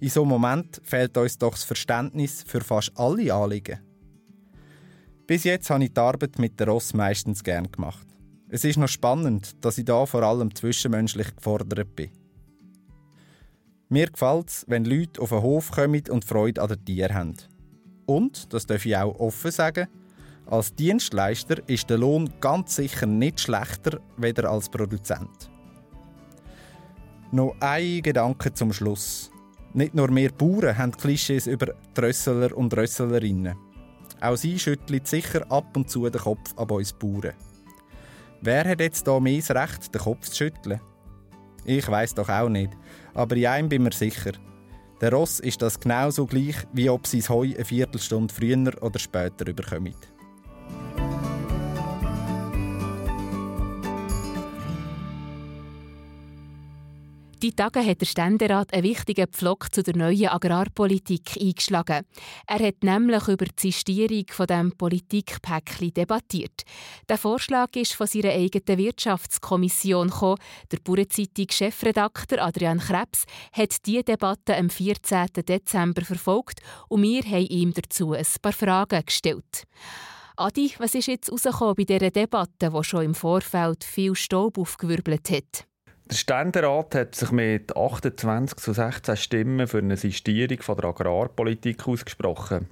in 0.00 0.08
so 0.08 0.22
einem 0.22 0.30
Moment 0.30 0.80
fehlt 0.84 1.16
uns 1.18 1.38
doch 1.38 1.52
das 1.52 1.64
Verständnis 1.64 2.42
für 2.46 2.62
fast 2.62 2.92
alle 2.94 3.32
Anliegen. 3.34 3.80
Bis 5.26 5.44
jetzt 5.44 5.70
habe 5.70 5.84
ich 5.84 5.92
die 5.92 6.00
Arbeit 6.00 6.38
mit 6.38 6.58
der 6.58 6.68
Ross 6.68 6.94
meistens 6.94 7.42
gern 7.42 7.70
gemacht. 7.70 8.06
Es 8.48 8.64
ist 8.64 8.76
noch 8.76 8.88
spannend, 8.88 9.64
dass 9.64 9.78
ich 9.78 9.84
da 9.84 10.06
vor 10.06 10.22
allem 10.22 10.54
zwischenmenschlich 10.54 11.34
gefordert 11.34 11.96
bin. 11.96 12.10
Mir 13.94 14.10
gefällt 14.10 14.48
es, 14.48 14.64
wenn 14.66 14.84
Leute 14.84 15.22
auf 15.22 15.28
den 15.28 15.40
Hof 15.40 15.70
kommen 15.70 16.02
und 16.10 16.24
Freude 16.24 16.60
an 16.60 16.66
den 16.66 16.84
Tieren 16.84 17.14
haben. 17.14 17.36
Und, 18.06 18.52
das 18.52 18.66
darf 18.66 18.84
ich 18.84 18.96
auch 18.96 19.20
offen 19.20 19.52
sagen, 19.52 19.86
als 20.46 20.74
Dienstleister 20.74 21.62
ist 21.68 21.88
der 21.88 21.98
Lohn 21.98 22.28
ganz 22.40 22.74
sicher 22.74 23.06
nicht 23.06 23.38
schlechter 23.38 24.00
weder 24.16 24.50
als 24.50 24.68
Produzent. 24.68 25.48
Noch 27.30 27.54
ein 27.60 28.02
Gedanke 28.02 28.52
zum 28.52 28.72
Schluss. 28.72 29.30
Nicht 29.74 29.94
nur 29.94 30.12
wir 30.12 30.32
Bauern 30.32 30.76
haben 30.76 30.90
Klischees 30.90 31.46
über 31.46 31.72
Drösseler 31.94 32.52
und 32.56 32.72
Drösselerinnen. 32.72 33.54
Auch 34.20 34.34
sie 34.34 34.58
schütteln 34.58 35.04
sicher 35.04 35.48
ab 35.52 35.76
und 35.76 35.88
zu 35.88 36.10
den 36.10 36.20
Kopf 36.20 36.52
an 36.56 36.68
uns 36.68 36.92
Bauern. 36.92 37.34
Wer 38.40 38.68
hat 38.70 38.80
jetzt 38.80 39.06
da 39.06 39.20
mehr 39.20 39.38
das 39.38 39.52
Recht, 39.52 39.94
den 39.94 40.00
Kopf 40.00 40.30
zu 40.30 40.34
schütteln? 40.34 40.80
Ich 41.64 41.88
weiß 41.88 42.14
doch 42.14 42.28
auch 42.28 42.48
nicht. 42.48 42.76
Aber 43.14 43.36
in 43.36 43.46
einem 43.46 43.68
bin 43.68 43.82
mir 43.82 43.92
sicher. 43.92 44.32
Der 45.00 45.12
Ross 45.12 45.40
ist 45.40 45.62
das 45.62 45.78
genauso 45.78 46.26
gleich, 46.26 46.56
wie 46.72 46.90
ob 46.90 47.06
sie 47.06 47.18
das 47.18 47.28
Heu 47.28 47.52
eine 47.54 47.64
Viertelstunde 47.64 48.32
früher 48.32 48.82
oder 48.82 48.98
später 48.98 49.46
überkommen. 49.46 49.94
Die 57.44 57.54
Tage 57.54 57.84
hat 57.84 58.00
der 58.00 58.06
Ständerat 58.06 58.72
einen 58.72 58.84
wichtigen 58.84 59.26
Pflock 59.26 59.70
zu 59.70 59.82
der 59.82 59.94
neuen 59.94 60.28
Agrarpolitik 60.28 61.36
eingeschlagen. 61.38 62.06
Er 62.46 62.66
hat 62.66 62.82
nämlich 62.82 63.28
über 63.28 63.44
die 63.44 63.70
Sistierung 63.70 64.24
von 64.30 64.46
dem 64.46 64.72
Politikpäckchen 64.72 65.92
debattiert. 65.92 66.62
Der 67.06 67.18
Vorschlag 67.18 67.68
ist 67.76 67.92
von 67.92 68.06
seiner 68.06 68.30
eigenen 68.30 68.78
Wirtschaftskommission 68.78 70.08
gekommen. 70.08 70.38
Der 70.72 70.78
Bauernzeitung-Chefredakteur 70.78 72.42
Adrian 72.42 72.78
Krebs 72.78 73.26
hat 73.52 73.76
diese 73.84 74.04
Debatte 74.04 74.56
am 74.56 74.70
14. 74.70 75.26
Dezember 75.46 76.02
verfolgt 76.02 76.60
und 76.88 77.02
wir 77.02 77.24
haben 77.24 77.46
ihm 77.48 77.74
dazu 77.74 78.14
ein 78.14 78.24
paar 78.40 78.54
Fragen 78.54 79.04
gestellt. 79.04 79.64
Adi, 80.38 80.72
was 80.78 80.94
ist 80.94 81.08
jetzt 81.08 81.28
herausgekommen 81.28 81.74
bei 81.74 81.84
dieser 81.84 82.10
Debatte, 82.10 82.70
die 82.70 82.84
schon 82.84 83.04
im 83.04 83.14
Vorfeld 83.14 83.84
viel 83.84 84.14
Staub 84.14 84.56
aufgewirbelt 84.56 85.30
hat? 85.30 85.66
Der 86.10 86.16
Ständerat 86.16 86.94
hat 86.94 87.14
sich 87.14 87.30
mit 87.30 87.74
28 87.74 88.58
zu 88.58 88.74
16 88.74 89.16
Stimmen 89.16 89.66
für 89.66 89.78
eine 89.78 89.96
Sistierung 89.96 90.58
der 90.76 90.84
Agrarpolitik 90.84 91.88
ausgesprochen. 91.88 92.68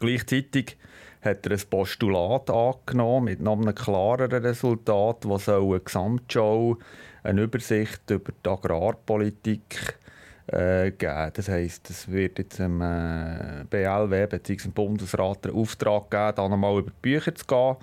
Gleichzeitig 0.00 0.78
hat 1.20 1.44
er 1.44 1.52
ein 1.52 1.62
Postulat 1.68 2.48
angenommen 2.48 3.26
mit 3.26 3.46
einem 3.46 3.74
klareren 3.74 4.42
Resultat, 4.42 5.26
das 5.26 5.48
eine 5.50 5.80
Gesamtschau, 5.80 6.78
eine 7.22 7.42
Übersicht 7.42 8.08
über 8.08 8.32
die 8.32 8.48
Agrarpolitik 8.48 9.98
äh, 10.46 10.90
geben. 10.90 11.30
Das 11.34 11.48
heisst, 11.48 11.90
es 11.90 12.10
wird 12.10 12.38
jetzt 12.38 12.58
dem 12.58 12.80
äh, 12.80 13.64
BLW 13.68 14.26
bzw. 14.26 14.56
dem 14.56 14.72
Bundesrat 14.72 15.44
den 15.44 15.52
Auftrag 15.54 16.10
geben, 16.10 16.32
da 16.36 16.48
nochmal 16.48 16.78
über 16.78 16.90
die 16.90 16.96
Bücher 17.00 17.34
zu 17.34 17.46
gehen. 17.46 17.76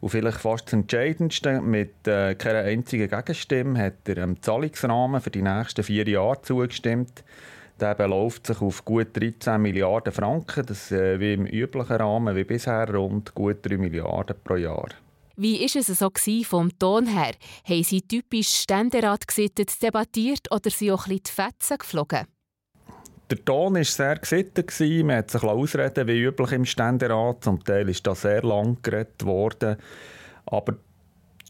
Und 0.00 0.08
vielleicht 0.10 0.38
fast 0.38 0.66
das 0.66 0.74
Entscheidendste, 0.74 1.60
mit 1.60 2.06
äh, 2.06 2.34
keiner 2.34 2.60
einzigen 2.60 3.08
Gegenstimme 3.08 3.78
hat 3.78 4.08
er 4.08 4.16
dem 4.16 4.40
Zahlungsrahmen 4.42 5.20
für 5.20 5.30
die 5.30 5.42
nächsten 5.42 5.82
vier 5.82 6.08
Jahre 6.08 6.40
zugestimmt. 6.42 7.24
Der 7.80 7.94
beläuft 7.94 8.46
sich 8.46 8.62
auf 8.62 8.84
gut 8.84 9.08
13 9.14 9.60
Milliarden 9.60 10.12
Franken. 10.12 10.64
Das 10.64 10.90
äh, 10.90 11.20
wie 11.20 11.34
im 11.34 11.46
üblichen 11.46 11.96
Rahmen, 11.96 12.34
wie 12.34 12.44
bisher, 12.44 12.88
rund 12.94 13.34
gut 13.34 13.58
3 13.62 13.76
Milliarden 13.76 14.36
pro 14.42 14.56
Jahr. 14.56 14.88
Wie 15.38 15.60
war 15.60 15.80
es 15.80 15.86
so 15.86 16.10
vom 16.44 16.78
Ton 16.78 17.06
her? 17.06 17.32
Haben 17.68 17.82
Sie 17.82 18.00
typisch 18.00 18.48
Ständerat 18.48 19.28
gesittet 19.28 19.82
debattiert 19.82 20.50
oder 20.50 20.70
sind 20.70 20.92
auch 20.92 21.06
ein 21.06 21.18
die 21.18 21.30
Fetzen 21.30 21.76
geflogen? 21.76 22.26
Der 23.28 23.44
Ton 23.44 23.74
war 23.74 23.84
sehr 23.84 24.16
gesittet. 24.16 24.72
Man 25.04 25.16
hat 25.16 25.30
sich 25.30 25.42
ausreden 25.42 26.08
wie 26.08 26.22
üblich 26.22 26.52
im 26.52 26.64
Ständerat. 26.64 27.44
Zum 27.44 27.62
Teil 27.62 27.88
ist 27.88 28.06
das 28.06 28.22
sehr 28.22 28.42
lang 28.42 28.78
geredet 28.82 29.26
worden. 29.26 29.76
Aber 30.46 30.76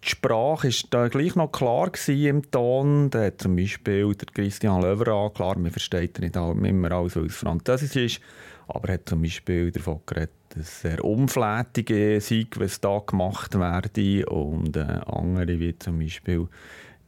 die 0.03 0.09
Sprache 0.09 0.69
war 0.69 0.89
da 0.91 1.09
gleich 1.09 1.35
noch 1.35 1.53
klar 1.53 1.91
im 2.09 2.51
Ton. 2.51 3.11
Da 3.11 3.25
hat 3.25 3.43
zum 3.43 3.57
Beispiel 3.57 4.15
der 4.15 4.27
Christian 4.33 4.83
Löwer 4.83 5.33
klar, 5.33 5.59
man 5.59 5.71
versteht 5.71 6.19
nicht 6.19 6.35
immer 6.35 6.93
alles, 6.93 7.17
es 7.17 7.37
Französisch 7.37 7.97
ist, 7.97 8.21
aber 8.69 8.89
er 8.89 8.95
hat 8.95 9.09
zum 9.09 9.23
Beispiel 9.23 9.71
davon 9.71 10.01
geredet, 10.07 10.31
dass 10.57 10.81
sehr 10.81 11.05
umflätige 11.05 12.21
sei, 12.21 12.47
was 12.57 12.81
da 12.81 12.99
gemacht 13.07 13.59
werde. 13.59 14.27
Und 14.27 14.77
äh, 14.77 15.01
andere, 15.07 15.61
wie 15.61 15.79
zum 15.79 15.99
Beispiel 15.99 16.49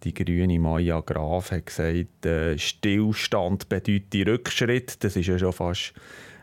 die 0.05 0.15
grüne 0.15 0.59
Maya 0.59 1.01
Graf, 1.01 1.51
hat 1.51 1.67
gesagt, 1.67 2.27
äh, 2.27 2.59
Stillstand 2.59 3.69
bedeutet 3.69 4.27
Rückschritt. 4.27 5.03
Das 5.03 5.17
ist 5.17 5.27
ja 5.27 5.39
schon 5.39 5.53
fast 5.53 5.95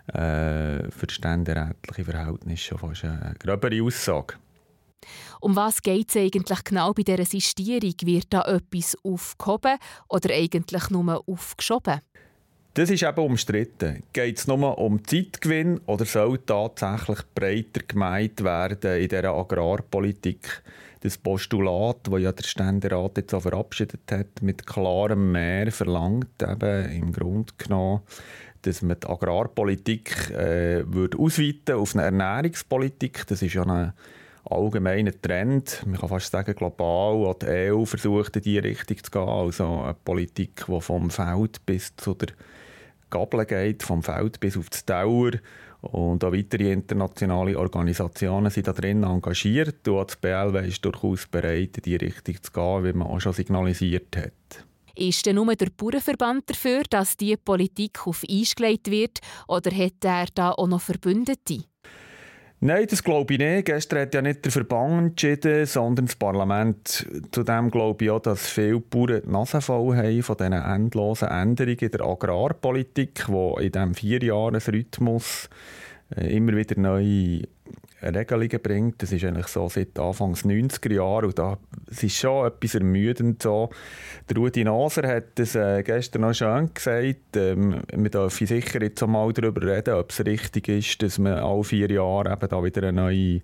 äh, 0.07 0.89
für 0.91 1.07
ständerätliche 1.09 2.03
Verhältnisse 2.03 2.63
schon 2.63 2.79
fast 2.79 3.05
eine 3.05 3.35
gröbere 3.39 3.81
Aussage. 3.81 4.35
Um 5.39 5.55
was 5.55 5.81
geht 5.83 6.09
es 6.09 6.17
eigentlich 6.17 6.63
genau 6.63 6.91
bei 6.93 7.03
dieser 7.03 7.25
Sistierung? 7.25 7.93
Wird 8.01 8.27
da 8.33 8.41
etwas 8.41 8.97
aufgehoben 9.03 9.77
oder 10.09 10.33
eigentlich 10.33 10.89
nur 10.89 11.23
aufgeschoben? 11.27 12.01
Das 12.75 12.89
ist 12.89 13.03
eben 13.03 13.19
umstritten. 13.19 14.03
Geht 14.11 14.37
es 14.37 14.47
nur 14.47 14.77
um 14.77 15.01
Zeitgewinn 15.05 15.79
oder 15.85 16.03
soll 16.03 16.39
tatsächlich 16.39 17.19
breiter 17.33 17.79
gemeint 17.87 18.43
werden 18.43 19.01
in 19.01 19.07
dieser 19.07 19.33
Agrarpolitik? 19.33 20.61
Das 20.99 21.17
Postulat, 21.17 21.99
das 22.03 22.21
ja 22.21 22.33
der 22.33 22.43
Ständerat 22.43 23.15
jetzt 23.15 23.33
auch 23.33 23.43
verabschiedet 23.43 24.11
hat, 24.11 24.41
mit 24.41 24.67
klarem 24.67 25.31
Mehr 25.31 25.71
verlangt 25.71 26.43
eben 26.43 26.91
im 26.91 27.13
Grunde 27.13 27.53
genommen, 27.57 28.01
dass 28.63 28.81
man 28.81 28.97
die 29.01 29.07
Agrarpolitik 29.07 30.31
äh, 30.31 30.83
würde 30.85 31.17
ausweiten 31.17 31.75
auf 31.75 31.95
eine 31.95 32.03
Ernährungspolitik. 32.03 33.25
Das 33.27 33.41
ist 33.41 33.53
ja 33.53 33.63
ein 33.63 33.93
allgemeiner 34.43 35.13
Trend. 35.21 35.81
Man 35.85 35.97
kann 35.97 36.09
fast 36.09 36.29
sagen, 36.29 36.53
global. 36.53 37.25
Auch 37.25 37.35
die 37.35 37.71
EU 37.71 37.85
versucht 37.85 38.35
in 38.35 38.41
diese 38.41 38.63
Richtung 38.63 38.97
zu 39.01 39.11
gehen. 39.11 39.29
Also 39.29 39.79
eine 39.79 39.93
Politik, 39.93 40.65
die 40.67 40.81
vom 40.81 41.09
Feld 41.09 41.65
bis 41.65 41.95
zu 41.95 42.15
der 42.15 42.35
Gabel 43.09 43.45
geht, 43.45 43.83
vom 43.83 44.03
Feld 44.03 44.39
bis 44.39 44.57
auf 44.57 44.69
die 44.69 44.85
Dauer. 44.85 45.31
Und 45.81 46.23
auch 46.23 46.33
weitere 46.33 46.71
internationale 46.71 47.57
Organisationen 47.59 48.49
sind 48.49 48.67
da 48.67 48.73
drin 48.73 49.03
engagiert. 49.03 49.87
Und 49.87 50.09
das 50.09 50.15
BLW 50.15 50.67
ist 50.67 50.83
durchaus 50.83 51.27
bereit, 51.27 51.77
in 51.77 51.83
die 51.83 51.95
Richtung 51.95 52.41
zu 52.41 52.51
gehen, 52.51 52.83
wie 52.83 52.93
man 52.93 53.07
auch 53.07 53.19
schon 53.19 53.33
signalisiert 53.33 54.15
hat. 54.17 54.65
Ist 54.97 55.25
denn 55.25 55.35
nur 55.35 55.53
der 55.55 55.67
Bauernverband 55.75 56.49
dafür, 56.49 56.83
dass 56.89 57.17
diese 57.17 57.37
Politik 57.37 58.07
auf 58.07 58.23
Eis 58.29 58.55
gelegt 58.55 58.89
wird, 58.89 59.19
oder 59.47 59.69
hat 59.71 60.03
er 60.03 60.27
da 60.33 60.51
auch 60.51 60.67
noch 60.67 60.81
Verbündete? 60.81 61.65
Nein, 62.65 62.87
das 62.89 63.03
glaube 63.03 63.31
ich 63.35 63.39
nicht. 63.39 63.65
Gestern 63.65 63.99
hat 63.99 64.15
ja 64.15 64.23
nicht 64.23 64.43
der 64.43 64.51
Verband 64.51 65.09
entschieden, 65.09 65.67
sondern 65.67 66.07
das 66.07 66.15
Parlament. 66.15 67.05
Zudem 67.29 67.69
glaube 67.69 68.05
ich 68.05 68.09
auch, 68.09 68.19
dass 68.19 68.49
viele 68.49 68.79
Bauern 68.79 69.21
die 69.23 69.29
Nase 69.29 69.61
voll 69.61 69.95
haben 69.95 70.23
von 70.23 70.35
diesen 70.35 70.53
endlosen 70.53 71.27
Änderungen 71.27 71.77
in 71.77 71.91
der 71.91 72.01
Agrarpolitik, 72.01 73.25
die 73.27 73.65
in 73.65 73.71
diesem 73.71 73.93
Vierjahresrhythmus 73.93 75.47
äh, 76.15 76.35
immer 76.35 76.55
wieder 76.55 76.79
neue 76.79 77.43
Regelungen 78.13 78.59
bringt. 78.61 79.01
Das 79.01 79.11
ist 79.11 79.23
eigentlich 79.23 79.47
so 79.47 79.69
seit 79.69 79.97
Anfangs 79.97 80.45
90er 80.45 80.93
Jahren 80.93 81.25
und 81.25 81.39
da 81.39 81.57
es 81.89 82.03
ist 82.03 82.17
schon 82.17 82.47
etwas 82.47 82.75
ermüdend 82.75 83.41
so. 83.41 83.69
Der 84.29 84.37
Rudi 84.37 84.63
Naser 84.63 85.07
hat 85.07 85.39
es 85.39 85.55
äh, 85.55 85.83
gestern 85.83 86.23
noch 86.23 86.33
schön 86.33 86.73
gesagt, 86.73 87.37
ähm, 87.37 87.81
wir 87.93 88.09
dürfen 88.09 88.47
sicher 88.47 88.81
jetzt 88.81 89.05
mal 89.05 89.31
darüber 89.33 89.61
reden, 89.61 89.95
ob 89.95 90.11
es 90.11 90.25
richtig 90.25 90.67
ist, 90.67 91.01
dass 91.01 91.19
man 91.19 91.33
alle 91.33 91.63
vier 91.63 91.89
Jahre 91.89 92.31
eben 92.31 92.49
da 92.49 92.63
wieder 92.63 92.83
eine 92.83 93.01
neue, 93.01 93.41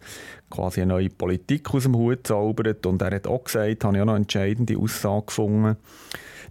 quasi 0.50 0.82
eine 0.82 0.94
neue 0.94 1.10
Politik 1.10 1.74
aus 1.74 1.84
dem 1.84 1.96
Hut 1.96 2.28
zaubert 2.28 2.86
und 2.86 3.02
er 3.02 3.16
hat 3.16 3.28
auch 3.28 3.44
gesagt, 3.44 3.84
habe 3.84 3.96
ich 3.96 4.02
auch 4.02 4.06
noch 4.06 4.14
eine 4.14 4.22
entscheidende 4.22 4.78
Aussage 4.78 5.26
gefunden, 5.28 5.78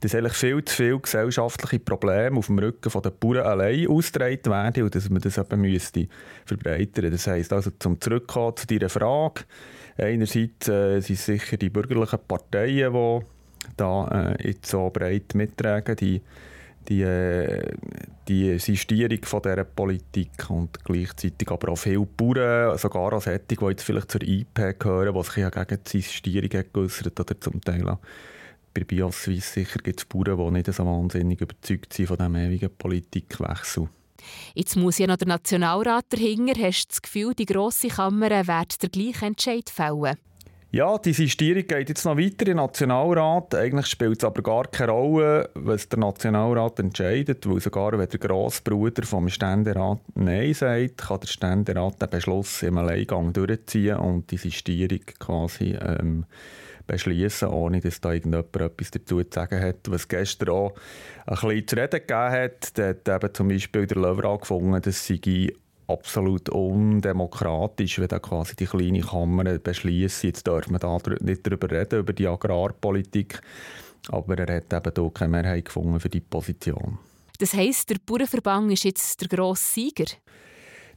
dass 0.01 0.15
eigentlich 0.15 0.33
viel 0.33 0.65
zu 0.65 0.75
viele 0.75 0.99
gesellschaftliche 0.99 1.79
Probleme 1.79 2.39
auf 2.39 2.47
dem 2.47 2.59
Rücken 2.59 3.03
der 3.03 3.11
Bauern 3.11 3.47
allein 3.47 3.87
ausgetragen 3.87 4.47
werden 4.47 4.85
und 4.85 4.95
dass 4.95 5.11
man 5.11 5.21
das 5.21 5.37
eben 5.37 5.61
müsste 5.61 6.09
verbreitern. 6.47 7.11
Das 7.11 7.27
heisst 7.27 7.53
also, 7.53 7.71
zum 7.79 8.01
Zurückkommen 8.01 8.57
zu 8.57 8.67
deiner 8.67 8.89
Frage, 8.89 9.43
einerseits 9.99 10.69
äh, 10.69 11.01
sind 11.01 11.19
sicher 11.19 11.57
die 11.59 11.69
bürgerlichen 11.69 12.19
Parteien, 12.27 12.93
die 12.93 13.21
da 13.77 14.35
äh, 14.39 14.49
jetzt 14.49 14.71
so 14.71 14.89
breit 14.91 15.35
mittragen, 15.35 15.97
die 15.97 16.23
die, 16.89 17.03
äh, 17.03 17.77
die 18.27 18.59
Sistierung 18.59 19.23
von 19.25 19.43
dieser 19.43 19.65
Politik 19.65 20.49
und 20.49 20.83
gleichzeitig 20.83 21.51
aber 21.51 21.73
auch 21.73 21.77
viele 21.77 22.07
Bauern, 22.07 22.77
sogar 22.79 23.13
auch 23.13 23.21
solche, 23.21 23.41
die 23.41 23.65
jetzt 23.67 23.83
vielleicht 23.83 24.11
zur 24.11 24.23
IP 24.23 24.79
gehören, 24.79 25.15
die 25.15 25.23
sich 25.23 25.37
ja 25.37 25.51
gegen 25.51 25.79
die 25.85 26.01
Sistierung 26.01 26.65
geäußert 26.73 27.21
oder 27.21 27.41
zum 27.41 27.61
Teil 27.61 27.89
auch 27.89 27.99
bei 28.73 28.85
BioSwiss 28.85 29.53
sicher 29.53 29.81
gibt 29.81 30.01
es 30.01 30.07
Bauern, 30.07 30.39
die 30.39 30.51
nicht 30.59 30.73
so 30.73 30.85
wahnsinnig 30.85 31.41
überzeugt 31.41 31.93
sind 31.93 32.07
von 32.07 32.17
diesem 32.17 32.37
ewigen 32.37 32.71
Politikwechsel. 32.77 33.89
Jetzt 34.55 34.77
muss 34.77 34.99
ja 34.99 35.07
noch 35.07 35.17
der 35.17 35.29
Nationalrat 35.29 36.07
dahinter. 36.11 36.61
Hast 36.61 36.85
du 36.85 36.89
das 36.89 37.03
Gefühl, 37.03 37.35
die 37.35 37.47
grosse 37.47 37.89
Kammer 37.89 38.31
wird 38.31 38.83
der 38.83 38.89
gleichen 38.91 39.29
Entscheid 39.29 39.71
fällen? 39.71 40.17
Ja, 40.73 40.99
die 40.99 41.13
Sistierung 41.13 41.67
geht 41.67 41.89
jetzt 41.89 42.05
noch 42.05 42.17
weiter 42.17 42.47
im 42.47 42.59
Nationalrat. 42.59 43.57
Eigentlich 43.57 43.87
spielt 43.87 44.19
es 44.19 44.25
aber 44.25 44.41
gar 44.41 44.69
keine 44.69 44.93
Rolle, 44.93 45.51
was 45.55 45.89
der 45.89 45.99
Nationalrat 45.99 46.79
entscheidet, 46.79 47.45
weil 47.49 47.61
sogar 47.61 47.99
wenn 47.99 48.09
der 48.09 48.21
Grossbruder 48.21 49.03
vom 49.03 49.29
Ständerat 49.29 49.99
Nein 50.15 50.55
sagt, 50.55 50.99
kann 50.99 51.19
der 51.19 51.27
Ständerat 51.27 52.01
den 52.01 52.11
Beschluss 52.11 52.63
im 52.63 52.79
Alleingang 52.79 53.33
durchziehen 53.33 53.97
und 53.97 54.31
die 54.31 54.37
Sistierung 54.37 55.01
quasi 55.19 55.77
ähm, 55.81 56.25
beschließen, 56.91 57.49
ohne 57.49 57.81
dass 57.81 58.01
da 58.01 58.13
irgendjemand 58.13 58.57
etwas 58.57 58.91
dazu 58.91 59.23
zu 59.23 59.31
sagen 59.31 59.61
hat. 59.61 59.91
Was 59.91 60.09
gestern 60.09 60.49
auch 60.49 60.75
ein 61.27 61.35
bisschen 61.35 61.69
zu 61.69 61.77
reden 61.77 62.01
gegeben 62.01 62.31
hat, 62.31 62.79
da 62.79 62.89
hat 62.89 63.09
eben 63.09 63.35
zum 63.35 63.49
Beispiel 63.49 63.87
der 63.87 63.97
Löwer 63.97 64.25
angefangen, 64.25 64.83
dass 64.83 65.07
sie 65.07 65.55
absolut 65.87 66.49
undemokratisch, 66.49 67.99
wenn 67.99 68.09
da 68.09 68.19
quasi 68.19 68.57
die 68.57 68.67
kleine 68.67 69.01
Kammer 69.01 69.59
beschließt. 69.59 70.25
Jetzt 70.25 70.47
dürfen 70.47 70.73
wir 70.73 70.79
da 70.79 70.99
nicht 71.21 71.47
darüber 71.47 71.71
reden, 71.71 72.01
über 72.01 72.13
die 72.13 72.27
Agrarpolitik. 72.27 73.41
Aber 74.09 74.39
er 74.39 74.57
hat 74.57 74.73
eben 74.73 74.93
hier 74.95 75.11
keine 75.13 75.31
Mehrheit 75.31 75.67
gefunden 75.67 76.01
für 76.01 76.09
die 76.09 76.21
Position. 76.21 76.99
Das 77.39 77.55
heisst, 77.55 77.91
der 77.91 77.97
Bauernverband 78.05 78.73
ist 78.73 78.85
jetzt 78.85 79.21
der 79.21 79.29
grosse 79.29 79.75
Sieger? 79.75 80.07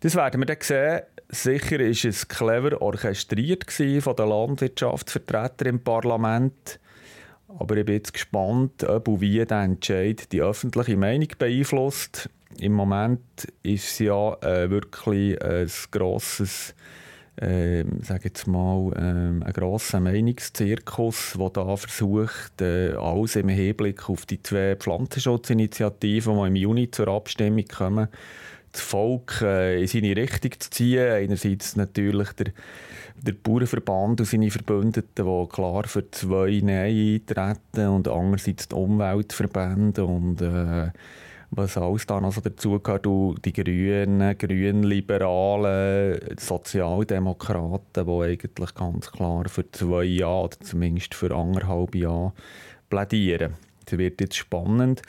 Das 0.03 0.15
werden 0.15 0.41
wir 0.41 0.45
dann 0.45 0.57
sehen. 0.59 1.01
Sicher 1.29 1.79
war 1.79 1.87
es 1.87 2.27
clever 2.27 2.81
orchestriert 2.81 3.71
von 3.71 4.15
den 4.17 4.27
Landwirtschaftsvertretern 4.27 5.67
im 5.69 5.79
Parlament. 5.79 6.77
Aber 7.47 7.77
ich 7.77 7.85
bin 7.85 7.95
jetzt 7.95 8.11
gespannt, 8.11 8.83
ob 8.83 9.07
und 9.07 9.21
wie 9.21 9.45
der 9.45 9.61
Entscheid 9.61 10.29
die 10.33 10.41
öffentliche 10.41 10.97
Meinung 10.97 11.29
beeinflusst. 11.39 12.29
Im 12.59 12.73
Moment 12.73 13.21
ist 13.63 13.91
es 13.91 13.99
ja 13.99 14.33
äh, 14.41 14.69
wirklich 14.69 15.41
ein 15.41 15.71
grosses, 15.89 16.75
äh, 17.37 17.85
sage 18.01 18.25
jetzt 18.25 18.45
mal, 18.45 18.91
äh, 18.97 19.45
ein 19.45 19.53
grosser 19.53 20.01
Meinungszirkus, 20.01 21.37
der 21.39 21.49
da 21.51 21.77
versucht, 21.77 22.61
äh, 22.61 22.91
alles 22.95 23.37
im 23.37 23.47
Hinblick 23.47 24.09
auf 24.09 24.25
die 24.25 24.43
zwei 24.43 24.75
Pflanzenschutzinitiativen, 24.75 26.35
die 26.35 26.47
im 26.47 26.55
Juni 26.57 26.91
zur 26.91 27.07
Abstimmung 27.07 27.65
kommen, 27.73 28.09
das 28.73 28.81
Volk 28.81 29.41
äh, 29.41 29.81
in 29.81 29.87
seine 29.87 30.15
Richtung 30.15 30.51
zu 30.59 30.69
ziehen. 30.69 31.11
Einerseits 31.11 31.75
natürlich 31.75 32.33
der, 32.33 32.47
der 33.15 33.33
Bauernverband 33.33 34.19
und 34.19 34.25
seine 34.25 34.51
Verbündeten, 34.51 35.25
die 35.25 35.49
klar 35.49 35.83
für 35.85 36.09
zwei 36.11 36.59
Nein 36.61 37.21
eintreten 37.27 37.87
und 37.87 38.07
andererseits 38.07 38.67
die 38.67 38.75
Umweltverbände 38.75 40.03
und 40.03 40.41
äh, 40.41 40.91
was 41.55 41.77
alles 41.77 42.07
dann 42.07 42.25
also 42.25 42.41
dazu 42.41 42.79
gehört, 42.79 43.05
die 43.45 43.53
Grünen, 43.53 44.35
Grünliberalen, 44.37 46.19
Sozialdemokraten, 46.39 48.05
die 48.05 48.23
eigentlich 48.23 48.73
ganz 48.73 49.11
klar 49.11 49.47
für 49.47 49.69
zwei 49.71 50.03
Jahre 50.03 50.45
oder 50.45 50.59
zumindest 50.61 51.13
für 51.13 51.33
anderthalb 51.35 51.93
Jahre 51.93 52.33
plädieren. 52.89 53.53
Es 53.85 53.97
wird 53.97 54.19
jetzt 54.19 54.35
spannend 54.35 55.03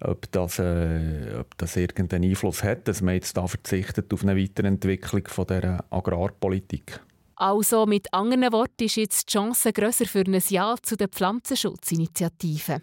ob 0.00 0.30
das, 0.32 0.58
äh, 0.58 1.36
ob 1.38 1.56
das 1.58 1.76
irgendeinen 1.76 2.24
Einfluss 2.24 2.62
hat, 2.62 2.88
dass 2.88 3.02
man 3.02 3.14
jetzt 3.14 3.36
da 3.36 3.46
verzichtet 3.46 4.12
auf 4.12 4.22
eine 4.22 4.36
Weiterentwicklung 4.36 5.26
von 5.28 5.46
der 5.46 5.84
Agrarpolitik. 5.90 7.00
Also 7.36 7.86
mit 7.86 8.12
anderen 8.12 8.52
Worten 8.52 8.84
ist 8.84 8.96
jetzt 8.96 9.28
die 9.28 9.32
Chance 9.32 9.72
grösser 9.72 10.04
für 10.06 10.20
ein 10.20 10.38
Ja 10.48 10.74
zu 10.82 10.96
den 10.96 11.08
Pflanzenschutzinitiativen. 11.08 12.82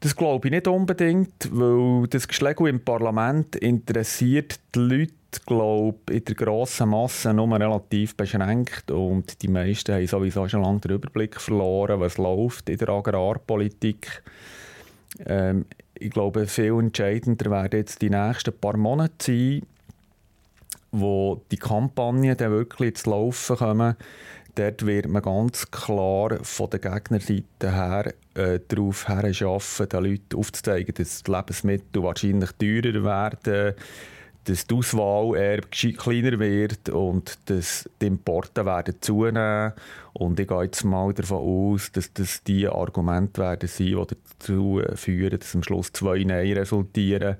Das 0.00 0.16
glaube 0.16 0.48
ich 0.48 0.52
nicht 0.52 0.66
unbedingt, 0.66 1.48
weil 1.52 2.08
das 2.08 2.26
Geschläge 2.26 2.68
im 2.68 2.84
Parlament 2.84 3.54
interessiert 3.54 4.58
die 4.74 4.80
Leute 4.80 5.14
glaube 5.46 6.12
in 6.12 6.24
der 6.24 6.34
grossen 6.34 6.90
Masse 6.90 7.32
nur 7.32 7.58
relativ 7.58 8.16
beschränkt 8.16 8.90
und 8.90 9.40
die 9.42 9.48
meisten 9.48 9.94
haben 9.94 10.06
sowieso 10.06 10.48
schon 10.48 10.62
lange 10.62 10.80
den 10.80 10.92
Überblick 10.92 11.40
verloren, 11.40 12.00
was 12.00 12.18
läuft 12.18 12.68
in 12.68 12.78
der 12.78 12.88
Agrarpolitik. 12.88 14.22
Ähm, 15.24 15.66
ich 16.02 16.10
glaube, 16.10 16.46
viel 16.46 16.78
entscheidender 16.78 17.50
werden 17.50 17.78
jetzt 17.78 18.02
die 18.02 18.10
nächsten 18.10 18.52
paar 18.52 18.76
Monate 18.76 19.14
sein, 19.20 19.62
wo 20.90 21.42
die 21.50 21.56
Kampagnen 21.56 22.36
dann 22.36 22.52
wirklich 22.52 22.90
ins 22.90 23.06
Laufen 23.06 23.56
kommen. 23.56 23.96
Dort 24.54 24.84
wird 24.84 25.08
man 25.08 25.22
ganz 25.22 25.70
klar 25.70 26.38
von 26.42 26.68
der 26.68 26.80
Gegnerseite 26.80 27.72
her 27.72 28.12
äh, 28.34 28.60
darauf 28.68 29.08
arbeiten, 29.08 29.88
den 29.88 30.04
Leuten 30.04 30.36
aufzuzeigen, 30.36 30.94
dass 30.94 31.22
die 31.22 31.30
Lebensmittel 31.30 32.02
wahrscheinlich 32.02 32.50
teurer 32.52 33.02
werden, 33.02 33.74
dass 34.44 34.66
die 34.66 34.74
Auswahl 34.74 35.36
eher 35.36 35.60
kleiner 35.60 36.38
wird 36.38 36.88
und 36.88 37.38
dass 37.46 37.88
die 38.00 38.06
Importe 38.06 38.64
werden 38.66 38.96
zunehmen. 39.00 39.72
Und 40.14 40.40
ich 40.40 40.48
gehe 40.48 40.62
jetzt 40.62 40.84
mal 40.84 41.12
davon 41.14 41.38
aus, 41.72 41.92
dass 41.92 42.12
das 42.12 42.42
die 42.42 42.68
Argumente 42.68 43.40
werden 43.40 43.68
sein, 43.68 43.86
die 43.86 44.16
dazu 44.38 44.82
führen, 44.94 45.38
dass 45.38 45.54
am 45.54 45.62
Schluss 45.62 45.92
zwei 45.92 46.24
Nein 46.24 46.52
resultieren. 46.52 47.36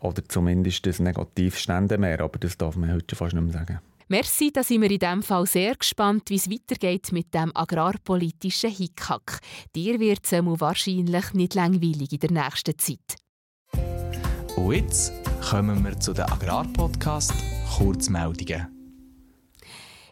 Oder 0.00 0.22
zumindest 0.28 0.86
das 0.86 1.00
negativ 1.00 1.58
Stände 1.58 1.98
mehr. 1.98 2.20
Aber 2.20 2.38
das 2.38 2.56
darf 2.56 2.76
man 2.76 2.92
heute 2.92 3.16
fast 3.16 3.34
nicht 3.34 3.44
mehr 3.44 3.52
sagen. 3.52 3.80
Merci, 4.10 4.50
da 4.50 4.62
sind 4.62 4.80
wir 4.80 4.90
in 4.90 4.98
diesem 4.98 5.22
Fall 5.22 5.44
sehr 5.44 5.74
gespannt, 5.74 6.30
wie 6.30 6.36
es 6.36 6.50
weitergeht 6.50 7.12
mit 7.12 7.34
dem 7.34 7.54
agrarpolitischen 7.54 8.70
Hickhack. 8.70 9.40
Dir 9.76 10.00
wird 10.00 10.20
es 10.24 10.32
wahrscheinlich 10.32 11.34
nicht 11.34 11.54
langweilig 11.54 12.12
in 12.12 12.20
der 12.20 12.30
nächsten 12.30 12.78
Zeit. 12.78 13.18
Und 14.58 14.72
jetzt 14.72 15.12
kommen 15.48 15.84
wir 15.84 15.98
zu 16.00 16.12
den 16.12 16.24
Agrarpodcast 16.24 17.32
Kurzmeldungen. 17.76 18.77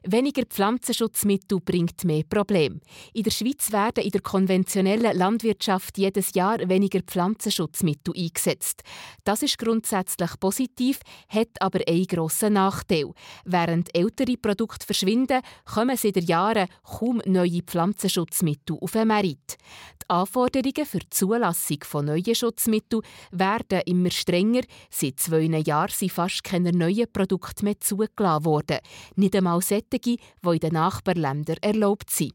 Weniger 0.08 0.44
Pflanzenschutzmittel 0.44 1.58
bringt 1.60 2.04
mehr 2.04 2.22
Probleme. 2.22 2.78
In 3.12 3.24
der 3.24 3.32
Schweiz 3.32 3.72
werden 3.72 4.04
in 4.04 4.10
der 4.10 4.20
konventionellen 4.20 5.16
Landwirtschaft 5.16 5.98
jedes 5.98 6.32
Jahr 6.32 6.58
weniger 6.68 7.00
Pflanzenschutzmittel 7.00 8.14
eingesetzt. 8.16 8.82
Das 9.24 9.42
ist 9.42 9.58
grundsätzlich 9.58 10.30
positiv, 10.38 11.00
hat 11.28 11.48
aber 11.58 11.80
einen 11.88 12.06
grossen 12.06 12.52
Nachteil. 12.52 13.10
Während 13.44 13.96
ältere 13.96 14.36
Produkte 14.36 14.86
verschwinden, 14.86 15.40
kommen 15.64 15.96
seit 15.96 16.22
Jahren 16.22 16.68
kaum 16.84 17.20
neue 17.26 17.62
Pflanzenschutzmittel 17.62 18.78
auf 18.80 18.92
den 18.92 19.08
Markt. 19.08 19.58
Die 20.02 20.10
Anforderungen 20.10 20.86
für 20.86 21.00
die 21.00 21.10
Zulassung 21.10 21.78
von 21.82 22.04
neuen 22.04 22.34
Schutzmitteln 22.34 23.02
werden 23.32 23.80
immer 23.86 24.12
strenger. 24.12 24.60
Seit 24.88 25.18
zwei 25.18 25.40
Jahren 25.40 25.90
sind 25.90 26.12
fast 26.12 26.44
keine 26.44 26.70
neuen 26.70 27.12
Produkte 27.12 27.64
mehr 27.64 27.80
zugelassen 27.80 28.44
worden. 28.44 28.78
Nicht 29.16 29.34
einmal 29.34 29.60
die 30.04 30.18
in 30.44 30.58
den 30.58 30.72
Nachbarländern 30.72 31.56
erlaubt 31.60 32.10
sind. 32.10 32.32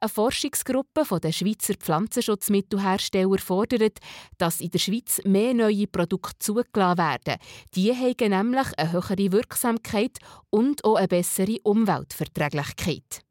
Eine 0.00 0.08
Forschungsgruppe 0.08 1.20
der 1.20 1.32
Schweizer 1.32 1.74
Pflanzenschutzmittelhersteller 1.74 3.38
fordert, 3.38 3.98
dass 4.38 4.60
in 4.60 4.70
der 4.70 4.78
Schweiz 4.78 5.20
mehr 5.24 5.54
neue 5.54 5.86
Produkte 5.86 6.38
zugelassen 6.38 6.98
werden. 6.98 7.40
Die 7.74 7.92
haben 7.92 8.30
nämlich 8.30 8.78
eine 8.78 8.92
höhere 8.92 9.32
Wirksamkeit 9.32 10.18
und 10.50 10.84
auch 10.84 10.96
eine 10.96 11.08
bessere 11.08 11.58
Umweltverträglichkeit. 11.62 13.27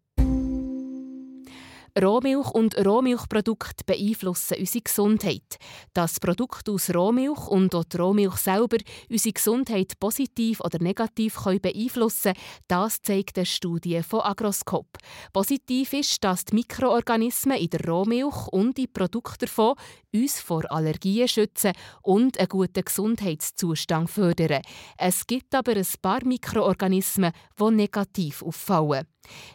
Rohmilch 2.02 2.52
und 2.52 2.78
Rohmilchprodukte 2.86 3.84
beeinflussen 3.86 4.58
unsere 4.60 4.84
Gesundheit. 4.84 5.58
Das 5.94 6.20
Produkt 6.20 6.70
aus 6.70 6.94
Rohmilch 6.94 7.48
und 7.48 7.74
auch 7.74 7.86
die 7.86 7.98
Rohmilch 7.98 8.36
selber 8.36 8.78
unsere 9.10 9.34
Gesundheit 9.34 10.00
positiv 10.00 10.62
oder 10.62 10.80
negativ 10.82 11.36
können 11.36 11.62
beeinflussen 11.62 12.34
das 12.68 13.02
zeigt 13.02 13.38
eine 13.38 13.46
Studie 13.46 14.04
von 14.04 14.22
Agroscope. 14.22 15.00
Positiv 15.34 15.94
ist, 15.94 16.24
dass 16.24 16.46
die 16.46 16.56
Mikroorganismen 16.56 17.58
in 17.58 17.70
der 17.70 17.86
Rohmilch 17.88 18.48
und 18.48 18.78
die 18.78 18.88
Produkte 18.88 19.46
davon 19.46 19.76
uns 20.22 20.40
vor 20.40 20.70
Allergien 20.72 21.28
schützen 21.28 21.74
und 22.02 22.38
einen 22.38 22.50
guten 22.50 22.84
Gesundheitszustand 22.84 24.10
fördern. 24.10 24.62
Es 24.98 25.28
gibt 25.28 25.54
aber 25.56 25.76
ein 25.76 25.86
paar 26.02 26.24
Mikroorganismen, 26.26 27.32
die 27.60 27.72
negativ 27.72 28.44
auffallen. 28.44 29.08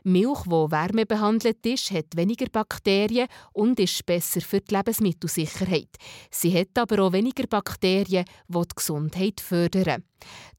Milch, 0.04 0.42
die 0.44 0.50
wärmebehandelt 0.50 1.64
ist, 1.64 1.90
hat 1.90 2.16
weniger 2.16 2.46
Bakterien 2.50 3.28
und 3.52 3.80
ist 3.80 4.04
besser 4.04 4.40
für 4.40 4.60
die 4.60 4.74
Lebensmittelsicherheit. 4.74 5.96
Sie 6.30 6.56
hat 6.58 6.76
aber 6.76 7.02
auch 7.02 7.12
weniger 7.12 7.46
Bakterien, 7.46 8.24
die 8.48 8.60
die 8.60 8.74
Gesundheit 8.74 9.40
fördern. 9.40 10.04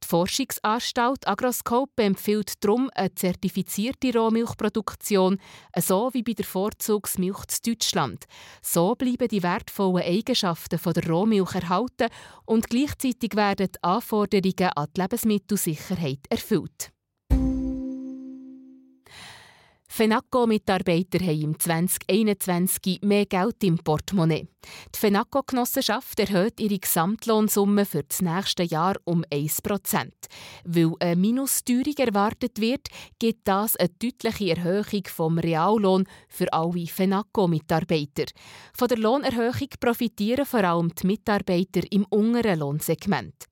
Die 0.03 0.07
Forschungsanstalt 0.07 1.27
Agroscope 1.27 2.03
empfiehlt 2.03 2.63
darum 2.63 2.89
eine 2.93 3.13
zertifizierte 3.13 4.13
Rohmilchproduktion, 4.13 5.39
so 5.77 6.09
wie 6.13 6.23
bei 6.23 6.33
der 6.33 6.45
Vorzugsmilch 6.45 7.45
zu 7.47 7.61
Deutschland. 7.61 8.25
So 8.61 8.95
bleiben 8.95 9.27
die 9.27 9.43
wertvollen 9.43 10.05
Eigenschaften 10.05 10.79
der 10.93 11.09
Rohmilch 11.09 11.55
erhalten 11.55 12.09
und 12.45 12.69
gleichzeitig 12.69 13.35
werden 13.35 13.69
die 13.73 13.83
Anforderungen 13.83 14.71
an 14.75 14.87
die 14.95 15.01
Lebensmittelsicherheit 15.01 16.19
erfüllt. 16.29 16.92
FENACO-Mitarbeiter 19.95 21.19
haben 21.19 21.41
im 21.41 21.59
2021 21.59 23.01
mehr 23.03 23.27
Geld 23.27 23.63
im 23.63 23.77
Portemonnaie. 23.77 24.47
Die 24.95 24.99
FENACO-Genossenschaft 24.99 26.19
erhöht 26.19 26.59
ihre 26.59 26.79
Gesamtlohnsumme 26.79 27.85
für 27.85 28.01
das 28.01 28.23
nächste 28.23 28.63
Jahr 28.63 28.95
um 29.03 29.23
1%. 29.25 30.09
Weil 30.65 30.93
eine 30.99 31.15
Minusteuerung 31.15 31.93
erwartet 31.99 32.59
wird, 32.59 32.87
gibt 33.19 33.47
das 33.47 33.75
eine 33.75 33.89
deutliche 33.89 34.57
Erhöhung 34.57 35.03
vom 35.05 35.37
Reallohn 35.37 36.07
für 36.27 36.51
alle 36.51 36.87
FENACO-Mitarbeiter. 36.87 38.25
Von 38.75 38.87
der 38.87 38.97
Lohnerhöhung 38.97 39.69
profitieren 39.79 40.47
vor 40.47 40.63
allem 40.63 40.91
die 40.95 41.05
Mitarbeiter 41.05 41.81
im 41.91 42.05
unteren 42.05 42.61
Lohnsegment. 42.61 43.45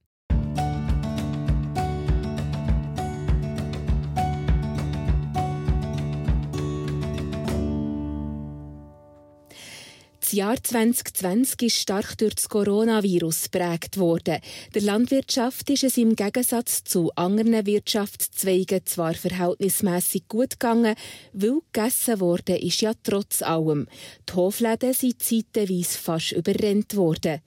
Das 10.32 10.38
Jahr 10.38 10.64
2020 10.64 11.62
ist 11.64 11.80
stark 11.80 12.18
durch 12.18 12.36
das 12.36 12.48
Coronavirus 12.48 13.52
geprägt 13.52 13.98
worden. 13.98 14.40
Der 14.74 14.82
Landwirtschaft 14.82 15.70
ist 15.70 15.84
es 15.84 15.98
im 15.98 16.16
Gegensatz 16.16 16.86
zu 16.86 17.12
anderen 17.18 17.66
Wirtschaftszweigen 17.66 18.86
zwar 18.86 19.14
verhältnismäßig 19.14 20.30
gut 20.30 20.52
gegangen, 20.52 20.96
weil 21.34 21.60
gegessen 21.74 22.22
wurde 22.22 22.58
ist 22.58 22.80
ja 22.80 22.94
trotz 23.04 23.42
allem. 23.42 23.90
Die 24.30 24.34
Hofläden 24.34 24.94
sind 24.94 25.22
zeitweise 25.22 25.98
fast 25.98 26.32
überrennt 26.32 26.96
worden. 26.96 27.42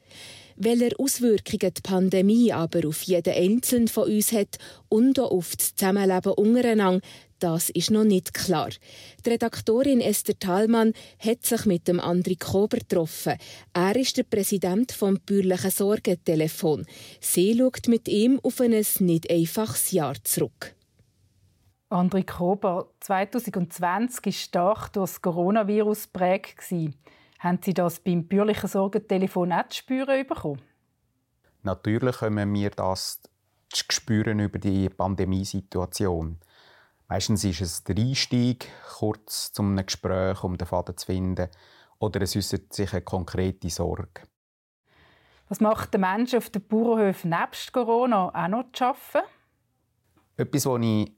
Welche 0.57 0.99
Auswirkungen 0.99 1.73
die 1.75 1.83
Pandemie 1.83 2.53
aber 2.53 2.87
auf 2.87 3.03
jeden 3.05 3.33
Einzelnen 3.33 3.89
von 3.89 4.11
uns 4.11 4.31
hat 4.31 4.59
und 4.91 5.19
auch 5.19 5.31
auf 5.31 5.57
das 5.57 5.75
Zusammenleben 5.75 6.33
untereinander, 6.33 7.01
das 7.45 7.69
ist 7.69 7.91
noch 7.91 8.05
nicht 8.05 8.33
klar. 8.33 8.71
Die 9.25 9.29
Redaktorin 9.29 10.01
Esther 10.01 10.39
Thalmann 10.39 10.95
hat 11.19 11.45
sich 11.45 11.67
mit 11.67 11.87
dem 11.87 12.01
André 12.01 12.43
Kober 12.43 12.79
getroffen. 12.79 13.35
Er 13.75 13.97
ist 13.97 14.17
der 14.17 14.23
Präsident 14.23 14.93
vom 14.93 15.21
bürgerlichen 15.21 15.71
Sorgentelefon. 15.71 16.87
Sie 17.21 17.55
schaut 17.55 17.87
mit 17.87 18.09
ihm 18.09 18.41
auf 18.43 18.63
ein 18.63 18.71
nicht 19.01 19.31
einfaches 19.31 19.91
Jahr 19.91 20.15
zurück. 20.25 20.75
André 21.91 22.25
Kober, 22.25 22.89
2020 23.01 24.25
war 24.25 24.33
stark 24.33 24.93
durch 24.95 25.11
das 25.11 25.21
Coronavirus 25.21 26.07
prägt. 26.07 26.63
Haben 27.41 27.59
Sie 27.63 27.75
das 27.75 28.01
beim 28.01 28.27
bürgerlichen 28.27 28.71
Sorgentelefon 28.71 29.53
auch 29.53 29.69
zu 29.69 29.81
spüren 29.81 30.27
bekommen? 30.27 30.63
Natürlich 31.63 32.17
können 32.17 32.55
wir 32.55 32.71
das 32.71 33.21
zu 33.69 33.85
spüren 33.91 34.41
über 34.41 34.59
die 34.59 34.89
Pandemiesituation. 34.89 36.39
Meistens 37.15 37.45
ist 37.45 37.61
es 37.61 37.85
der 37.85 37.97
Einstieg, 37.97 38.69
kurz 38.99 39.53
zu 39.53 39.63
einem 39.63 39.87
Gespräch, 39.87 40.43
um 40.43 40.59
den 40.59 40.67
Faden 40.67 40.97
zu 40.97 41.07
finden, 41.07 41.49
oder 42.01 42.21
es 42.23 42.35
äußert 42.35 42.73
sich 42.73 42.93
eine 42.93 43.03
konkrete 43.03 43.71
Sorge. 43.71 44.23
Was 45.49 45.61
macht 45.61 45.95
der 45.95 46.01
Mensch 46.01 46.35
auf 46.35 46.51
den 46.51 46.67
Bauernhöfen 46.67 47.31
nebst 47.31 47.73
Corona 47.73 48.33
auch 48.35 48.49
noch 48.49 48.65
zu 48.73 48.87
arbeiten? 48.87 49.29
Etwas, 50.37 50.67
was 50.67 50.81
ich 50.83 51.13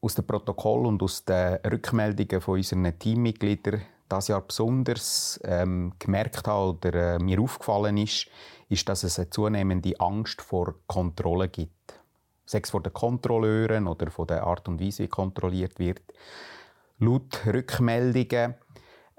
aus 0.00 0.14
dem 0.14 0.26
Protokoll 0.26 0.86
und 0.86 1.02
aus 1.02 1.22
den 1.26 1.56
Rückmeldungen 1.56 2.40
von 2.40 2.54
unseren 2.54 2.98
Teammitgliedern 2.98 3.82
das 4.08 4.28
Jahr 4.28 4.40
besonders 4.40 5.38
ähm, 5.44 5.92
gemerkt 5.98 6.46
habe 6.46 6.70
oder 6.70 7.16
äh, 7.16 7.18
mir 7.18 7.38
aufgefallen 7.38 7.98
ist, 7.98 8.28
ist, 8.70 8.88
dass 8.88 9.02
es 9.02 9.18
eine 9.18 9.28
zunehmende 9.28 9.92
Angst 10.00 10.40
vor 10.40 10.76
Kontrolle 10.86 11.50
gibt. 11.50 11.97
Sei 12.48 12.60
es 12.62 12.70
von 12.70 12.82
den 12.82 12.94
Kontrolleuren 12.94 13.86
oder 13.86 14.10
von 14.10 14.26
der 14.26 14.44
Art 14.44 14.68
und 14.68 14.80
Weise, 14.80 15.02
wie 15.02 15.08
kontrolliert 15.08 15.78
wird. 15.78 16.00
Laut 16.98 17.42
Rückmeldungen 17.44 18.54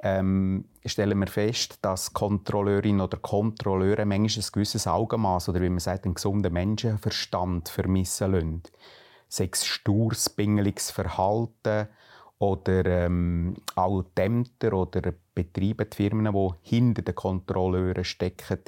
ähm, 0.01 0.65
stellen 0.83 1.19
wir 1.19 1.27
fest, 1.27 1.77
dass 1.83 2.11
Kontrolleurinnen 2.11 3.01
oder 3.01 3.17
Kontrolleure 3.17 4.03
manchmal 4.03 4.43
ein 4.43 4.51
gewisses 4.51 4.87
Augenmaß 4.87 5.49
oder 5.49 5.61
wie 5.61 5.69
man 5.69 5.77
sagt, 5.77 6.05
einen 6.05 6.15
gesunden 6.15 6.51
Menschenverstand 6.51 7.69
vermissen 7.69 8.31
lassen. 8.31 8.63
Sei 9.27 9.47
es 9.51 9.63
stures, 9.63 10.31
pingeliges 10.31 10.89
Verhalten, 10.89 11.87
oder 12.39 12.85
ähm, 12.85 13.57
auch 13.75 14.05
die 14.17 14.21
Ämter 14.21 14.73
oder 14.73 15.13
Betriebe, 15.35 15.85
die 15.85 15.95
Firmen, 15.95 16.33
die 16.33 16.69
hinter 16.69 17.03
den 17.03 17.13
Kontrolleuren 17.13 18.05
stecken, 18.05 18.59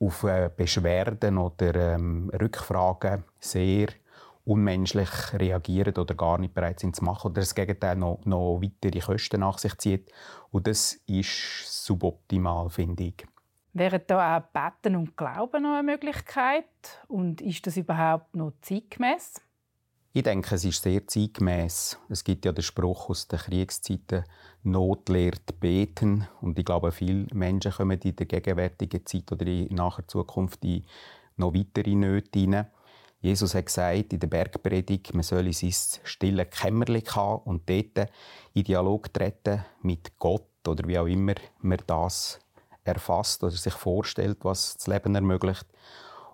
auf 0.00 0.24
äh, 0.24 0.50
Beschwerden 0.54 1.38
oder 1.38 1.94
ähm, 1.94 2.30
Rückfragen 2.40 3.24
sehr 3.38 3.88
unmenschlich 4.44 5.10
reagieren 5.34 5.96
oder 5.96 6.14
gar 6.14 6.38
nicht 6.38 6.54
bereit 6.54 6.80
sind 6.80 6.96
zu 6.96 7.04
machen 7.04 7.30
oder 7.30 7.40
das 7.40 7.54
Gegenteil 7.54 7.96
noch, 7.96 8.20
noch 8.24 8.60
weitere 8.60 9.00
Kosten 9.00 9.40
nach 9.40 9.58
sich 9.58 9.76
zieht. 9.78 10.10
Und 10.50 10.66
das 10.66 10.94
ist 11.06 11.84
suboptimal, 11.84 12.70
finde 12.70 13.04
ich. 13.04 13.26
Wären 13.72 14.00
da 14.06 14.38
auch 14.38 14.42
Betten 14.42 14.96
und 14.96 15.16
Glauben 15.16 15.62
noch 15.62 15.74
eine 15.74 15.84
Möglichkeit? 15.84 16.64
Und 17.06 17.40
ist 17.40 17.66
das 17.66 17.76
überhaupt 17.76 18.34
noch 18.34 18.52
zeitgemäß? 18.62 19.40
Ich 20.12 20.24
denke, 20.24 20.56
es 20.56 20.64
ist 20.64 20.82
sehr 20.82 21.06
zeitgemäß. 21.06 21.96
Es 22.08 22.24
gibt 22.24 22.44
ja 22.44 22.50
den 22.50 22.64
Spruch 22.64 23.10
aus 23.10 23.28
den 23.28 23.38
Kriegszeiten, 23.38 24.24
Not 24.64 25.08
lehrt 25.08 25.60
beten. 25.60 26.26
Und 26.40 26.58
ich 26.58 26.64
glaube, 26.64 26.90
viele 26.90 27.28
Menschen 27.32 27.70
kommen 27.70 28.00
in 28.00 28.16
der 28.16 28.26
gegenwärtigen 28.26 29.06
Zeit 29.06 29.30
oder 29.30 29.46
in 29.46 29.72
naher 29.72 30.06
Zukunft 30.08 30.64
in 30.64 30.84
noch 31.36 31.54
weitere 31.54 31.94
Nöte 31.94 32.40
hinein. 32.40 32.66
Jesus 33.20 33.54
hat 33.54 33.66
gesagt 33.66 34.12
in 34.12 34.18
der 34.18 34.26
Bergpredigt, 34.26 35.14
man 35.14 35.22
soll 35.22 35.46
in 35.46 35.52
sein 35.52 36.00
stille 36.02 36.44
Kämmerchen 36.44 37.14
haben 37.14 37.42
und 37.44 37.70
dort 37.70 38.10
in 38.52 38.64
Dialog 38.64 39.14
treten 39.14 39.64
mit 39.82 40.18
Gott 40.18 40.66
oder 40.66 40.88
wie 40.88 40.98
auch 40.98 41.06
immer 41.06 41.34
man 41.60 41.78
das 41.86 42.40
erfasst 42.82 43.44
oder 43.44 43.52
sich 43.52 43.74
vorstellt, 43.74 44.38
was 44.42 44.76
das 44.76 44.88
Leben 44.88 45.14
ermöglicht. 45.14 45.66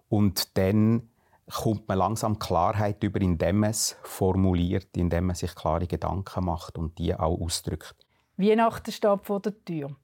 Und 0.08 0.56
dann 0.56 1.10
kommt 1.50 1.88
man 1.88 1.98
langsam 1.98 2.38
Klarheit 2.38 3.02
über, 3.02 3.20
indem 3.20 3.60
man 3.60 3.70
es 3.70 3.96
formuliert, 4.02 4.96
indem 4.96 5.26
man 5.26 5.36
sich 5.36 5.54
klare 5.54 5.86
Gedanken 5.86 6.44
macht 6.44 6.78
und 6.78 6.98
die 6.98 7.14
auch 7.14 7.40
ausdrückt. 7.40 7.96
Weihnachten 8.36 8.92
steht 8.92 9.24
vor 9.24 9.40
der 9.40 9.64
Tür. 9.64 9.96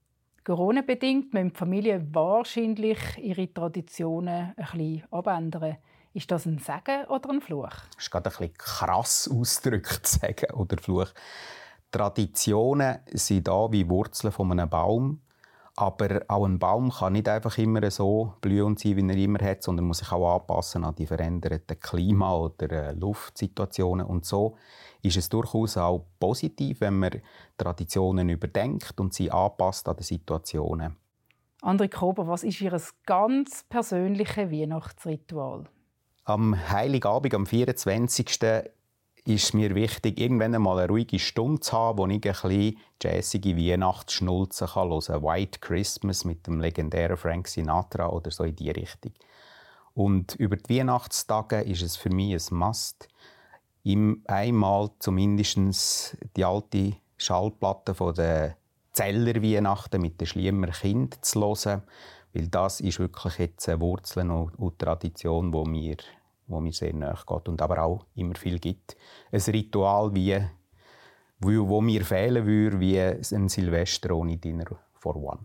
Corona-bedingt 0.43 1.33
müssen 1.33 1.49
die 1.49 1.55
Familien 1.55 2.13
wahrscheinlich 2.13 2.99
ihre 3.17 3.53
Traditionen 3.53 4.53
ein 4.55 4.55
bisschen 4.55 5.03
abändern. 5.11 5.77
Ist 6.13 6.31
das 6.31 6.45
ein 6.45 6.59
Segen 6.59 7.05
oder 7.07 7.29
ein 7.29 7.41
Fluch? 7.41 7.69
Das 7.69 8.05
ist 8.05 8.11
gerade 8.11 8.29
ein 8.29 8.37
bisschen 8.37 8.53
krass 8.57 9.29
ausgedrückt, 9.31 10.05
Segen 10.07 10.51
oder 10.53 10.77
Fluch. 10.77 11.07
Traditionen 11.91 12.99
sind 13.13 13.47
da 13.47 13.71
wie 13.71 13.87
Wurzeln 13.87 14.33
von 14.33 14.51
einem 14.51 14.69
Baum. 14.69 15.21
Aber 15.75 16.21
auch 16.27 16.45
ein 16.45 16.59
Baum 16.59 16.91
kann 16.91 17.13
nicht 17.13 17.27
einfach 17.27 17.57
immer 17.57 17.89
so 17.89 18.33
blühend 18.41 18.79
sein, 18.79 18.95
wie 18.95 19.09
er 19.09 19.17
immer 19.17 19.39
hat, 19.39 19.63
sondern 19.63 19.87
muss 19.87 19.99
sich 19.99 20.11
auch 20.11 20.35
anpassen 20.35 20.83
an 20.83 20.93
die 20.93 21.07
veränderten 21.07 21.79
Klima- 21.79 22.35
oder 22.35 22.71
äh, 22.71 22.91
Luftsituationen. 22.91 24.05
Und 24.05 24.23
so 24.23 24.55
ist 25.01 25.17
es 25.17 25.29
durchaus 25.29 25.77
auch 25.77 26.05
positiv, 26.19 26.81
wenn 26.81 26.99
man 26.99 27.21
Traditionen 27.57 28.29
überdenkt 28.29 28.99
und 28.99 29.15
sie 29.15 29.31
anpasst 29.31 29.89
an 29.89 29.97
die 29.97 30.03
Situationen. 30.03 30.95
André 31.63 31.89
Kober, 31.89 32.27
was 32.27 32.43
ist 32.43 32.61
Ihr 32.61 32.77
ganz 33.05 33.63
persönliches 33.69 34.51
Weihnachtsritual? 34.51 35.63
Am 36.25 36.69
Heiligabend, 36.69 37.33
am 37.33 37.45
24 37.45 38.29
ist 39.25 39.53
mir 39.53 39.73
wichtig, 39.73 40.19
irgendwann 40.19 40.55
einmal 40.55 40.79
eine 40.79 40.89
ruhige 40.89 41.19
Stunde 41.19 41.61
zu 41.61 41.71
haben, 41.73 41.97
wo 41.97 42.07
ich 42.07 42.13
ein 42.13 42.21
bisschen 42.21 42.77
jazzige 43.01 43.55
Weihnachtsschnulzen 43.55 44.75
hören 44.75 45.01
kann. 45.01 45.23
White 45.23 45.59
Christmas 45.59 46.25
mit 46.25 46.45
dem 46.45 46.59
legendären 46.59 47.17
Frank 47.17 47.47
Sinatra 47.47 48.09
oder 48.09 48.31
so 48.31 48.43
in 48.43 48.55
die 48.55 48.71
Richtung. 48.71 49.13
Und 49.93 50.35
über 50.35 50.57
die 50.57 50.79
Weihnachtstage 50.79 51.61
ist 51.61 51.83
es 51.83 51.95
für 51.95 52.09
mich 52.09 52.33
ein 52.33 52.57
Must, 52.57 53.07
ihm 53.83 54.23
einmal 54.25 54.89
zumindest 54.99 56.17
die 56.35 56.43
alte 56.43 56.95
Schallplatte 57.17 57.93
von 57.93 58.13
der 58.15 58.57
Zeller 58.91 59.41
Weihnachten 59.41 60.01
mit 60.01 60.19
den 60.19 60.27
Schliemer 60.27 60.67
Kind 60.67 61.23
zu 61.23 61.41
hören, 61.41 61.83
weil 62.33 62.47
das 62.47 62.79
ist 62.79 62.99
wirklich 62.99 63.37
jetzt 63.37 63.69
eine 63.69 63.81
Wurzel 63.81 64.29
und 64.29 64.79
Tradition, 64.79 65.51
die 65.51 65.69
mir 65.69 65.97
wo 66.47 66.59
mir 66.59 66.73
sehr 66.73 66.93
nahe 66.93 67.17
geht 67.27 67.47
und 67.47 67.61
aber 67.61 67.83
auch 67.83 68.05
immer 68.15 68.35
viel 68.35 68.59
gibt. 68.59 68.95
Ein 69.31 69.41
Ritual, 69.41 70.13
wie, 70.13 70.39
wo 71.39 71.81
mir 71.81 72.05
fehlen 72.05 72.45
würde, 72.45 72.79
wie 72.79 72.99
ein 72.99 73.49
Silvester 73.49 74.15
ohne 74.15 74.37
Dinner 74.37 74.65
for 74.93 75.15
One. 75.15 75.39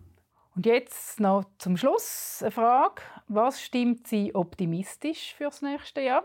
Und 0.55 0.65
jetzt 0.65 1.19
noch 1.19 1.45
zum 1.57 1.77
Schluss 1.77 2.39
eine 2.41 2.51
Frage. 2.51 3.01
Was 3.27 3.61
stimmt 3.61 4.07
Sie 4.07 4.35
optimistisch 4.35 5.33
für 5.37 5.45
das 5.45 5.61
nächste 5.61 6.01
Jahr? 6.01 6.23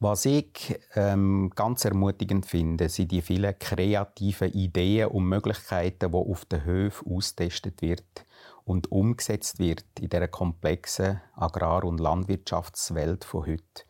Was 0.00 0.26
ich 0.26 0.78
ähm, 0.96 1.50
ganz 1.54 1.84
ermutigend 1.86 2.44
finde, 2.44 2.90
sind 2.90 3.10
die 3.10 3.22
vielen 3.22 3.58
kreativen 3.58 4.52
Ideen 4.52 5.08
und 5.08 5.24
Möglichkeiten, 5.24 6.10
die 6.10 6.18
auf 6.18 6.44
den 6.44 6.64
Höfen 6.64 7.10
austestet 7.10 7.80
wird 7.80 8.26
und 8.64 8.92
umgesetzt 8.92 9.58
wird 9.58 9.84
in 9.98 10.10
der 10.10 10.28
komplexen 10.28 11.22
Agrar- 11.34 11.84
und 11.84 12.00
Landwirtschaftswelt 12.00 13.24
von 13.24 13.46
heute. 13.46 13.84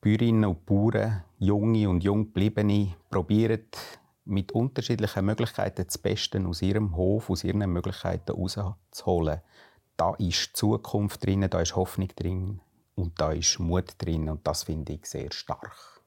Bäuerinnen 0.00 0.44
und 0.44 0.66
Bauern, 0.66 1.24
junge 1.38 1.88
und 1.88 2.04
junggebliebene, 2.04 2.94
probieren 3.10 3.66
mit 4.24 4.52
unterschiedlichen 4.52 5.24
Möglichkeiten 5.24 5.84
das 5.86 5.98
Beste 5.98 6.44
aus 6.46 6.62
ihrem 6.62 6.96
Hof, 6.96 7.30
aus 7.30 7.44
ihren 7.44 7.70
Möglichkeiten 7.70 8.34
herauszuholen. 8.34 9.40
Da 9.96 10.14
ist 10.18 10.56
Zukunft 10.56 11.24
drin, 11.24 11.46
da 11.48 11.60
ist 11.60 11.76
Hoffnung 11.76 12.08
drin 12.14 12.60
und 12.94 13.18
da 13.20 13.32
ist 13.32 13.58
Mut 13.58 13.94
drin 13.98 14.28
und 14.28 14.46
das 14.46 14.64
finde 14.64 14.92
ich 14.94 15.06
sehr 15.06 15.32
stark. 15.32 16.02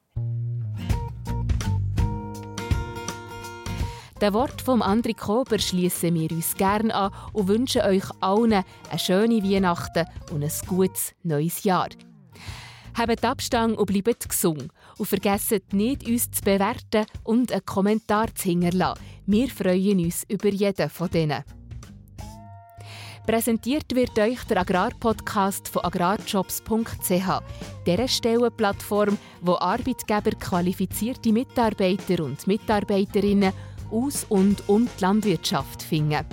Den 4.20 4.34
Wort 4.34 4.60
vom 4.60 4.82
André 4.82 5.16
Kober 5.16 5.58
schließen 5.58 6.14
wir 6.14 6.30
uns 6.30 6.54
gerne 6.54 6.94
an 6.94 7.10
und 7.32 7.48
wünschen 7.48 7.80
euch 7.80 8.04
allen 8.20 8.52
eine 8.52 8.98
schöne 8.98 9.42
Weihnachten 9.42 10.04
und 10.30 10.44
ein 10.44 10.52
gutes 10.66 11.14
neues 11.22 11.64
Jahr. 11.64 11.88
Habt 12.96 13.24
Abstand 13.24 13.78
und 13.78 13.86
bleibt 13.86 14.28
gesund. 14.28 14.68
Und 14.98 15.06
vergesst 15.06 15.72
nicht, 15.72 16.06
uns 16.06 16.30
zu 16.30 16.42
bewerten 16.42 17.06
und 17.24 17.52
einen 17.52 17.64
Kommentar 17.64 18.34
zu 18.34 18.48
hinterlassen. 18.48 19.00
Wir 19.26 19.48
freuen 19.48 20.04
uns 20.04 20.24
über 20.28 20.48
jeden 20.48 20.90
von 20.90 21.08
denen. 21.08 21.44
Präsentiert 23.26 23.94
wird 23.94 24.18
euch 24.18 24.42
der 24.44 24.58
Agrarpodcast 24.62 25.68
von 25.68 25.84
agrarjobs.ch, 25.84 27.42
der 27.86 28.08
Stellenplattform, 28.08 29.16
wo 29.40 29.54
Arbeitgeber 29.54 30.32
qualifizierte 30.32 31.32
Mitarbeiter 31.32 32.24
und 32.24 32.44
Mitarbeiterinnen 32.46 33.52
aus 33.90 34.24
und 34.28 34.68
um 34.68 34.86
die 34.86 35.00
Landwirtschaft 35.00 35.82
finden. 35.82 36.24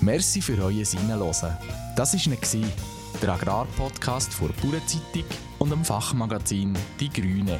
Merci 0.00 0.42
für 0.42 0.62
euer 0.62 0.84
Hineinhören. 0.84 1.56
Das 1.96 2.14
war 2.14 2.30
nicht 2.30 2.97
der 3.22 3.30
Agrarpodcast 3.30 4.32
vor 4.32 4.50
Bauernzeitung 4.62 5.24
und 5.58 5.70
dem 5.70 5.84
Fachmagazin 5.84 6.76
Die 7.00 7.08
Grüne. 7.08 7.58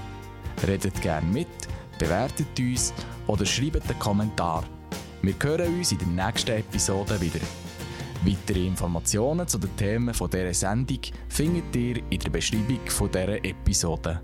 Redet 0.66 1.00
gerne 1.00 1.26
mit, 1.26 1.48
bewertet 1.98 2.58
uns 2.58 2.92
oder 3.26 3.44
schreibt 3.44 3.88
einen 3.88 3.98
Kommentar. 3.98 4.64
Wir 5.22 5.34
hören 5.42 5.78
uns 5.78 5.92
in 5.92 5.98
der 5.98 6.26
nächsten 6.26 6.52
Episode 6.52 7.20
wieder. 7.20 7.40
Weitere 8.24 8.66
Informationen 8.66 9.46
zu 9.46 9.58
den 9.58 9.74
Themen 9.76 10.12
dieser 10.12 10.54
Sendung 10.54 11.00
findet 11.28 11.74
ihr 11.76 12.02
in 12.10 12.20
der 12.20 12.30
Beschreibung 12.30 12.80
dieser 12.84 13.44
Episode. 13.44 14.20